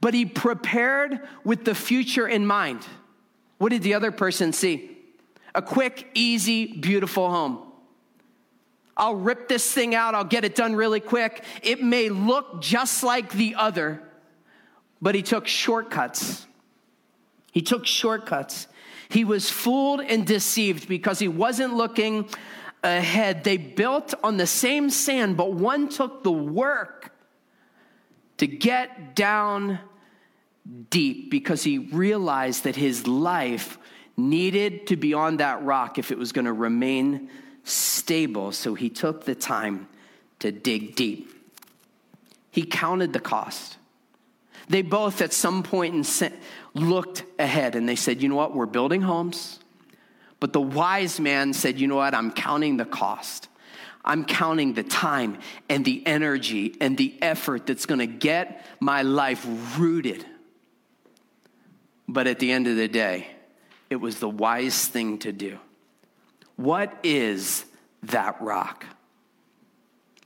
but 0.02 0.14
he 0.14 0.26
prepared 0.26 1.22
with 1.46 1.64
the 1.64 1.76
future 1.76 2.28
in 2.28 2.46
mind. 2.46 2.86
What 3.58 3.70
did 3.70 3.84
the 3.84 3.94
other 3.94 4.12
person 4.12 4.52
see? 4.52 4.95
A 5.56 5.62
quick, 5.62 6.10
easy, 6.14 6.68
beautiful 6.68 7.30
home. 7.30 7.60
I'll 8.98 9.16
rip 9.16 9.48
this 9.48 9.72
thing 9.72 9.94
out, 9.94 10.16
I'll 10.16 10.24
get 10.24 10.46
it 10.46 10.56
done 10.56 10.76
really 10.76 11.00
quick. 11.00 11.44
It 11.64 11.84
may 11.84 12.10
look 12.10 12.62
just 12.62 13.04
like 13.04 13.32
the 13.32 13.56
other, 13.56 14.02
but 15.02 15.16
he 15.16 15.22
took 15.22 15.48
shortcuts. 15.48 16.46
He 17.52 17.62
took 17.62 17.86
shortcuts. 17.86 18.68
He 19.10 19.24
was 19.24 19.50
fooled 19.50 20.02
and 20.02 20.26
deceived 20.26 20.88
because 20.88 21.20
he 21.20 21.28
wasn't 21.28 21.74
looking 21.74 22.30
ahead. 22.84 23.44
They 23.44 23.58
built 23.58 24.14
on 24.24 24.38
the 24.38 24.48
same 24.48 24.90
sand, 24.90 25.38
but 25.38 25.54
one 25.54 25.90
took 25.90 26.24
the 26.24 26.32
work 26.32 27.14
to 28.38 28.48
get 28.48 29.16
down 29.16 29.80
deep 30.90 31.30
because 31.30 31.64
he 31.64 31.78
realized 31.78 32.64
that 32.64 32.76
his 32.76 33.08
life 33.08 33.78
needed 34.18 34.88
to 34.88 34.96
be 34.96 35.14
on 35.14 35.38
that 35.38 35.64
rock 35.64 35.98
if 35.98 36.12
it 36.12 36.18
was 36.18 36.32
going 36.32 36.46
to 36.46 36.54
remain 36.54 37.30
stable. 37.64 38.52
So 38.52 38.74
he 38.74 38.90
took 38.90 39.26
the 39.26 39.36
time 39.36 39.88
to 40.40 40.52
dig 40.52 40.96
deep. 40.96 41.32
He 42.52 42.64
counted 42.64 43.14
the 43.14 43.20
cost. 43.20 43.78
They 44.70 44.82
both, 44.82 45.22
at 45.22 45.34
some 45.34 45.62
point, 45.64 46.22
looked 46.74 47.24
ahead 47.38 47.76
and 47.76 47.88
they 47.88 47.96
said, 47.96 48.22
You 48.22 48.30
know 48.30 48.36
what? 48.36 48.56
We're 48.56 48.66
building 48.66 49.02
homes. 49.02 49.60
But 50.40 50.54
the 50.54 50.62
wise 50.62 51.20
man 51.20 51.54
said, 51.54 51.80
You 51.80 51.88
know 51.88 51.98
what? 51.98 52.16
I'm 52.16 52.32
counting 52.32 52.78
the 52.78 52.86
cost. 52.86 53.50
I'm 54.04 54.24
counting 54.24 54.74
the 54.74 54.84
time 54.84 55.40
and 55.68 55.84
the 55.84 56.06
energy 56.06 56.76
and 56.80 56.96
the 56.96 57.18
effort 57.22 57.66
that's 57.66 57.88
going 57.88 58.00
to 58.00 58.08
get 58.08 58.66
my 58.80 59.02
life 59.02 59.46
rooted. 59.78 60.24
But 62.08 62.28
at 62.28 62.38
the 62.38 62.52
end 62.52 62.68
of 62.68 62.76
the 62.76 62.88
day, 62.88 63.28
it 63.90 63.98
was 63.98 64.20
the 64.20 64.30
wise 64.30 64.88
thing 64.88 65.20
to 65.20 65.32
do. 65.32 65.60
What 66.56 66.98
is 67.04 67.66
that 68.04 68.42
rock? 68.42 68.86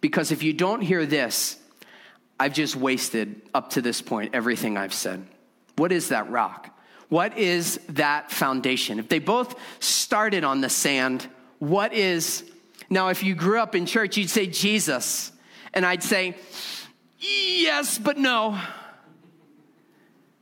Because 0.02 0.32
if 0.32 0.44
you 0.44 0.54
don't 0.54 0.82
hear 0.82 1.06
this, 1.06 1.58
I've 2.40 2.54
just 2.54 2.76
wasted 2.76 3.42
up 3.54 3.72
to 3.72 3.82
this 3.82 4.02
point 4.02 4.34
everything 4.34 4.78
I've 4.78 4.94
said. 4.94 5.26
What 5.76 5.92
is 5.92 6.10
that 6.10 6.30
rock? 6.30 6.70
What 7.10 7.38
is 7.38 7.80
that 7.90 8.32
foundation? 8.32 9.00
If 9.00 9.10
they 9.10 9.20
both 9.20 9.56
started 9.80 10.44
on 10.44 10.62
the 10.62 10.70
sand, 10.70 11.28
what 11.58 11.94
is. 11.94 12.46
Now, 12.90 13.10
if 13.10 13.24
you 13.24 13.36
grew 13.36 13.60
up 13.60 13.76
in 13.76 13.86
church, 13.86 14.18
you'd 14.18 14.30
say 14.30 14.48
Jesus. 14.48 15.32
And 15.74 15.86
I'd 15.86 16.04
say, 16.04 16.36
yes, 17.20 17.98
but 18.00 18.18
no. 18.18 18.60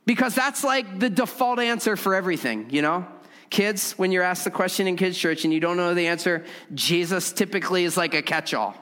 Because 0.07 0.33
that's 0.33 0.63
like 0.63 0.99
the 0.99 1.09
default 1.09 1.59
answer 1.59 1.97
for 1.97 2.15
everything, 2.15 2.69
you 2.69 2.81
know? 2.81 3.05
Kids, 3.49 3.91
when 3.97 4.13
you're 4.13 4.23
asked 4.23 4.45
the 4.45 4.51
question 4.51 4.87
in 4.87 4.95
kids' 4.95 5.17
church 5.17 5.43
and 5.43 5.53
you 5.53 5.59
don't 5.59 5.75
know 5.75 5.93
the 5.93 6.07
answer, 6.07 6.45
Jesus 6.73 7.33
typically 7.33 7.83
is 7.83 7.97
like 7.97 8.13
a 8.13 8.21
catch 8.21 8.53
all, 8.53 8.73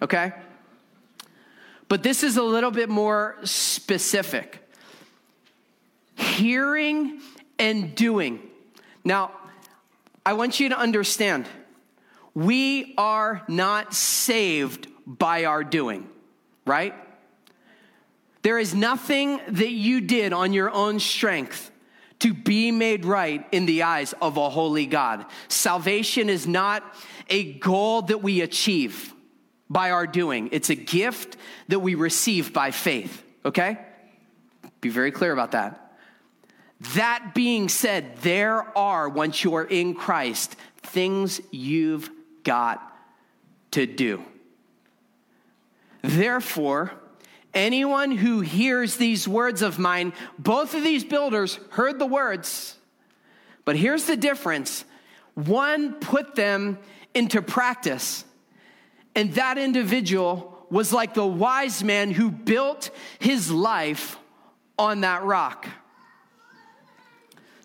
okay? 0.00 0.32
But 1.88 2.04
this 2.04 2.22
is 2.22 2.36
a 2.36 2.44
little 2.44 2.70
bit 2.70 2.88
more 2.88 3.36
specific. 3.42 4.60
Hearing 6.14 7.20
and 7.58 7.96
doing. 7.96 8.40
Now, 9.04 9.32
I 10.24 10.34
want 10.34 10.60
you 10.60 10.68
to 10.68 10.78
understand 10.78 11.48
we 12.34 12.94
are 12.96 13.42
not 13.48 13.94
saved 13.94 14.86
by 15.06 15.44
our 15.44 15.64
doing, 15.64 16.08
right? 16.64 16.94
There 18.42 18.58
is 18.58 18.74
nothing 18.74 19.40
that 19.48 19.70
you 19.70 20.00
did 20.00 20.32
on 20.32 20.52
your 20.52 20.70
own 20.70 20.98
strength 20.98 21.70
to 22.18 22.34
be 22.34 22.70
made 22.70 23.04
right 23.04 23.46
in 23.50 23.66
the 23.66 23.82
eyes 23.82 24.14
of 24.20 24.36
a 24.36 24.48
holy 24.48 24.86
God. 24.86 25.26
Salvation 25.48 26.28
is 26.28 26.46
not 26.46 26.84
a 27.28 27.54
goal 27.54 28.02
that 28.02 28.22
we 28.22 28.40
achieve 28.40 29.12
by 29.68 29.90
our 29.90 30.06
doing, 30.06 30.50
it's 30.52 30.68
a 30.68 30.74
gift 30.74 31.38
that 31.68 31.80
we 31.80 31.94
receive 31.94 32.52
by 32.52 32.70
faith, 32.70 33.24
okay? 33.42 33.78
Be 34.82 34.90
very 34.90 35.10
clear 35.10 35.32
about 35.32 35.52
that. 35.52 35.96
That 36.94 37.32
being 37.34 37.70
said, 37.70 38.18
there 38.18 38.76
are, 38.76 39.08
once 39.08 39.42
you 39.42 39.54
are 39.54 39.64
in 39.64 39.94
Christ, 39.94 40.56
things 40.82 41.40
you've 41.50 42.10
got 42.44 42.82
to 43.70 43.86
do. 43.86 44.22
Therefore, 46.02 46.92
Anyone 47.54 48.12
who 48.12 48.40
hears 48.40 48.96
these 48.96 49.28
words 49.28 49.60
of 49.60 49.78
mine, 49.78 50.14
both 50.38 50.74
of 50.74 50.82
these 50.82 51.04
builders 51.04 51.58
heard 51.70 51.98
the 51.98 52.06
words, 52.06 52.76
but 53.64 53.76
here's 53.76 54.04
the 54.04 54.16
difference 54.16 54.84
one 55.34 55.94
put 55.94 56.34
them 56.34 56.78
into 57.14 57.42
practice, 57.42 58.24
and 59.14 59.34
that 59.34 59.58
individual 59.58 60.66
was 60.70 60.92
like 60.92 61.12
the 61.12 61.26
wise 61.26 61.84
man 61.84 62.10
who 62.10 62.30
built 62.30 62.90
his 63.18 63.50
life 63.50 64.18
on 64.78 65.02
that 65.02 65.22
rock. 65.22 65.68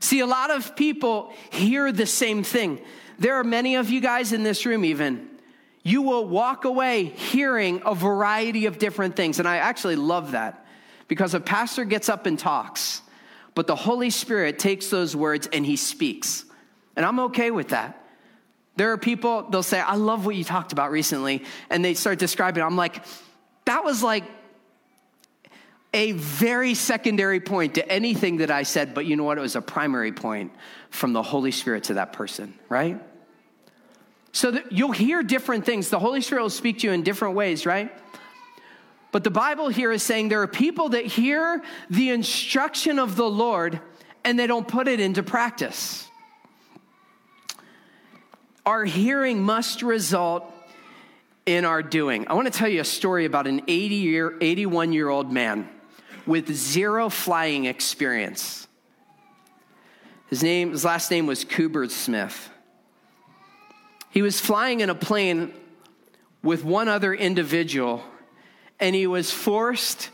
See, 0.02 0.20
a 0.20 0.26
lot 0.26 0.52
of 0.52 0.76
people 0.76 1.34
hear 1.50 1.92
the 1.92 2.06
same 2.06 2.44
thing. 2.44 2.82
there 3.20 3.36
are 3.36 3.44
many 3.44 3.76
of 3.76 3.90
you 3.90 4.00
guys 4.02 4.34
in 4.34 4.44
this 4.44 4.66
room, 4.66 4.86
even. 4.86 5.28
You 5.88 6.02
will 6.02 6.28
walk 6.28 6.66
away 6.66 7.06
hearing 7.06 7.82
a 7.86 7.96
variety 7.96 8.66
of 8.66 8.78
different 8.78 9.16
things. 9.16 9.40
And 9.40 9.48
I 9.48 9.60
actually 9.60 9.96
love 9.96 10.32
that 10.32 10.66
because 11.08 11.34
a 11.34 11.40
pastor 11.40 11.86
gets 11.86 12.10
up 12.10 12.26
and 12.26 12.38
talks, 12.38 13.02
but 13.56 13.68
the 13.68 13.76
Holy 13.78 14.10
Spirit 14.10 14.60
takes 14.60 14.90
those 14.90 15.16
words 15.16 15.48
and 15.54 15.66
he 15.66 15.78
speaks. 15.78 16.44
And 16.98 17.06
I'm 17.06 17.22
okay 17.22 17.52
with 17.52 17.70
that. 17.70 18.06
There 18.76 18.92
are 18.92 18.98
people, 18.98 19.44
they'll 19.44 19.64
say, 19.64 19.80
I 19.80 19.96
love 19.96 20.26
what 20.26 20.36
you 20.36 20.44
talked 20.44 20.74
about 20.74 20.92
recently. 20.92 21.46
And 21.70 21.86
they 21.86 21.94
start 21.94 22.20
describing, 22.20 22.64
I'm 22.64 22.76
like, 22.76 23.06
that 23.64 23.86
was 23.86 24.04
like 24.04 24.26
a 25.94 26.12
very 26.12 26.74
secondary 26.74 27.40
point 27.40 27.76
to 27.76 27.90
anything 27.90 28.38
that 28.38 28.52
I 28.52 28.64
said, 28.64 28.94
but 28.94 29.06
you 29.06 29.16
know 29.16 29.24
what? 29.24 29.38
It 29.38 29.42
was 29.42 29.56
a 29.56 29.62
primary 29.62 30.12
point 30.12 30.52
from 30.90 31.14
the 31.14 31.24
Holy 31.24 31.52
Spirit 31.52 31.86
to 31.86 31.94
that 31.94 32.12
person, 32.12 32.60
right? 32.68 33.02
So 34.32 34.52
that 34.52 34.72
you'll 34.72 34.92
hear 34.92 35.24
different 35.24 35.66
things. 35.66 35.90
The 35.90 36.00
Holy 36.00 36.22
Spirit 36.22 36.42
will 36.42 36.50
speak 36.50 36.80
to 36.80 36.88
you 36.88 36.94
in 36.94 37.04
different 37.04 37.36
ways, 37.36 37.66
right? 37.66 37.92
But 39.12 39.24
the 39.24 39.32
Bible 39.32 39.70
here 39.70 39.92
is 39.92 40.04
saying 40.04 40.30
there 40.30 40.42
are 40.42 40.48
people 40.48 40.90
that 40.90 41.06
hear 41.06 41.64
the 41.90 42.10
instruction 42.10 43.00
of 43.00 43.16
the 43.16 43.30
Lord 43.30 43.80
and 44.24 44.38
they 44.38 44.48
don't 44.48 44.68
put 44.68 44.88
it 44.88 45.00
into 45.00 45.24
practice. 45.24 46.08
Our 48.66 48.84
hearing 48.84 49.42
must 49.42 49.82
result 49.82 50.54
in 51.46 51.64
our 51.64 51.82
doing. 51.82 52.28
I 52.28 52.34
want 52.34 52.52
to 52.52 52.58
tell 52.58 52.68
you 52.68 52.82
a 52.82 52.86
story 52.86 53.24
about 53.24 53.48
an 53.48 53.62
80 53.68 53.96
year, 53.96 54.38
81 54.42 54.92
year 54.92 55.10
old 55.10 55.32
man 55.32 55.70
with 56.26 56.54
zero 56.54 57.10
flying 57.10 57.66
experience. 57.66 58.68
His 60.30 60.44
name, 60.44 60.72
his 60.72 60.84
last 60.84 61.10
name 61.10 61.26
was 61.26 61.46
Cooper 61.46 61.88
Smith. 61.88 62.50
He 64.10 64.22
was 64.22 64.40
flying 64.40 64.80
in 64.80 64.90
a 64.90 64.96
plane 64.96 65.54
with 66.44 66.64
one 66.64 66.88
other 66.88 67.14
individual, 67.14 68.04
and 68.80 68.96
he 68.96 69.08
was 69.08 69.32
forced 69.32 70.10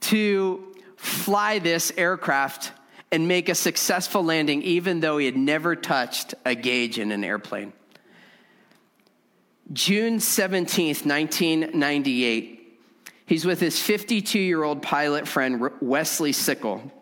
to 0.00 0.74
fly 0.96 1.58
this 1.58 1.92
aircraft 1.96 2.72
and 3.12 3.28
make 3.28 3.48
a 3.48 3.54
successful 3.54 4.24
landing, 4.24 4.62
even 4.62 5.00
though 5.00 5.18
he 5.18 5.26
had 5.26 5.36
never 5.36 5.76
touched 5.76 6.34
a 6.44 6.54
gauge 6.54 6.98
in 6.98 7.12
an 7.12 7.22
airplane. 7.22 7.72
June 9.72 10.18
17th, 10.18 11.04
1998, 11.06 12.80
he's 13.26 13.44
with 13.44 13.60
his 13.60 13.80
52 13.80 14.38
year 14.38 14.62
old 14.62 14.82
pilot 14.82 15.26
friend, 15.26 15.70
Wesley 15.80 16.32
Sickle. 16.32 16.92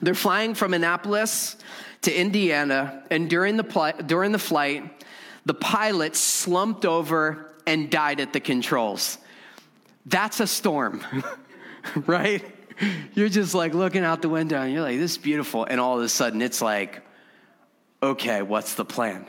They're 0.00 0.14
flying 0.14 0.54
from 0.54 0.74
Annapolis 0.74 1.56
to 2.02 2.14
Indiana, 2.14 3.02
and 3.10 3.28
during 3.28 3.56
the, 3.56 3.64
pl- 3.64 3.92
during 4.04 4.32
the 4.32 4.38
flight, 4.38 5.04
the 5.46 5.54
pilot 5.54 6.16
slumped 6.16 6.84
over 6.84 7.52
and 7.66 7.88
died 7.88 8.20
at 8.20 8.32
the 8.32 8.40
controls. 8.40 9.16
That's 10.04 10.40
a 10.40 10.46
storm, 10.46 11.02
right? 12.06 12.44
You're 13.14 13.28
just 13.28 13.54
like 13.54 13.72
looking 13.72 14.04
out 14.04 14.22
the 14.22 14.28
window 14.28 14.60
and 14.60 14.72
you're 14.72 14.82
like, 14.82 14.98
this 14.98 15.12
is 15.12 15.18
beautiful. 15.18 15.64
And 15.64 15.80
all 15.80 15.98
of 15.98 16.04
a 16.04 16.08
sudden, 16.08 16.42
it's 16.42 16.60
like, 16.60 17.00
okay, 18.02 18.42
what's 18.42 18.74
the 18.74 18.84
plan? 18.84 19.24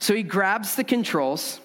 So 0.00 0.14
he 0.14 0.24
grabs 0.24 0.74
the 0.74 0.84
controls, 0.84 1.60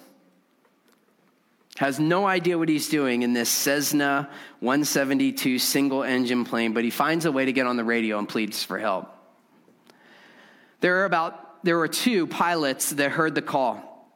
has 1.77 1.99
no 1.99 2.27
idea 2.27 2.57
what 2.57 2.69
he's 2.69 2.87
doing 2.87 3.23
in 3.23 3.33
this 3.33 3.49
Cessna 3.49 4.29
172 4.59 5.57
single 5.57 6.03
engine 6.03 6.45
plane, 6.45 6.73
but 6.73 6.83
he 6.83 6.91
finds 6.91 7.25
a 7.25 7.31
way 7.31 7.45
to 7.45 7.53
get 7.53 7.65
on 7.65 7.77
the 7.77 7.83
radio 7.83 8.19
and 8.19 8.29
pleads 8.29 8.63
for 8.63 8.77
help. 8.77 9.11
There 10.81 11.01
are 11.01 11.05
about 11.05 11.44
there 11.65 11.79
were 11.79 11.87
two 11.87 12.27
pilots 12.27 12.91
that 12.91 13.09
heard 13.09 13.33
the 13.33 13.41
call. 13.41 14.07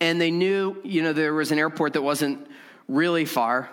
And 0.00 0.18
they 0.18 0.30
knew, 0.30 0.80
you 0.82 1.02
know, 1.02 1.12
there 1.12 1.34
was 1.34 1.52
an 1.52 1.58
airport 1.58 1.92
that 1.92 2.00
wasn't 2.00 2.46
really 2.88 3.26
far. 3.26 3.68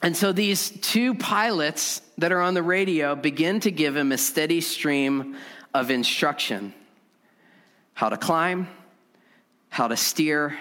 And 0.00 0.16
so 0.16 0.32
these 0.32 0.70
two 0.70 1.14
pilots 1.14 2.00
that 2.16 2.32
are 2.32 2.40
on 2.40 2.54
the 2.54 2.62
radio 2.62 3.14
begin 3.14 3.60
to 3.60 3.70
give 3.70 3.94
him 3.94 4.12
a 4.12 4.18
steady 4.18 4.62
stream 4.62 5.36
of 5.74 5.90
instruction 5.90 6.72
how 7.92 8.08
to 8.08 8.16
climb, 8.16 8.66
how 9.68 9.88
to 9.88 9.96
steer, 9.96 10.56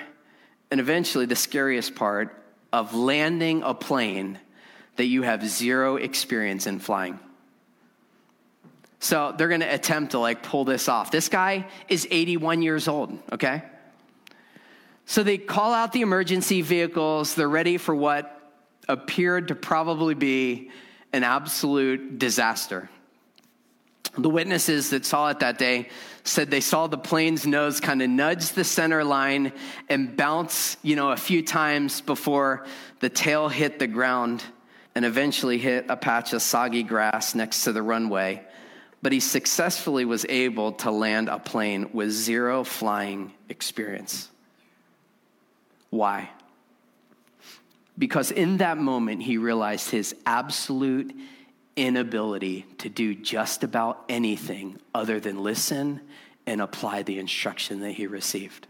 and 0.71 0.81
eventually 0.81 1.25
the 1.25 1.37
scariest 1.37 1.95
part 1.95 2.35
of 2.73 2.93
landing 2.93 3.63
a 3.63 3.73
plane 3.73 4.37
that 4.97 5.05
you 5.05 5.21
have 5.21 5.47
zero 5.47 5.95
experience 5.95 6.67
in 6.67 6.79
flying. 6.79 7.17
So 8.99 9.33
they're 9.37 9.47
going 9.47 9.61
to 9.61 9.73
attempt 9.73 10.11
to 10.11 10.19
like 10.19 10.43
pull 10.43 10.65
this 10.65 10.89
off. 10.89 11.09
This 11.09 11.29
guy 11.29 11.65
is 11.87 12.07
81 12.11 12.61
years 12.61 12.87
old, 12.87 13.17
okay? 13.31 13.63
So 15.05 15.23
they 15.23 15.37
call 15.37 15.73
out 15.73 15.93
the 15.93 16.01
emergency 16.01 16.61
vehicles. 16.61 17.33
They're 17.33 17.49
ready 17.49 17.77
for 17.77 17.95
what 17.95 18.35
appeared 18.87 19.47
to 19.47 19.55
probably 19.55 20.15
be 20.15 20.69
an 21.13 21.23
absolute 21.23 22.19
disaster. 22.19 22.89
The 24.17 24.29
witnesses 24.29 24.89
that 24.89 25.05
saw 25.05 25.29
it 25.29 25.39
that 25.39 25.57
day 25.57 25.89
said 26.23 26.51
they 26.51 26.61
saw 26.61 26.87
the 26.87 26.97
plane's 26.97 27.47
nose 27.47 27.79
kind 27.79 28.01
of 28.01 28.09
nudge 28.09 28.49
the 28.49 28.63
center 28.63 29.03
line 29.03 29.53
and 29.87 30.15
bounce, 30.17 30.77
you 30.81 30.95
know, 30.95 31.11
a 31.11 31.17
few 31.17 31.41
times 31.41 32.01
before 32.01 32.65
the 32.99 33.09
tail 33.09 33.49
hit 33.49 33.79
the 33.79 33.87
ground 33.87 34.43
and 34.95 35.05
eventually 35.05 35.57
hit 35.57 35.85
a 35.89 35.95
patch 35.95 36.33
of 36.33 36.41
soggy 36.41 36.83
grass 36.83 37.33
next 37.33 37.63
to 37.63 37.71
the 37.71 37.81
runway. 37.81 38.43
But 39.01 39.11
he 39.11 39.19
successfully 39.19 40.05
was 40.05 40.25
able 40.27 40.73
to 40.73 40.91
land 40.91 41.29
a 41.29 41.39
plane 41.39 41.89
with 41.93 42.11
zero 42.11 42.63
flying 42.63 43.33
experience. 43.47 44.29
Why? 45.89 46.29
Because 47.97 48.31
in 48.31 48.57
that 48.57 48.77
moment, 48.77 49.23
he 49.23 49.37
realized 49.37 49.89
his 49.89 50.15
absolute 50.25 51.13
inability 51.75 52.65
to 52.79 52.89
do 52.89 53.15
just 53.15 53.63
about 53.63 54.03
anything 54.09 54.79
other 54.93 55.19
than 55.19 55.43
listen 55.43 56.01
and 56.45 56.61
apply 56.61 57.03
the 57.03 57.19
instruction 57.19 57.79
that 57.81 57.91
he 57.91 58.07
received. 58.07 58.67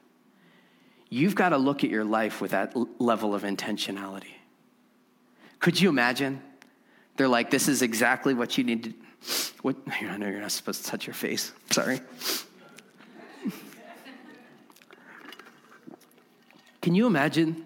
You've 1.10 1.36
got 1.36 1.50
to 1.50 1.58
look 1.58 1.84
at 1.84 1.90
your 1.90 2.04
life 2.04 2.40
with 2.40 2.52
that 2.52 2.76
level 3.02 3.34
of 3.34 3.44
intentionality. 3.44 4.34
Could 5.60 5.82
you 5.82 5.90
imagine? 5.90 6.42
They're 7.18 7.28
like, 7.28 7.50
this 7.50 7.68
is 7.68 7.82
exactly 7.82 8.34
what 8.34 8.58
you 8.58 8.64
need 8.64 8.84
to. 8.84 8.94
What? 9.62 9.76
I 10.02 10.18
know 10.18 10.28
you're 10.28 10.42
not 10.42 10.52
supposed 10.52 10.86
to 10.86 10.92
touch 10.92 11.08
your 11.08 11.14
face. 11.14 11.52
Sorry. 11.72 12.02
Can 16.82 16.96
you 16.96 17.08
imagine? 17.08 17.66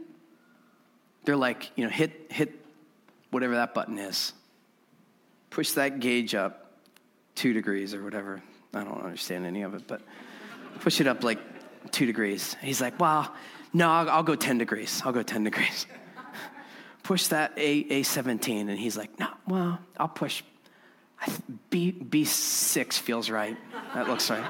They're 1.26 1.38
like, 1.38 1.72
you 1.76 1.84
know, 1.84 1.89
hit 1.89 2.32
hit 2.32 2.60
whatever 3.30 3.56
that 3.56 3.74
button 3.74 3.97
is 3.97 4.34
push 5.54 5.74
that 5.74 5.99
gauge 5.99 6.34
up 6.34 6.72
two 7.36 7.54
degrees 7.54 7.93
or 7.93 8.04
whatever. 8.04 8.41
I 8.74 8.84
don't 8.84 9.04
understand 9.04 9.45
any 9.45 9.62
of 9.62 9.76
it, 9.76 9.88
but 9.88 10.01
push 10.80 10.99
it 10.99 11.06
up 11.06 11.24
like 11.24 11.39
two 11.91 12.08
degrees. 12.08 12.56
He's 12.60 12.82
like, 12.82 12.99
well, 12.99 13.32
no, 13.72 13.89
I'll, 13.89 14.10
I'll 14.10 14.24
go 14.24 14.34
10 14.34 14.58
degrees. 14.58 15.04
I'll 15.06 15.12
go 15.12 15.22
10 15.22 15.43
degrees. 15.43 15.86
push 17.04 17.28
that 17.28 17.54
A, 17.56 17.84
A17. 17.84 18.62
And 18.62 18.80
he's 18.80 18.97
like, 18.97 19.20
no, 19.20 19.28
well, 19.47 19.80
I'll 19.97 20.08
push 20.08 20.41
B, 21.69 21.91
B6 21.91 22.93
feels 22.93 23.30
right. 23.30 23.57
That 23.93 24.07
looks 24.07 24.30
right. 24.30 24.43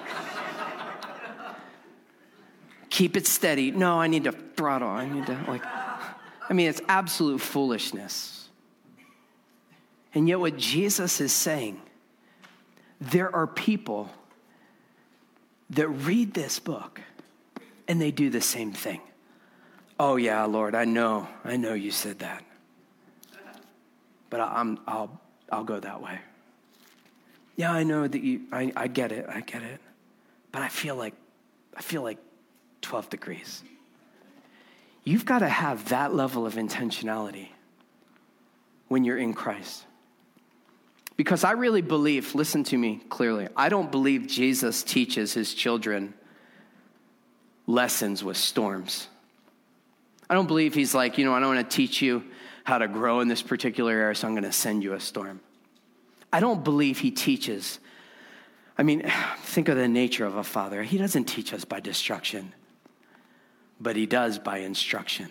Keep 2.90 3.18
it 3.18 3.28
steady. 3.28 3.72
No, 3.72 4.00
I 4.00 4.08
need 4.08 4.26
to 4.26 4.32
throttle. 4.32 4.90
I 4.90 5.08
need 5.08 5.26
to, 5.26 5.44
like, 5.48 5.66
I 5.66 6.54
mean, 6.54 6.70
it's 6.70 6.82
absolute 6.88 7.42
foolishness. 7.42 8.50
And 10.14 10.28
yet, 10.28 10.40
what 10.40 10.58
Jesus 10.58 11.20
is 11.20 11.32
saying, 11.32 11.82
there 13.02 13.36
are 13.36 13.48
people 13.48 14.12
that 15.72 15.88
read 15.88 16.34
this 16.34 16.60
book 16.60 17.02
and 17.88 18.02
they 18.02 18.12
do 18.12 18.30
the 18.30 18.42
same 18.42 18.72
thing. 18.72 19.02
Oh, 20.00 20.16
yeah, 20.16 20.44
Lord, 20.46 20.76
I 20.76 20.86
know, 20.86 21.28
I 21.44 21.58
know 21.58 21.74
you 21.74 21.92
said 21.92 22.20
that. 22.20 22.44
But 24.30 24.40
I'm, 24.40 24.80
I'll, 24.88 25.20
I'll 25.52 25.64
go 25.64 25.80
that 25.80 26.02
way. 26.02 26.20
Yeah, 27.56 27.72
I 27.72 27.84
know 27.84 28.08
that 28.08 28.24
you, 28.24 28.42
I, 28.52 28.72
I 28.76 28.88
get 28.88 29.12
it, 29.12 29.26
I 29.30 29.42
get 29.42 29.62
it. 29.62 29.80
But 30.52 30.62
I 30.62 30.70
feel 30.70 30.96
like, 30.96 31.14
I 31.76 31.82
feel 31.82 32.02
like 32.02 32.18
12 32.82 33.10
degrees. 33.10 33.64
You've 35.04 35.26
got 35.26 35.40
to 35.40 35.50
have 35.50 35.90
that 35.90 36.14
level 36.14 36.46
of 36.46 36.56
intentionality 36.56 37.50
when 38.88 39.04
you're 39.04 39.18
in 39.18 39.34
Christ. 39.34 39.86
Because 41.16 41.44
I 41.44 41.52
really 41.52 41.82
believe, 41.82 42.34
listen 42.34 42.64
to 42.66 42.78
me 42.78 43.02
clearly, 43.10 43.48
I 43.56 43.70
don't 43.70 43.92
believe 43.92 44.28
Jesus 44.28 44.84
teaches 44.84 45.34
his 45.34 45.54
children 45.54 46.14
lessons 47.68 48.24
with 48.24 48.38
storms. 48.38 49.08
I 50.30 50.34
don't 50.34 50.48
believe 50.48 50.74
he's 50.74 50.94
like, 50.96 51.18
you 51.18 51.26
know, 51.26 51.34
I 51.34 51.40
don't 51.40 51.56
want 51.56 51.70
to 51.70 51.76
teach 51.76 52.02
you 52.02 52.24
how 52.64 52.78
to 52.78 52.88
grow 52.88 53.20
in 53.20 53.28
this 53.28 53.42
particular 53.42 53.92
area, 53.92 54.16
so 54.16 54.28
I'm 54.28 54.34
going 54.34 54.44
to 54.44 54.52
send 54.52 54.84
you 54.84 54.94
a 54.94 55.00
storm. 55.00 55.40
I 56.34 56.42
don't 56.42 56.66
believe 56.66 57.00
he 57.00 57.12
teaches 57.12 57.80
I 58.78 58.84
mean, 58.84 59.10
think 59.44 59.70
of 59.70 59.78
the 59.78 59.88
nature 59.88 60.26
of 60.26 60.36
a 60.36 60.44
father. 60.44 60.84
He 60.84 60.98
doesn't 60.98 61.26
teach 61.26 61.54
us 61.54 61.66
by 61.66 61.80
destruction, 61.80 62.54
but 63.80 63.96
he 63.96 64.06
does 64.06 64.40
by 64.40 64.60
instruction. 64.60 65.30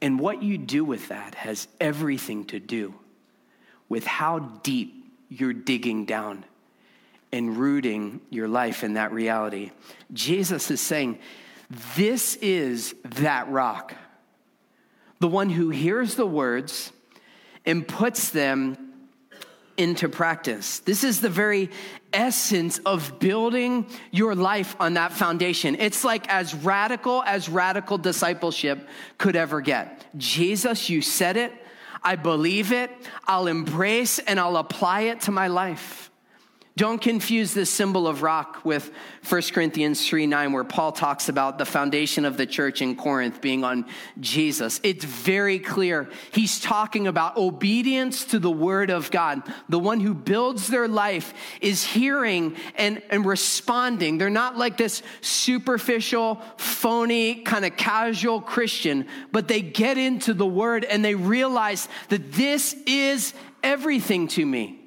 And 0.00 0.20
what 0.20 0.42
you 0.42 0.58
do 0.58 0.84
with 0.84 1.08
that 1.08 1.34
has 1.36 1.68
everything 1.80 2.44
to 2.46 2.60
do 2.60 2.94
with 3.88 4.04
how 4.04 4.40
deep 4.62 5.10
you're 5.28 5.54
digging 5.54 6.04
down 6.04 6.44
and 7.32 7.56
rooting 7.56 8.20
your 8.30 8.46
life 8.46 8.84
in 8.84 8.94
that 8.94 9.12
reality. 9.12 9.70
Jesus 10.12 10.70
is 10.70 10.80
saying, 10.80 11.18
This 11.96 12.36
is 12.36 12.94
that 13.04 13.48
rock, 13.48 13.94
the 15.18 15.28
one 15.28 15.48
who 15.48 15.70
hears 15.70 16.14
the 16.14 16.26
words 16.26 16.92
and 17.64 17.88
puts 17.88 18.30
them 18.30 18.85
into 19.76 20.08
practice. 20.08 20.80
This 20.80 21.04
is 21.04 21.20
the 21.20 21.28
very 21.28 21.70
essence 22.12 22.78
of 22.86 23.18
building 23.18 23.86
your 24.10 24.34
life 24.34 24.74
on 24.80 24.94
that 24.94 25.12
foundation. 25.12 25.76
It's 25.78 26.04
like 26.04 26.28
as 26.28 26.54
radical 26.54 27.22
as 27.24 27.48
radical 27.48 27.98
discipleship 27.98 28.88
could 29.18 29.36
ever 29.36 29.60
get. 29.60 30.06
Jesus, 30.16 30.88
you 30.88 31.02
said 31.02 31.36
it. 31.36 31.52
I 32.02 32.16
believe 32.16 32.72
it. 32.72 32.90
I'll 33.26 33.48
embrace 33.48 34.18
and 34.18 34.38
I'll 34.38 34.56
apply 34.56 35.02
it 35.02 35.22
to 35.22 35.32
my 35.32 35.48
life. 35.48 36.10
Don't 36.76 37.00
confuse 37.00 37.54
this 37.54 37.70
symbol 37.70 38.06
of 38.06 38.20
rock 38.20 38.62
with 38.62 38.92
1 39.26 39.42
Corinthians 39.54 40.06
3 40.06 40.26
9, 40.26 40.52
where 40.52 40.62
Paul 40.62 40.92
talks 40.92 41.30
about 41.30 41.56
the 41.56 41.64
foundation 41.64 42.26
of 42.26 42.36
the 42.36 42.44
church 42.44 42.82
in 42.82 42.96
Corinth 42.96 43.40
being 43.40 43.64
on 43.64 43.86
Jesus. 44.20 44.78
It's 44.82 45.02
very 45.02 45.58
clear. 45.58 46.10
He's 46.32 46.60
talking 46.60 47.06
about 47.06 47.38
obedience 47.38 48.26
to 48.26 48.38
the 48.38 48.50
word 48.50 48.90
of 48.90 49.10
God. 49.10 49.42
The 49.70 49.78
one 49.78 50.00
who 50.00 50.12
builds 50.12 50.68
their 50.68 50.86
life 50.86 51.32
is 51.62 51.82
hearing 51.82 52.56
and, 52.74 53.02
and 53.08 53.24
responding. 53.24 54.18
They're 54.18 54.28
not 54.28 54.58
like 54.58 54.76
this 54.76 55.02
superficial, 55.22 56.42
phony, 56.58 57.36
kind 57.36 57.64
of 57.64 57.78
casual 57.78 58.42
Christian, 58.42 59.06
but 59.32 59.48
they 59.48 59.62
get 59.62 59.96
into 59.96 60.34
the 60.34 60.44
word 60.44 60.84
and 60.84 61.02
they 61.02 61.14
realize 61.14 61.88
that 62.10 62.32
this 62.32 62.76
is 62.86 63.32
everything 63.62 64.28
to 64.28 64.44
me. 64.44 64.85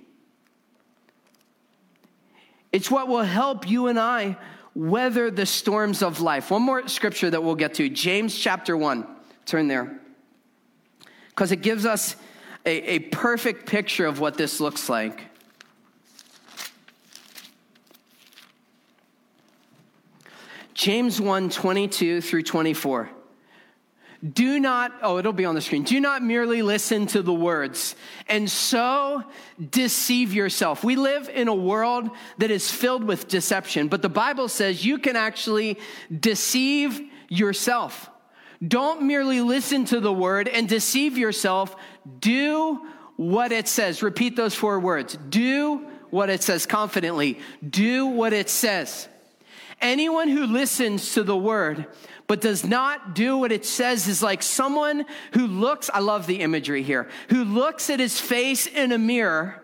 It's 2.71 2.91
what 2.91 3.07
will 3.07 3.23
help 3.23 3.69
you 3.69 3.87
and 3.87 3.99
I 3.99 4.37
weather 4.75 5.31
the 5.31 5.45
storms 5.45 6.01
of 6.01 6.21
life. 6.21 6.51
One 6.51 6.61
more 6.61 6.87
scripture 6.87 7.29
that 7.29 7.43
we'll 7.43 7.55
get 7.55 7.75
to 7.75 7.89
James 7.89 8.37
chapter 8.37 8.77
1. 8.77 9.07
Turn 9.45 9.67
there. 9.67 9.99
Because 11.29 11.51
it 11.51 11.61
gives 11.61 11.85
us 11.85 12.15
a, 12.65 12.95
a 12.95 12.99
perfect 12.99 13.65
picture 13.65 14.05
of 14.05 14.19
what 14.19 14.37
this 14.37 14.59
looks 14.59 14.89
like. 14.89 15.23
James 20.73 21.19
1 21.19 21.49
22 21.49 22.21
through 22.21 22.43
24. 22.43 23.09
Do 24.21 24.59
not, 24.59 24.91
oh, 25.01 25.17
it'll 25.17 25.31
be 25.31 25.45
on 25.45 25.55
the 25.55 25.61
screen. 25.61 25.83
Do 25.83 25.97
not 25.99 26.21
merely 26.21 26.61
listen 26.61 27.07
to 27.07 27.21
the 27.21 27.33
words 27.33 27.95
and 28.27 28.51
so 28.51 29.23
deceive 29.69 30.33
yourself. 30.33 30.83
We 30.83 30.97
live 30.97 31.29
in 31.29 31.47
a 31.47 31.55
world 31.55 32.09
that 32.37 32.51
is 32.51 32.69
filled 32.69 33.05
with 33.05 33.29
deception, 33.29 33.87
but 33.87 34.01
the 34.01 34.09
Bible 34.09 34.49
says 34.49 34.85
you 34.85 34.97
can 34.97 35.15
actually 35.15 35.79
deceive 36.17 37.01
yourself. 37.29 38.09
Don't 38.65 39.03
merely 39.03 39.39
listen 39.39 39.85
to 39.85 40.01
the 40.01 40.11
word 40.11 40.49
and 40.49 40.67
deceive 40.67 41.17
yourself. 41.17 41.73
Do 42.19 42.85
what 43.15 43.53
it 43.53 43.69
says. 43.69 44.03
Repeat 44.03 44.35
those 44.35 44.53
four 44.53 44.81
words. 44.81 45.17
Do 45.29 45.87
what 46.09 46.29
it 46.29 46.43
says 46.43 46.65
confidently. 46.65 47.39
Do 47.67 48.07
what 48.07 48.33
it 48.33 48.49
says. 48.49 49.07
Anyone 49.79 50.27
who 50.27 50.45
listens 50.45 51.13
to 51.13 51.23
the 51.23 51.37
word 51.37 51.87
but 52.29 52.41
does 52.41 52.63
not 52.63 53.15
do 53.15 53.39
what 53.39 53.51
it 53.51 53.65
says 53.65 54.07
is 54.07 54.21
like 54.21 54.43
someone 54.43 55.03
who 55.33 55.47
looks, 55.47 55.89
I 55.91 55.97
love 55.97 56.27
the 56.27 56.41
imagery 56.41 56.83
here, 56.83 57.09
who 57.29 57.43
looks 57.43 57.89
at 57.89 57.99
his 57.99 58.21
face 58.21 58.67
in 58.67 58.91
a 58.91 58.99
mirror 58.99 59.63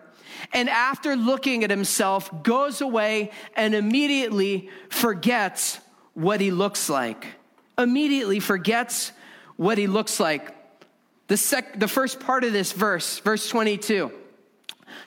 and 0.52 0.68
after 0.68 1.14
looking 1.14 1.62
at 1.62 1.70
himself 1.70 2.42
goes 2.42 2.80
away 2.80 3.30
and 3.54 3.72
immediately 3.72 4.68
forgets 4.88 5.78
what 6.14 6.40
he 6.40 6.50
looks 6.50 6.88
like. 6.88 7.26
Immediately 7.78 8.40
forgets 8.40 9.12
what 9.54 9.78
he 9.78 9.86
looks 9.86 10.18
like. 10.18 10.52
The, 11.28 11.36
sec- 11.36 11.78
the 11.78 11.88
first 11.88 12.18
part 12.18 12.42
of 12.42 12.52
this 12.52 12.72
verse, 12.72 13.20
verse 13.20 13.48
22 13.48 14.10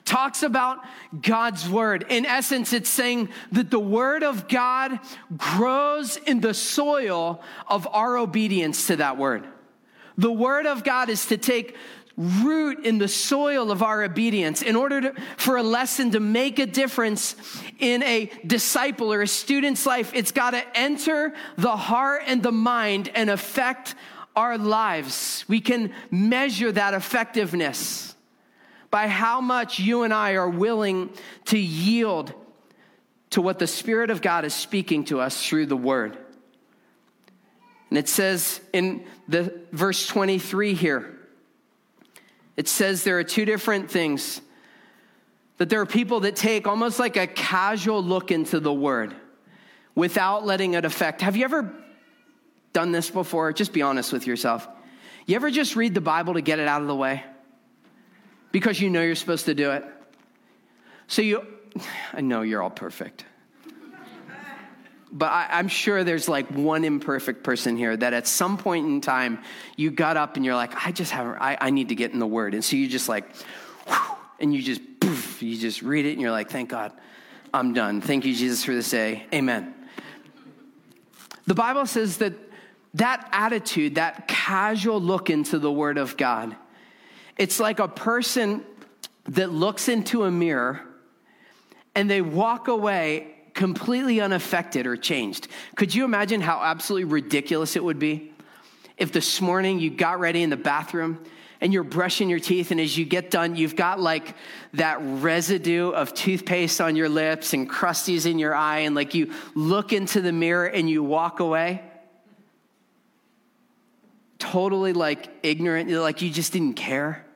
talks 0.04 0.42
about 0.42 0.78
God's 1.20 1.68
word. 1.68 2.06
In 2.08 2.26
essence, 2.26 2.72
it's 2.72 2.90
saying 2.90 3.30
that 3.52 3.70
the 3.70 3.80
word 3.80 4.22
of 4.22 4.48
God 4.48 4.98
grows 5.36 6.16
in 6.16 6.40
the 6.40 6.54
soil 6.54 7.42
of 7.68 7.88
our 7.92 8.16
obedience 8.16 8.86
to 8.88 8.96
that 8.96 9.16
word. 9.16 9.46
The 10.18 10.32
word 10.32 10.66
of 10.66 10.84
God 10.84 11.08
is 11.08 11.26
to 11.26 11.38
take 11.38 11.76
root 12.16 12.84
in 12.84 12.98
the 12.98 13.08
soil 13.08 13.70
of 13.70 13.82
our 13.82 14.02
obedience 14.02 14.60
in 14.60 14.76
order 14.76 15.00
to, 15.00 15.14
for 15.38 15.56
a 15.56 15.62
lesson 15.62 16.10
to 16.10 16.20
make 16.20 16.58
a 16.58 16.66
difference 16.66 17.34
in 17.78 18.02
a 18.02 18.30
disciple 18.46 19.10
or 19.10 19.22
a 19.22 19.26
student's 19.26 19.86
life 19.86 20.12
it's 20.14 20.32
got 20.32 20.50
to 20.50 20.62
enter 20.78 21.32
the 21.56 21.74
heart 21.74 22.22
and 22.26 22.42
the 22.42 22.52
mind 22.52 23.10
and 23.14 23.30
affect 23.30 23.94
our 24.36 24.58
lives 24.58 25.46
we 25.48 25.62
can 25.62 25.92
measure 26.10 26.70
that 26.70 26.92
effectiveness 26.92 28.14
by 28.90 29.06
how 29.06 29.40
much 29.40 29.78
you 29.78 30.02
and 30.02 30.12
I 30.12 30.32
are 30.32 30.48
willing 30.48 31.10
to 31.46 31.58
yield 31.58 32.32
to 33.30 33.40
what 33.40 33.58
the 33.58 33.66
Spirit 33.66 34.10
of 34.10 34.20
God 34.20 34.44
is 34.44 34.54
speaking 34.54 35.04
to 35.06 35.20
us 35.20 35.46
through 35.46 35.66
the 35.66 35.76
Word. 35.76 36.18
And 37.88 37.98
it 37.98 38.08
says 38.08 38.60
in 38.72 39.04
the 39.28 39.60
verse 39.72 40.06
23 40.06 40.74
here, 40.74 41.18
it 42.56 42.68
says 42.68 43.04
there 43.04 43.18
are 43.18 43.24
two 43.24 43.44
different 43.44 43.90
things. 43.90 44.40
That 45.58 45.68
there 45.68 45.80
are 45.80 45.86
people 45.86 46.20
that 46.20 46.36
take 46.36 46.66
almost 46.66 46.98
like 46.98 47.16
a 47.16 47.26
casual 47.26 48.02
look 48.02 48.30
into 48.30 48.60
the 48.60 48.72
Word 48.72 49.14
without 49.94 50.46
letting 50.46 50.74
it 50.74 50.84
affect. 50.84 51.20
Have 51.20 51.36
you 51.36 51.44
ever 51.44 51.72
done 52.72 52.92
this 52.92 53.10
before? 53.10 53.52
Just 53.52 53.72
be 53.72 53.82
honest 53.82 54.12
with 54.12 54.26
yourself. 54.26 54.66
You 55.26 55.36
ever 55.36 55.50
just 55.50 55.76
read 55.76 55.94
the 55.94 56.00
Bible 56.00 56.34
to 56.34 56.40
get 56.40 56.58
it 56.58 56.66
out 56.66 56.80
of 56.80 56.88
the 56.88 56.94
way? 56.96 57.24
Because 58.52 58.80
you 58.80 58.90
know 58.90 59.02
you're 59.02 59.14
supposed 59.14 59.46
to 59.46 59.54
do 59.54 59.70
it. 59.70 59.84
So 61.06 61.22
you, 61.22 61.46
I 62.12 62.20
know 62.20 62.42
you're 62.42 62.62
all 62.62 62.70
perfect. 62.70 63.24
But 65.12 65.32
I, 65.32 65.58
am 65.58 65.66
sure 65.66 66.04
there's 66.04 66.28
like 66.28 66.48
one 66.52 66.84
imperfect 66.84 67.42
person 67.42 67.76
here 67.76 67.96
that 67.96 68.12
at 68.12 68.28
some 68.28 68.56
point 68.56 68.86
in 68.86 69.00
time 69.00 69.40
you 69.76 69.90
got 69.90 70.16
up 70.16 70.36
and 70.36 70.44
you're 70.44 70.54
like, 70.54 70.86
I 70.86 70.92
just 70.92 71.10
haven't, 71.10 71.38
I, 71.40 71.58
I 71.60 71.70
need 71.70 71.88
to 71.88 71.96
get 71.96 72.12
in 72.12 72.20
the 72.20 72.28
word. 72.28 72.54
And 72.54 72.64
so 72.64 72.76
you 72.76 72.86
just 72.86 73.08
like, 73.08 73.24
and 74.38 74.54
you 74.54 74.62
just, 74.62 74.80
poof, 75.00 75.42
you 75.42 75.58
just 75.58 75.82
read 75.82 76.06
it 76.06 76.12
and 76.12 76.20
you're 76.20 76.30
like, 76.30 76.48
thank 76.48 76.70
God, 76.70 76.92
I'm 77.52 77.72
done. 77.74 78.00
Thank 78.00 78.24
you, 78.24 78.34
Jesus, 78.34 78.64
for 78.64 78.72
this 78.72 78.88
day. 78.88 79.26
Amen. 79.34 79.74
The 81.46 81.54
Bible 81.54 81.86
says 81.86 82.18
that 82.18 82.34
that 82.94 83.28
attitude, 83.32 83.96
that 83.96 84.28
casual 84.28 85.00
look 85.00 85.28
into 85.28 85.58
the 85.58 85.72
word 85.72 85.98
of 85.98 86.16
God, 86.16 86.54
it's 87.40 87.58
like 87.58 87.78
a 87.78 87.88
person 87.88 88.62
that 89.24 89.50
looks 89.50 89.88
into 89.88 90.24
a 90.24 90.30
mirror 90.30 90.78
and 91.94 92.08
they 92.08 92.20
walk 92.20 92.68
away 92.68 93.34
completely 93.54 94.20
unaffected 94.20 94.86
or 94.86 94.94
changed. 94.94 95.48
Could 95.74 95.94
you 95.94 96.04
imagine 96.04 96.42
how 96.42 96.60
absolutely 96.62 97.04
ridiculous 97.04 97.76
it 97.76 97.82
would 97.82 97.98
be 97.98 98.30
if 98.98 99.10
this 99.10 99.40
morning 99.40 99.80
you 99.80 99.88
got 99.88 100.20
ready 100.20 100.42
in 100.42 100.50
the 100.50 100.58
bathroom 100.58 101.24
and 101.62 101.72
you're 101.72 101.82
brushing 101.82 102.28
your 102.28 102.40
teeth, 102.40 102.72
and 102.72 102.80
as 102.80 102.96
you 102.96 103.06
get 103.06 103.30
done, 103.30 103.56
you've 103.56 103.76
got 103.76 103.98
like 103.98 104.34
that 104.74 104.98
residue 105.00 105.90
of 105.90 106.12
toothpaste 106.12 106.78
on 106.78 106.94
your 106.94 107.08
lips 107.08 107.54
and 107.54 107.70
crusties 107.70 108.30
in 108.30 108.38
your 108.38 108.54
eye, 108.54 108.80
and 108.80 108.94
like 108.94 109.14
you 109.14 109.32
look 109.54 109.94
into 109.94 110.20
the 110.20 110.32
mirror 110.32 110.66
and 110.66 110.90
you 110.90 111.02
walk 111.02 111.40
away? 111.40 111.82
Totally 114.38 114.92
like 114.92 115.30
ignorant, 115.42 115.90
like 115.90 116.20
you 116.20 116.30
just 116.30 116.52
didn't 116.52 116.74
care. 116.74 117.26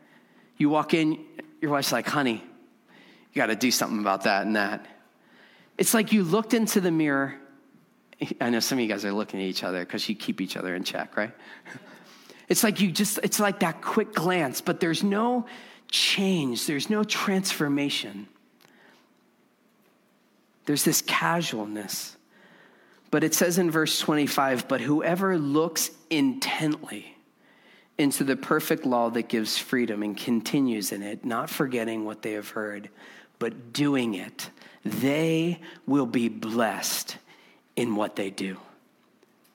You 0.56 0.68
walk 0.68 0.94
in, 0.94 1.24
your 1.60 1.70
wife's 1.70 1.92
like, 1.92 2.06
honey, 2.06 2.42
you 3.32 3.40
got 3.40 3.46
to 3.46 3.56
do 3.56 3.70
something 3.70 3.98
about 3.98 4.24
that 4.24 4.46
and 4.46 4.56
that. 4.56 4.86
It's 5.76 5.94
like 5.94 6.12
you 6.12 6.22
looked 6.22 6.54
into 6.54 6.80
the 6.80 6.90
mirror. 6.90 7.34
I 8.40 8.50
know 8.50 8.60
some 8.60 8.78
of 8.78 8.82
you 8.82 8.88
guys 8.88 9.04
are 9.04 9.12
looking 9.12 9.40
at 9.40 9.46
each 9.46 9.64
other 9.64 9.80
because 9.80 10.08
you 10.08 10.14
keep 10.14 10.40
each 10.40 10.56
other 10.56 10.74
in 10.74 10.84
check, 10.84 11.16
right? 11.16 11.32
It's 12.46 12.62
like 12.62 12.78
you 12.78 12.92
just, 12.92 13.18
it's 13.22 13.40
like 13.40 13.60
that 13.60 13.80
quick 13.80 14.12
glance, 14.12 14.60
but 14.60 14.78
there's 14.78 15.02
no 15.02 15.46
change, 15.90 16.66
there's 16.66 16.90
no 16.90 17.02
transformation. 17.02 18.28
There's 20.66 20.84
this 20.84 21.02
casualness. 21.02 22.16
But 23.10 23.24
it 23.24 23.34
says 23.34 23.58
in 23.58 23.70
verse 23.70 23.98
25, 24.00 24.66
but 24.68 24.80
whoever 24.80 25.38
looks 25.38 25.90
intently, 26.10 27.13
into 27.98 28.24
the 28.24 28.36
perfect 28.36 28.84
law 28.84 29.10
that 29.10 29.28
gives 29.28 29.56
freedom 29.56 30.02
and 30.02 30.16
continues 30.16 30.92
in 30.92 31.02
it, 31.02 31.24
not 31.24 31.48
forgetting 31.48 32.04
what 32.04 32.22
they 32.22 32.32
have 32.32 32.50
heard, 32.50 32.88
but 33.38 33.72
doing 33.72 34.14
it. 34.14 34.50
they 34.84 35.58
will 35.86 36.04
be 36.04 36.28
blessed 36.28 37.16
in 37.74 37.96
what 37.96 38.16
they 38.16 38.28
do. 38.28 38.58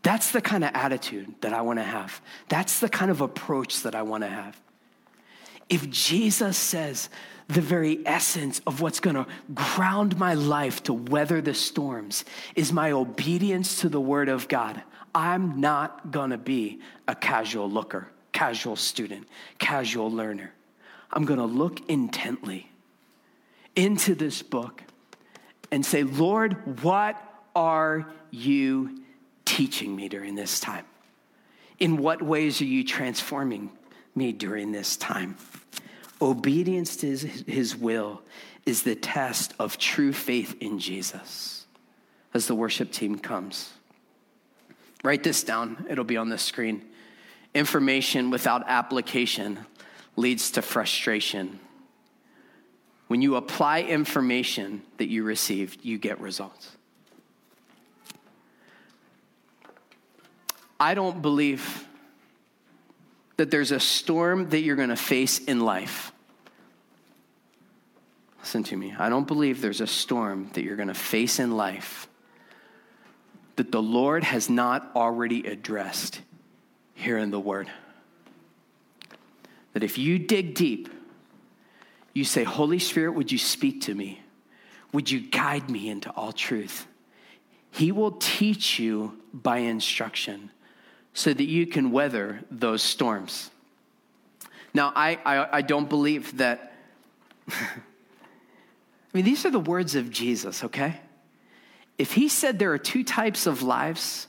That's 0.02 0.32
the 0.32 0.42
kind 0.42 0.64
of 0.64 0.72
attitude 0.74 1.36
that 1.42 1.54
I 1.54 1.62
want 1.62 1.80
to 1.80 1.84
have. 1.84 2.22
That's 2.48 2.80
the 2.80 2.90
kind 2.90 3.12
of 3.12 3.22
approach 3.22 3.84
that 3.84 3.96
I 3.96 4.02
want 4.02 4.24
to 4.24 4.30
have. 4.30 4.60
If 5.68 5.90
Jesus 5.90 6.58
says 6.58 7.10
the 7.48 7.62
very 7.62 8.00
essence 8.06 8.62
of 8.66 8.82
what's 8.82 9.00
going 9.00 9.16
to 9.16 9.28
ground 9.54 10.18
my 10.18 10.34
life 10.34 10.82
to 10.84 10.94
weather 10.94 11.42
the 11.42 11.54
storms 11.54 12.26
is 12.56 12.74
my 12.74 12.92
obedience 12.92 13.82
to 13.82 13.90
the 13.90 14.02
word 14.02 14.30
of 14.30 14.48
God, 14.48 14.82
I'm 15.14 15.60
not 15.60 16.12
going 16.12 16.32
to 16.32 16.38
be 16.38 16.80
a 17.08 17.16
casual 17.16 17.70
looker, 17.70 18.08
casual 18.32 18.76
student, 18.76 19.28
casual 19.58 20.12
learner. 20.12 20.54
I'm 21.12 21.26
going 21.26 21.40
to 21.40 21.46
look 21.46 21.82
intently 21.90 22.70
into 23.76 24.16
this 24.16 24.42
book 24.42 24.84
and 25.72 25.86
say, 25.86 26.04
Lord, 26.04 26.84
what 26.84 27.22
are 27.56 28.12
you 28.32 29.02
teaching 29.46 29.96
me 29.96 30.10
during 30.10 30.36
this 30.36 30.60
time? 30.60 30.86
In 31.80 31.98
what 31.98 32.22
ways 32.22 32.62
are 32.62 32.66
you 32.66 32.84
transforming 32.84 33.72
me 34.16 34.32
during 34.32 34.72
this 34.72 34.98
time? 34.98 35.38
Obedience 36.22 36.98
to 36.98 37.08
his, 37.08 37.24
his 37.48 37.76
will 37.76 38.22
is 38.66 38.84
the 38.84 38.96
test 38.96 39.54
of 39.58 39.78
true 39.78 40.12
faith 40.12 40.56
in 40.60 40.80
Jesus. 40.80 41.66
As 42.34 42.46
the 42.46 42.56
worship 42.56 42.92
team 42.92 43.18
comes, 43.18 43.72
write 45.04 45.24
this 45.24 45.44
down, 45.44 45.86
it'll 45.90 46.04
be 46.04 46.18
on 46.18 46.30
the 46.30 46.38
screen. 46.38 46.86
Information 47.54 48.30
without 48.30 48.64
application 48.68 49.66
leads 50.16 50.52
to 50.52 50.62
frustration. 50.62 51.60
When 53.08 53.22
you 53.22 53.36
apply 53.36 53.82
information 53.82 54.84
that 54.98 55.10
you 55.10 55.24
received, 55.24 55.84
you 55.84 55.98
get 55.98 56.20
results. 56.22 56.78
I 60.80 60.94
don't 60.94 61.22
believe 61.22 61.88
that 63.38 63.52
there's 63.52 63.72
a 63.72 63.80
storm 63.80 64.50
that 64.50 64.62
you're 64.62 64.76
going 64.76 64.90
to 64.90 64.96
face 64.96 65.40
in 65.40 65.60
life. 65.62 66.12
Listen 68.40 68.64
to 68.64 68.78
me. 68.78 68.94
I 68.98 69.10
don't 69.10 69.28
believe 69.28 69.62
there's 69.62 69.82
a 69.82 69.88
storm 69.88 70.50
that 70.54 70.64
you're 70.64 70.76
going 70.76 70.88
to 70.88 70.94
face 70.94 71.40
in 71.40 71.58
life 71.58 72.08
that 73.58 73.72
the 73.72 73.82
Lord 73.82 74.24
has 74.24 74.50
not 74.50 74.92
already 74.96 75.46
addressed 75.46 76.22
here 77.00 77.18
in 77.18 77.32
the 77.32 77.40
Word. 77.40 77.70
That 79.74 79.84
if 79.84 79.98
you 79.98 80.20
dig 80.20 80.56
deep, 80.56 80.90
you 82.14 82.24
say, 82.24 82.44
Holy 82.44 82.80
Spirit, 82.80 83.12
would 83.14 83.32
you 83.32 83.38
speak 83.38 83.82
to 83.82 83.94
me? 83.94 84.22
Would 84.92 85.10
you 85.10 85.20
guide 85.22 85.70
me 85.70 85.90
into 85.90 86.10
all 86.12 86.32
truth? 86.32 86.88
He 87.72 87.92
will 87.92 88.12
teach 88.12 88.80
you 88.80 89.20
by 89.34 89.60
instruction 89.60 90.52
so 91.14 91.34
that 91.34 91.44
you 91.44 91.68
can 91.68 91.92
weather 91.92 92.42
those 92.50 92.82
storms. 92.82 93.52
Now, 94.74 94.92
I, 94.96 95.20
I, 95.26 95.58
I 95.58 95.62
don't 95.62 95.90
believe 95.90 96.38
that. 96.38 96.74
I 97.50 97.58
mean, 99.14 99.26
these 99.26 99.46
are 99.46 99.50
the 99.50 99.60
words 99.60 99.96
of 99.96 100.10
Jesus, 100.10 100.64
okay? 100.64 101.00
If 101.98 102.14
he 102.14 102.30
said 102.30 102.60
there 102.60 102.72
are 102.72 102.78
two 102.78 103.04
types 103.04 103.46
of 103.46 103.64
lives, 103.64 104.28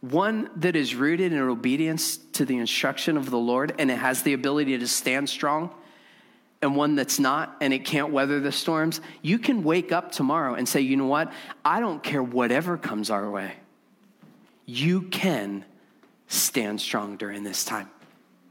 one 0.00 0.50
that 0.56 0.76
is 0.76 0.94
rooted 0.94 1.32
in 1.32 1.38
obedience 1.38 2.16
to 2.32 2.44
the 2.44 2.56
instruction 2.56 3.16
of 3.16 3.30
the 3.30 3.38
Lord 3.38 3.74
and 3.78 3.90
it 3.90 3.98
has 3.98 4.22
the 4.22 4.32
ability 4.32 4.78
to 4.78 4.88
stand 4.88 5.28
strong, 5.28 5.74
and 6.62 6.76
one 6.76 6.94
that's 6.94 7.18
not 7.18 7.56
and 7.60 7.72
it 7.72 7.84
can't 7.84 8.10
weather 8.12 8.40
the 8.40 8.52
storms, 8.52 9.00
you 9.22 9.38
can 9.38 9.62
wake 9.62 9.92
up 9.92 10.12
tomorrow 10.12 10.54
and 10.54 10.68
say, 10.68 10.80
you 10.80 10.96
know 10.96 11.06
what? 11.06 11.32
I 11.64 11.80
don't 11.80 12.02
care 12.02 12.22
whatever 12.22 12.76
comes 12.76 13.10
our 13.10 13.30
way. 13.30 13.54
You 14.66 15.02
can 15.02 15.64
stand 16.28 16.80
strong 16.80 17.16
during 17.16 17.42
this 17.44 17.64
time. 17.64 17.90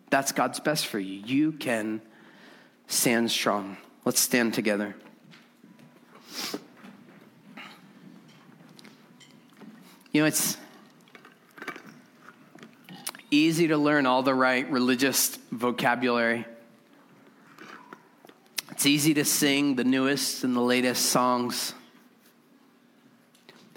That's 0.09 0.31
God's 0.31 0.59
best 0.59 0.87
for 0.87 0.99
you. 0.99 1.21
You 1.25 1.51
can 1.51 2.01
stand 2.87 3.29
strong. 3.31 3.77
Let's 4.05 4.19
stand 4.19 4.53
together. 4.53 4.95
You 10.11 10.21
know, 10.21 10.25
it's 10.25 10.57
easy 13.31 13.67
to 13.67 13.77
learn 13.77 14.05
all 14.05 14.23
the 14.23 14.33
right 14.33 14.69
religious 14.69 15.37
vocabulary. 15.51 16.45
It's 18.71 18.85
easy 18.85 19.13
to 19.15 19.25
sing 19.25 19.75
the 19.75 19.83
newest 19.83 20.43
and 20.43 20.55
the 20.55 20.61
latest 20.61 21.07
songs. 21.07 21.73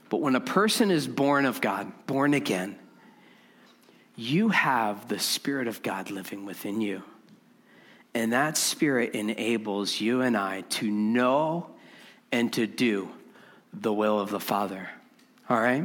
But 0.09 0.21
when 0.21 0.37
a 0.37 0.41
person 0.41 0.91
is 0.91 1.09
born 1.09 1.47
of 1.47 1.61
God, 1.61 1.91
born 2.07 2.35
again, 2.35 2.79
you 4.15 4.51
have 4.51 5.09
the 5.09 5.19
Spirit 5.19 5.69
of 5.69 5.83
God 5.83 6.11
living 6.11 6.45
within 6.45 6.81
you. 6.81 7.03
And 8.15 8.33
that 8.33 8.59
Spirit 8.59 9.15
enables 9.15 10.01
you 10.01 10.21
and 10.21 10.37
I 10.37 10.61
to 10.63 10.91
know 10.91 11.71
and 12.31 12.53
to 12.53 12.67
do 12.67 13.09
the 13.73 13.93
will 13.93 14.21
of 14.21 14.31
the 14.31 14.41
Father. 14.41 14.91
All 15.49 15.59
right? 15.59 15.85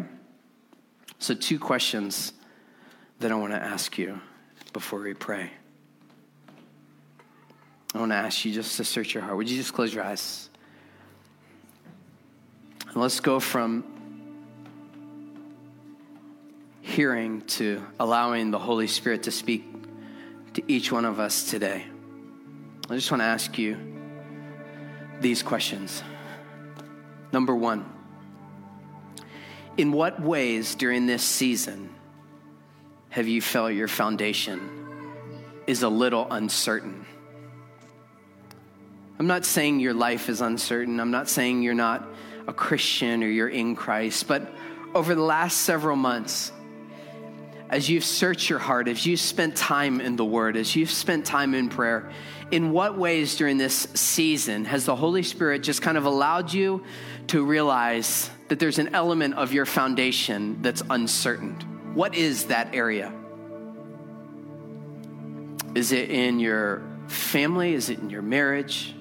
So, 1.20 1.34
two 1.34 1.58
questions 1.58 2.34
that 3.20 3.32
I 3.32 3.36
want 3.36 3.54
to 3.54 3.62
ask 3.62 3.98
you 3.98 4.20
before 4.74 5.02
we 5.02 5.14
pray. 5.14 5.52
I 7.96 8.00
want 8.00 8.12
to 8.12 8.16
ask 8.16 8.46
you 8.46 8.54
just 8.54 8.78
to 8.78 8.84
search 8.84 9.14
your 9.14 9.24
heart. 9.24 9.38
Would 9.38 9.50
you 9.50 9.58
just 9.58 9.74
close 9.74 9.94
your 9.94 10.04
eyes? 10.04 10.50
And 12.88 12.98
let's 12.98 13.20
go 13.20 13.40
from 13.40 13.84
hearing 16.82 17.42
to 17.42 17.84
allowing 18.00 18.52
the 18.52 18.60
Holy 18.60 18.88
Spirit 18.88 19.24
to 19.24 19.32
speak 19.32 19.66
to 20.54 20.64
each 20.72 20.92
one 20.92 21.06
of 21.06 21.20
us 21.20 21.50
today. 21.50 21.86
I 22.90 22.96
just 22.96 23.12
want 23.12 23.22
to 23.22 23.26
ask 23.26 23.58
you 23.58 23.78
these 25.20 25.44
questions. 25.44 26.04
Number 27.32 27.56
one, 27.56 27.86
in 29.76 29.92
what 29.92 30.22
ways 30.22 30.76
during 30.76 31.06
this 31.06 31.24
season 31.24 31.90
have 33.10 33.28
you 33.28 33.42
felt 33.42 33.74
your 33.74 33.88
foundation 33.88 34.70
is 35.66 35.84
a 35.84 35.90
little 35.90 36.28
uncertain? 36.30 37.06
I'm 39.20 39.28
not 39.28 39.46
saying 39.46 39.80
your 39.80 39.94
life 39.94 40.30
is 40.30 40.42
uncertain. 40.42 41.00
I'm 41.00 41.12
not 41.12 41.28
saying 41.28 41.64
you're 41.64 41.74
not 41.74 42.08
a 42.48 42.54
Christian 42.54 43.24
or 43.24 43.28
you're 43.28 43.50
in 43.50 43.76
Christ, 43.76 44.28
but 44.28 44.52
over 44.94 45.16
the 45.16 45.24
last 45.24 45.62
several 45.62 45.96
months, 45.96 46.52
as 47.70 47.90
you've 47.90 48.06
searched 48.06 48.50
your 48.50 48.60
heart, 48.60 48.88
as 48.88 49.06
you've 49.06 49.20
spent 49.20 49.56
time 49.56 50.00
in 50.00 50.16
the 50.16 50.24
Word, 50.24 50.56
as 50.56 50.76
you've 50.76 50.92
spent 50.92 51.26
time 51.26 51.54
in 51.54 51.68
prayer, 51.68 52.12
in 52.52 52.72
what 52.72 52.98
ways 52.98 53.36
during 53.36 53.58
this 53.58 53.88
season 53.94 54.66
has 54.66 54.86
the 54.86 54.96
Holy 54.96 55.24
Spirit 55.24 55.64
just 55.64 55.82
kind 55.82 55.98
of 55.98 56.06
allowed 56.06 56.54
you 56.54 56.84
to 57.28 57.44
realize 57.44 58.30
that 58.48 58.60
there's 58.60 58.80
an 58.80 58.96
element 58.96 59.34
of 59.34 59.52
your 59.52 59.66
foundation 59.66 60.62
that's 60.62 60.82
uncertain? 60.90 61.77
What 61.94 62.16
is 62.16 62.46
that 62.46 62.74
area? 62.74 63.12
Is 65.76 65.92
it 65.92 66.10
in 66.10 66.40
your 66.40 66.82
family? 67.08 67.74
Is 67.74 67.90
it 67.90 68.00
in 68.00 68.10
your 68.10 68.22
marriage? 68.22 68.94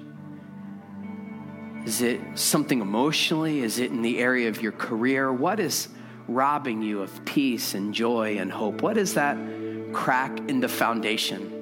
Is 1.85 2.01
it 2.01 2.19
something 2.35 2.81
emotionally? 2.81 3.61
Is 3.61 3.79
it 3.79 3.91
in 3.91 4.01
the 4.01 4.19
area 4.19 4.49
of 4.49 4.61
your 4.61 4.73
career? 4.73 5.31
What 5.31 5.59
is 5.59 5.87
robbing 6.27 6.81
you 6.81 7.01
of 7.01 7.23
peace 7.25 7.73
and 7.73 7.93
joy 7.93 8.37
and 8.37 8.51
hope? 8.51 8.81
What 8.81 8.97
is 8.97 9.13
that 9.13 9.37
crack 9.93 10.37
in 10.49 10.59
the 10.59 10.67
foundation? 10.67 11.53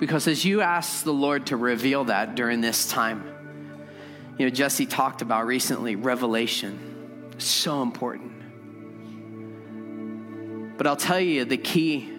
Because 0.00 0.26
as 0.26 0.44
you 0.44 0.60
ask 0.60 1.04
the 1.04 1.12
Lord 1.12 1.46
to 1.46 1.56
reveal 1.56 2.04
that 2.04 2.34
during 2.34 2.60
this 2.60 2.88
time, 2.88 3.24
you 4.38 4.46
know, 4.46 4.50
Jesse 4.50 4.86
talked 4.86 5.22
about 5.22 5.46
recently 5.46 5.94
revelation. 5.94 6.93
So 7.38 7.82
important. 7.82 8.32
But 10.76 10.86
I'll 10.86 10.96
tell 10.96 11.20
you 11.20 11.44
the 11.44 11.56
key 11.56 12.10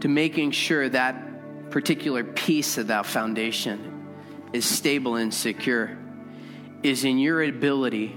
to 0.00 0.08
making 0.08 0.52
sure 0.52 0.88
that 0.88 1.70
particular 1.70 2.24
piece 2.24 2.78
of 2.78 2.88
that 2.88 3.06
foundation 3.06 4.08
is 4.52 4.64
stable 4.64 5.14
and 5.16 5.32
secure 5.32 5.96
is 6.82 7.04
in 7.04 7.18
your 7.18 7.42
ability 7.42 8.16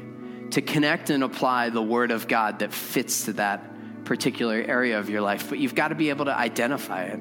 to 0.51 0.61
connect 0.61 1.09
and 1.09 1.23
apply 1.23 1.69
the 1.69 1.81
Word 1.81 2.11
of 2.11 2.27
God 2.27 2.59
that 2.59 2.73
fits 2.73 3.25
to 3.25 3.33
that 3.33 4.05
particular 4.05 4.55
area 4.55 4.99
of 4.99 5.09
your 5.09 5.21
life. 5.21 5.49
But 5.49 5.59
you've 5.59 5.75
got 5.75 5.89
to 5.89 5.95
be 5.95 6.09
able 6.09 6.25
to 6.25 6.35
identify 6.35 7.03
it. 7.03 7.19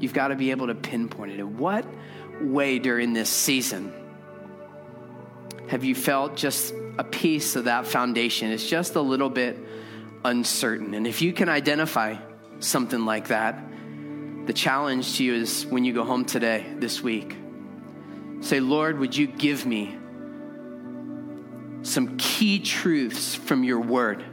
You've 0.00 0.14
got 0.14 0.28
to 0.28 0.36
be 0.36 0.50
able 0.50 0.68
to 0.68 0.74
pinpoint 0.74 1.32
it. 1.32 1.40
In 1.40 1.58
what 1.58 1.84
way 2.40 2.78
during 2.78 3.12
this 3.12 3.28
season 3.28 3.92
have 5.70 5.84
you 5.84 5.94
felt 5.94 6.36
just 6.36 6.74
a 6.98 7.04
piece 7.04 7.54
of 7.54 7.66
that 7.66 7.86
foundation? 7.86 8.50
It's 8.50 8.68
just 8.68 8.96
a 8.96 9.00
little 9.00 9.30
bit 9.30 9.56
uncertain. 10.24 10.94
And 10.94 11.06
if 11.06 11.22
you 11.22 11.32
can 11.32 11.48
identify 11.48 12.16
something 12.58 13.04
like 13.04 13.28
that, 13.28 13.62
The 14.50 14.54
challenge 14.54 15.18
to 15.18 15.24
you 15.24 15.34
is 15.34 15.64
when 15.66 15.84
you 15.84 15.92
go 15.92 16.02
home 16.02 16.24
today, 16.24 16.66
this 16.78 17.00
week, 17.00 17.36
say, 18.40 18.58
Lord, 18.58 18.98
would 18.98 19.16
you 19.16 19.28
give 19.28 19.64
me 19.64 19.96
some 21.82 22.16
key 22.16 22.58
truths 22.58 23.34
from 23.34 23.62
your 23.62 23.80
word 23.80 24.24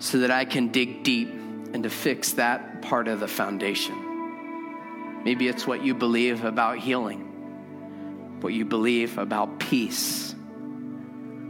so 0.00 0.18
that 0.18 0.30
I 0.30 0.44
can 0.44 0.68
dig 0.68 1.02
deep 1.02 1.30
and 1.30 1.84
to 1.84 1.88
fix 1.88 2.32
that 2.32 2.82
part 2.82 3.08
of 3.08 3.20
the 3.20 3.28
foundation. 3.28 5.22
Maybe 5.24 5.48
it's 5.48 5.66
what 5.66 5.82
you 5.82 5.94
believe 5.94 6.44
about 6.44 6.78
healing, 6.78 7.29
what 8.40 8.52
you 8.52 8.64
believe 8.64 9.18
about 9.18 9.58
peace, 9.60 10.34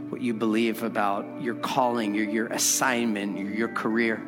what 0.09 0.21
you 0.21 0.33
believe 0.33 0.83
about 0.83 1.41
your 1.41 1.55
calling, 1.55 2.13
your, 2.13 2.25
your 2.25 2.47
assignment, 2.47 3.37
your, 3.37 3.49
your 3.49 3.67
career. 3.69 4.21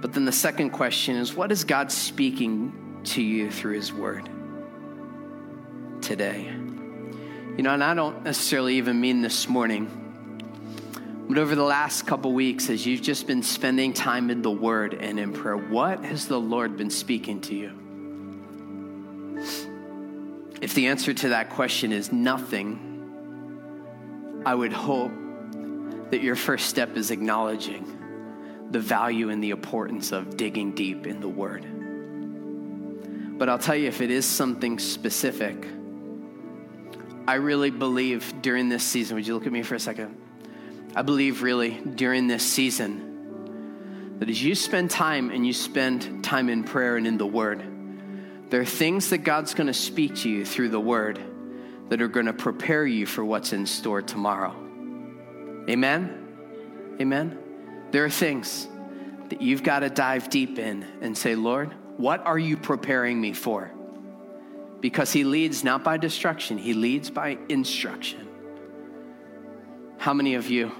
But 0.00 0.12
then 0.12 0.26
the 0.26 0.32
second 0.32 0.70
question 0.70 1.16
is 1.16 1.34
what 1.34 1.50
is 1.50 1.64
God 1.64 1.90
speaking 1.90 3.00
to 3.04 3.22
you 3.22 3.50
through 3.50 3.74
His 3.74 3.92
Word 3.92 4.28
today? 6.02 6.42
You 7.56 7.62
know, 7.62 7.72
and 7.72 7.82
I 7.82 7.94
don't 7.94 8.22
necessarily 8.24 8.76
even 8.76 9.00
mean 9.00 9.22
this 9.22 9.48
morning. 9.48 10.00
But 11.26 11.38
over 11.38 11.54
the 11.54 11.62
last 11.62 12.06
couple 12.06 12.34
weeks, 12.34 12.68
as 12.68 12.84
you've 12.84 13.00
just 13.00 13.26
been 13.26 13.42
spending 13.42 13.94
time 13.94 14.28
in 14.28 14.42
the 14.42 14.50
Word 14.50 14.92
and 14.92 15.18
in 15.18 15.32
prayer, 15.32 15.56
what 15.56 16.04
has 16.04 16.28
the 16.28 16.38
Lord 16.38 16.76
been 16.76 16.90
speaking 16.90 17.40
to 17.42 17.54
you? 17.54 17.83
If 20.64 20.72
the 20.72 20.86
answer 20.86 21.12
to 21.12 21.28
that 21.28 21.50
question 21.50 21.92
is 21.92 22.10
nothing, 22.10 22.80
I 24.46 24.54
would 24.54 24.72
hope 24.72 25.12
that 26.10 26.22
your 26.22 26.36
first 26.36 26.70
step 26.70 26.96
is 26.96 27.10
acknowledging 27.10 27.84
the 28.70 28.80
value 28.80 29.28
and 29.28 29.44
the 29.44 29.50
importance 29.50 30.10
of 30.10 30.38
digging 30.38 30.74
deep 30.74 31.06
in 31.06 31.20
the 31.20 31.28
Word. 31.28 31.66
But 33.38 33.50
I'll 33.50 33.58
tell 33.58 33.76
you, 33.76 33.88
if 33.88 34.00
it 34.00 34.10
is 34.10 34.24
something 34.24 34.78
specific, 34.78 35.66
I 37.28 37.34
really 37.34 37.70
believe 37.70 38.32
during 38.40 38.70
this 38.70 38.84
season, 38.84 39.16
would 39.16 39.26
you 39.26 39.34
look 39.34 39.44
at 39.44 39.52
me 39.52 39.62
for 39.62 39.74
a 39.74 39.78
second? 39.78 40.16
I 40.96 41.02
believe 41.02 41.42
really 41.42 41.72
during 41.72 42.26
this 42.26 42.42
season 42.42 44.16
that 44.18 44.30
as 44.30 44.42
you 44.42 44.54
spend 44.54 44.90
time 44.90 45.30
and 45.30 45.46
you 45.46 45.52
spend 45.52 46.24
time 46.24 46.48
in 46.48 46.64
prayer 46.64 46.96
and 46.96 47.06
in 47.06 47.18
the 47.18 47.26
Word, 47.26 47.73
there 48.50 48.60
are 48.60 48.66
things 48.66 49.10
that 49.10 49.18
God's 49.18 49.54
going 49.54 49.66
to 49.66 49.74
speak 49.74 50.14
to 50.16 50.30
you 50.30 50.44
through 50.44 50.68
the 50.68 50.80
Word 50.80 51.20
that 51.88 52.00
are 52.00 52.08
going 52.08 52.26
to 52.26 52.32
prepare 52.32 52.86
you 52.86 53.06
for 53.06 53.24
what's 53.24 53.52
in 53.52 53.66
store 53.66 54.02
tomorrow. 54.02 54.54
Amen? 55.68 56.96
Amen? 57.00 57.38
There 57.90 58.04
are 58.04 58.10
things 58.10 58.68
that 59.28 59.40
you've 59.40 59.62
got 59.62 59.80
to 59.80 59.90
dive 59.90 60.30
deep 60.30 60.58
in 60.58 60.86
and 61.00 61.16
say, 61.16 61.34
Lord, 61.34 61.72
what 61.96 62.26
are 62.26 62.38
you 62.38 62.56
preparing 62.56 63.20
me 63.20 63.32
for? 63.32 63.70
Because 64.80 65.12
He 65.12 65.24
leads 65.24 65.64
not 65.64 65.82
by 65.82 65.96
destruction, 65.96 66.58
He 66.58 66.74
leads 66.74 67.10
by 67.10 67.38
instruction. 67.48 68.28
How 69.98 70.12
many 70.12 70.34
of 70.34 70.50
you? 70.50 70.72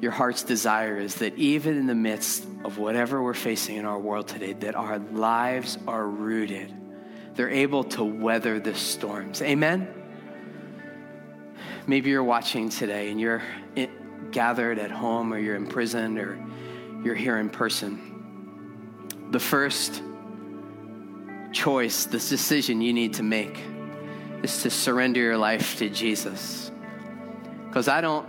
Your 0.00 0.12
heart's 0.12 0.42
desire 0.42 0.98
is 0.98 1.16
that 1.16 1.36
even 1.36 1.76
in 1.76 1.86
the 1.86 1.94
midst 1.94 2.44
of 2.64 2.78
whatever 2.78 3.22
we're 3.22 3.34
facing 3.34 3.76
in 3.76 3.84
our 3.84 3.98
world 3.98 4.28
today, 4.28 4.52
that 4.52 4.74
our 4.74 4.98
lives 4.98 5.78
are 5.86 6.06
rooted. 6.06 6.72
They're 7.34 7.50
able 7.50 7.84
to 7.84 8.04
weather 8.04 8.60
the 8.60 8.74
storms. 8.74 9.42
Amen? 9.42 9.88
Maybe 11.86 12.10
you're 12.10 12.24
watching 12.24 12.68
today 12.68 13.10
and 13.10 13.20
you're 13.20 13.42
gathered 14.30 14.78
at 14.78 14.90
home 14.90 15.32
or 15.32 15.38
you're 15.38 15.56
in 15.56 15.66
prison 15.66 16.18
or 16.18 16.38
you're 17.04 17.14
here 17.14 17.38
in 17.38 17.50
person. 17.50 18.10
The 19.30 19.40
first 19.40 20.02
choice, 21.52 22.06
this 22.06 22.28
decision 22.28 22.80
you 22.80 22.92
need 22.92 23.14
to 23.14 23.22
make 23.22 23.60
is 24.42 24.62
to 24.62 24.70
surrender 24.70 25.20
your 25.20 25.38
life 25.38 25.78
to 25.78 25.88
Jesus. 25.88 26.70
Because 27.66 27.88
I 27.88 28.00
don't 28.00 28.28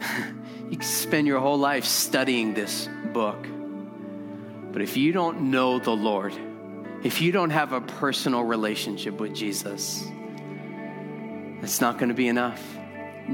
you 0.70 0.76
can 0.76 0.82
spend 0.82 1.26
your 1.26 1.40
whole 1.40 1.58
life 1.58 1.84
studying 1.84 2.54
this 2.54 2.88
book. 3.12 3.46
But 4.72 4.82
if 4.82 4.96
you 4.96 5.12
don't 5.12 5.50
know 5.50 5.78
the 5.78 5.94
Lord, 5.94 6.34
if 7.02 7.20
you 7.20 7.32
don't 7.32 7.50
have 7.50 7.72
a 7.72 7.80
personal 7.80 8.42
relationship 8.42 9.18
with 9.20 9.34
Jesus, 9.34 10.04
it's 11.62 11.80
not 11.80 11.98
going 11.98 12.10
to 12.10 12.14
be 12.14 12.28
enough. 12.28 12.62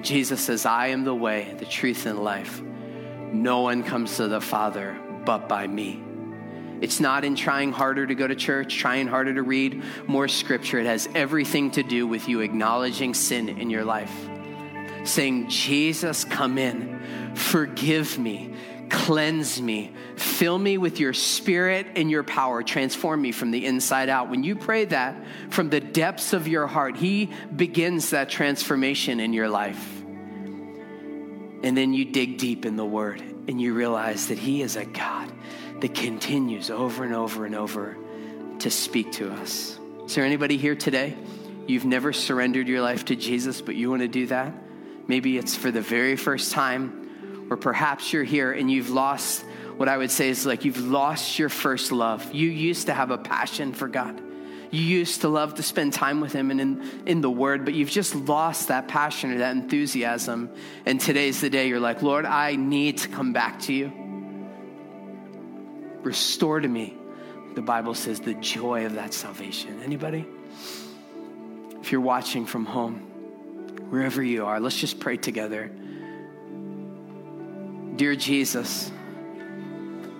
Jesus 0.00 0.40
says, 0.40 0.66
I 0.66 0.88
am 0.88 1.04
the 1.04 1.14
way, 1.14 1.54
the 1.58 1.66
truth, 1.66 2.06
and 2.06 2.22
life. 2.22 2.60
No 3.32 3.60
one 3.60 3.82
comes 3.82 4.16
to 4.16 4.28
the 4.28 4.40
Father 4.40 4.98
but 5.24 5.48
by 5.48 5.66
me. 5.66 6.02
It's 6.80 7.00
not 7.00 7.24
in 7.24 7.36
trying 7.36 7.72
harder 7.72 8.06
to 8.06 8.14
go 8.14 8.26
to 8.26 8.34
church, 8.34 8.76
trying 8.76 9.06
harder 9.06 9.34
to 9.34 9.42
read 9.42 9.82
more 10.06 10.28
scripture. 10.28 10.78
It 10.78 10.86
has 10.86 11.08
everything 11.14 11.70
to 11.72 11.82
do 11.82 12.06
with 12.06 12.28
you 12.28 12.40
acknowledging 12.40 13.14
sin 13.14 13.48
in 13.48 13.70
your 13.70 13.84
life 13.84 14.28
saying, 15.04 15.48
Jesus, 15.48 16.24
come 16.24 16.58
in, 16.58 17.34
forgive 17.34 18.18
me, 18.18 18.54
cleanse 18.90 19.60
me, 19.60 19.92
fill 20.16 20.58
me 20.58 20.78
with 20.78 21.00
your 21.00 21.12
spirit 21.12 21.86
and 21.96 22.10
your 22.10 22.22
power, 22.22 22.62
transform 22.62 23.22
me 23.22 23.32
from 23.32 23.50
the 23.50 23.66
inside 23.66 24.08
out. 24.08 24.30
When 24.30 24.42
you 24.42 24.56
pray 24.56 24.84
that 24.86 25.16
from 25.50 25.70
the 25.70 25.80
depths 25.80 26.32
of 26.32 26.48
your 26.48 26.66
heart, 26.66 26.96
He 26.96 27.30
begins 27.54 28.10
that 28.10 28.30
transformation 28.30 29.20
in 29.20 29.32
your 29.32 29.48
life. 29.48 30.02
And 31.62 31.76
then 31.76 31.94
you 31.94 32.04
dig 32.04 32.38
deep 32.38 32.66
in 32.66 32.76
the 32.76 32.84
Word 32.84 33.20
and 33.20 33.60
you 33.60 33.74
realize 33.74 34.28
that 34.28 34.38
He 34.38 34.62
is 34.62 34.76
a 34.76 34.84
God 34.84 35.32
that 35.80 35.94
continues 35.94 36.70
over 36.70 37.04
and 37.04 37.14
over 37.14 37.46
and 37.46 37.54
over 37.54 37.96
to 38.60 38.70
speak 38.70 39.12
to 39.12 39.30
us. 39.32 39.78
Is 40.06 40.14
there 40.14 40.24
anybody 40.24 40.56
here 40.56 40.74
today? 40.74 41.16
You've 41.66 41.84
never 41.84 42.12
surrendered 42.12 42.68
your 42.68 42.82
life 42.82 43.06
to 43.06 43.16
Jesus, 43.16 43.60
but 43.60 43.74
you 43.74 43.90
want 43.90 44.02
to 44.02 44.08
do 44.08 44.26
that? 44.26 44.52
Maybe 45.06 45.38
it's 45.38 45.54
for 45.54 45.70
the 45.70 45.80
very 45.80 46.16
first 46.16 46.52
time, 46.52 47.46
or 47.50 47.56
perhaps 47.56 48.12
you're 48.12 48.24
here 48.24 48.52
and 48.52 48.70
you've 48.70 48.90
lost 48.90 49.44
what 49.76 49.88
I 49.88 49.96
would 49.96 50.10
say 50.10 50.28
is 50.28 50.46
like 50.46 50.64
you've 50.64 50.86
lost 50.86 51.38
your 51.38 51.48
first 51.48 51.90
love. 51.90 52.32
You 52.32 52.48
used 52.48 52.86
to 52.86 52.94
have 52.94 53.10
a 53.10 53.18
passion 53.18 53.72
for 53.72 53.88
God. 53.88 54.20
You 54.70 54.80
used 54.80 55.20
to 55.20 55.28
love 55.28 55.54
to 55.56 55.62
spend 55.62 55.92
time 55.92 56.20
with 56.20 56.32
Him 56.32 56.50
and 56.50 56.60
in, 56.60 57.02
in 57.06 57.20
the 57.20 57.30
Word, 57.30 57.64
but 57.64 57.74
you've 57.74 57.90
just 57.90 58.14
lost 58.14 58.68
that 58.68 58.88
passion 58.88 59.32
or 59.32 59.38
that 59.38 59.54
enthusiasm. 59.54 60.50
And 60.86 61.00
today's 61.00 61.40
the 61.40 61.50
day 61.50 61.68
you're 61.68 61.80
like, 61.80 62.02
Lord, 62.02 62.24
I 62.24 62.56
need 62.56 62.98
to 62.98 63.08
come 63.08 63.32
back 63.32 63.60
to 63.62 63.72
you. 63.72 63.92
Restore 66.02 66.60
to 66.60 66.68
me, 66.68 66.96
the 67.54 67.62
Bible 67.62 67.94
says, 67.94 68.20
the 68.20 68.34
joy 68.34 68.84
of 68.86 68.94
that 68.94 69.14
salvation. 69.14 69.80
Anybody? 69.82 70.26
If 71.80 71.92
you're 71.92 72.00
watching 72.00 72.46
from 72.46 72.64
home, 72.64 73.13
wherever 73.90 74.22
you 74.22 74.46
are, 74.46 74.60
let's 74.60 74.78
just 74.78 75.00
pray 75.00 75.16
together. 75.16 75.70
Dear 77.96 78.16
Jesus, 78.16 78.90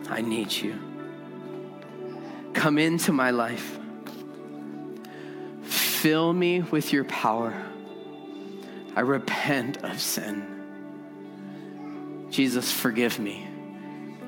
I 0.09 0.21
need 0.21 0.53
you. 0.53 0.79
Come 2.53 2.79
into 2.79 3.13
my 3.13 3.31
life. 3.31 3.79
Fill 5.63 6.33
me 6.33 6.61
with 6.61 6.93
your 6.93 7.05
power. 7.05 7.55
I 8.95 9.01
repent 9.01 9.83
of 9.83 10.01
sin. 10.01 10.47
Jesus, 12.31 12.71
forgive 12.71 13.19
me. 13.19 13.49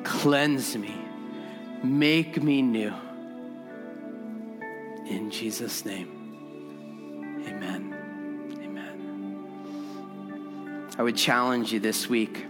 Cleanse 0.03 0.76
me. 0.76 0.95
Make 1.82 2.43
me 2.43 2.62
new. 2.62 2.95
In 5.09 5.30
Jesus' 5.30 5.84
name, 5.84 6.16
I 10.99 11.03
would 11.03 11.16
challenge 11.16 11.72
you 11.72 11.80
this 11.80 12.09
week 12.09 12.47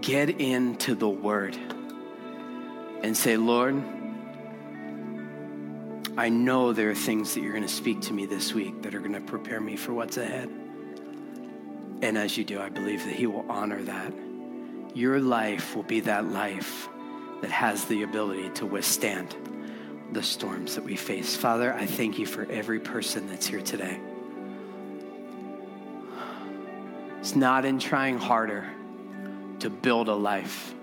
get 0.00 0.40
into 0.40 0.94
the 0.94 1.08
Word 1.08 1.56
and 3.02 3.16
say, 3.16 3.36
Lord, 3.36 3.82
I 6.16 6.28
know 6.28 6.72
there 6.72 6.90
are 6.90 6.94
things 6.94 7.34
that 7.34 7.42
you're 7.42 7.52
going 7.52 7.62
to 7.62 7.68
speak 7.68 8.00
to 8.02 8.12
me 8.12 8.26
this 8.26 8.52
week 8.52 8.82
that 8.82 8.94
are 8.94 9.00
going 9.00 9.14
to 9.14 9.20
prepare 9.20 9.60
me 9.60 9.76
for 9.76 9.92
what's 9.92 10.16
ahead. 10.16 10.48
And 12.02 12.16
as 12.16 12.36
you 12.36 12.44
do, 12.44 12.60
I 12.60 12.68
believe 12.68 13.04
that 13.04 13.14
He 13.14 13.26
will 13.26 13.50
honor 13.50 13.82
that. 13.82 14.12
Your 14.94 15.20
life 15.20 15.76
will 15.76 15.82
be 15.82 16.00
that 16.00 16.26
life 16.26 16.88
that 17.42 17.50
has 17.50 17.84
the 17.84 18.02
ability 18.02 18.50
to 18.50 18.66
withstand 18.66 19.34
the 20.12 20.22
storms 20.22 20.74
that 20.74 20.84
we 20.84 20.96
face. 20.96 21.36
Father, 21.36 21.72
I 21.74 21.86
thank 21.86 22.18
you 22.18 22.26
for 22.26 22.50
every 22.50 22.80
person 22.80 23.28
that's 23.28 23.46
here 23.46 23.62
today. 23.62 24.00
It's 27.20 27.36
not 27.36 27.66
in 27.66 27.78
trying 27.78 28.16
harder 28.16 28.66
to 29.58 29.68
build 29.68 30.08
a 30.08 30.14
life 30.14 30.74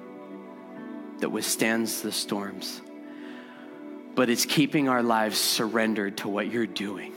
that 1.18 1.30
withstands 1.30 2.04
the 2.04 2.12
storms, 2.12 2.80
but 4.14 4.30
it's 4.30 4.46
keeping 4.46 4.88
our 4.88 5.02
lives 5.02 5.40
surrendered 5.40 6.18
to 6.18 6.28
what 6.28 6.52
you're 6.52 6.68
doing. 6.68 7.16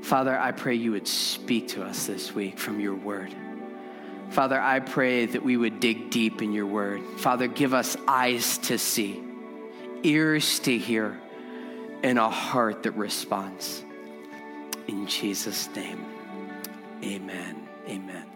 Father, 0.00 0.36
I 0.36 0.52
pray 0.52 0.76
you 0.76 0.92
would 0.92 1.06
speak 1.06 1.68
to 1.68 1.84
us 1.84 2.06
this 2.06 2.34
week 2.34 2.58
from 2.58 2.80
your 2.80 2.94
word. 2.94 3.34
Father, 4.30 4.58
I 4.58 4.80
pray 4.80 5.26
that 5.26 5.44
we 5.44 5.58
would 5.58 5.78
dig 5.78 6.08
deep 6.08 6.40
in 6.40 6.54
your 6.54 6.64
word. 6.64 7.02
Father, 7.18 7.46
give 7.48 7.74
us 7.74 7.98
eyes 8.08 8.56
to 8.58 8.78
see, 8.78 9.22
ears 10.04 10.58
to 10.60 10.78
hear, 10.78 11.20
and 12.02 12.18
a 12.18 12.30
heart 12.30 12.84
that 12.84 12.92
responds. 12.92 13.84
In 14.88 15.06
Jesus' 15.06 15.68
name, 15.76 16.06
amen. 17.04 17.61
Amen. 17.88 18.26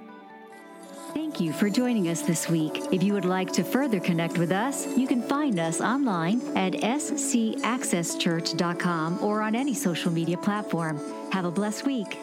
Thank 1.14 1.40
you 1.40 1.53
for 1.53 1.70
joining 1.70 2.09
us 2.09 2.22
this 2.22 2.49
week. 2.49 2.82
If 2.92 3.03
you 3.03 3.14
would 3.14 3.24
like 3.24 3.53
to 3.55 3.64
further 3.64 3.99
connect 4.01 4.36
with 4.36 4.53
us, 4.53 4.86
you 4.99 5.07
can 5.07 5.22
find 5.22 5.59
us 5.59 5.80
online 5.80 6.42
at 6.57 6.74
scaccesschurch.com 6.74 9.24
or 9.24 9.40
on 9.40 9.55
any 9.55 9.72
social 9.72 10.12
media 10.12 10.36
platform. 10.36 11.01
Have 11.32 11.47
a 11.47 11.51
blessed 11.51 11.86
week. 11.86 12.18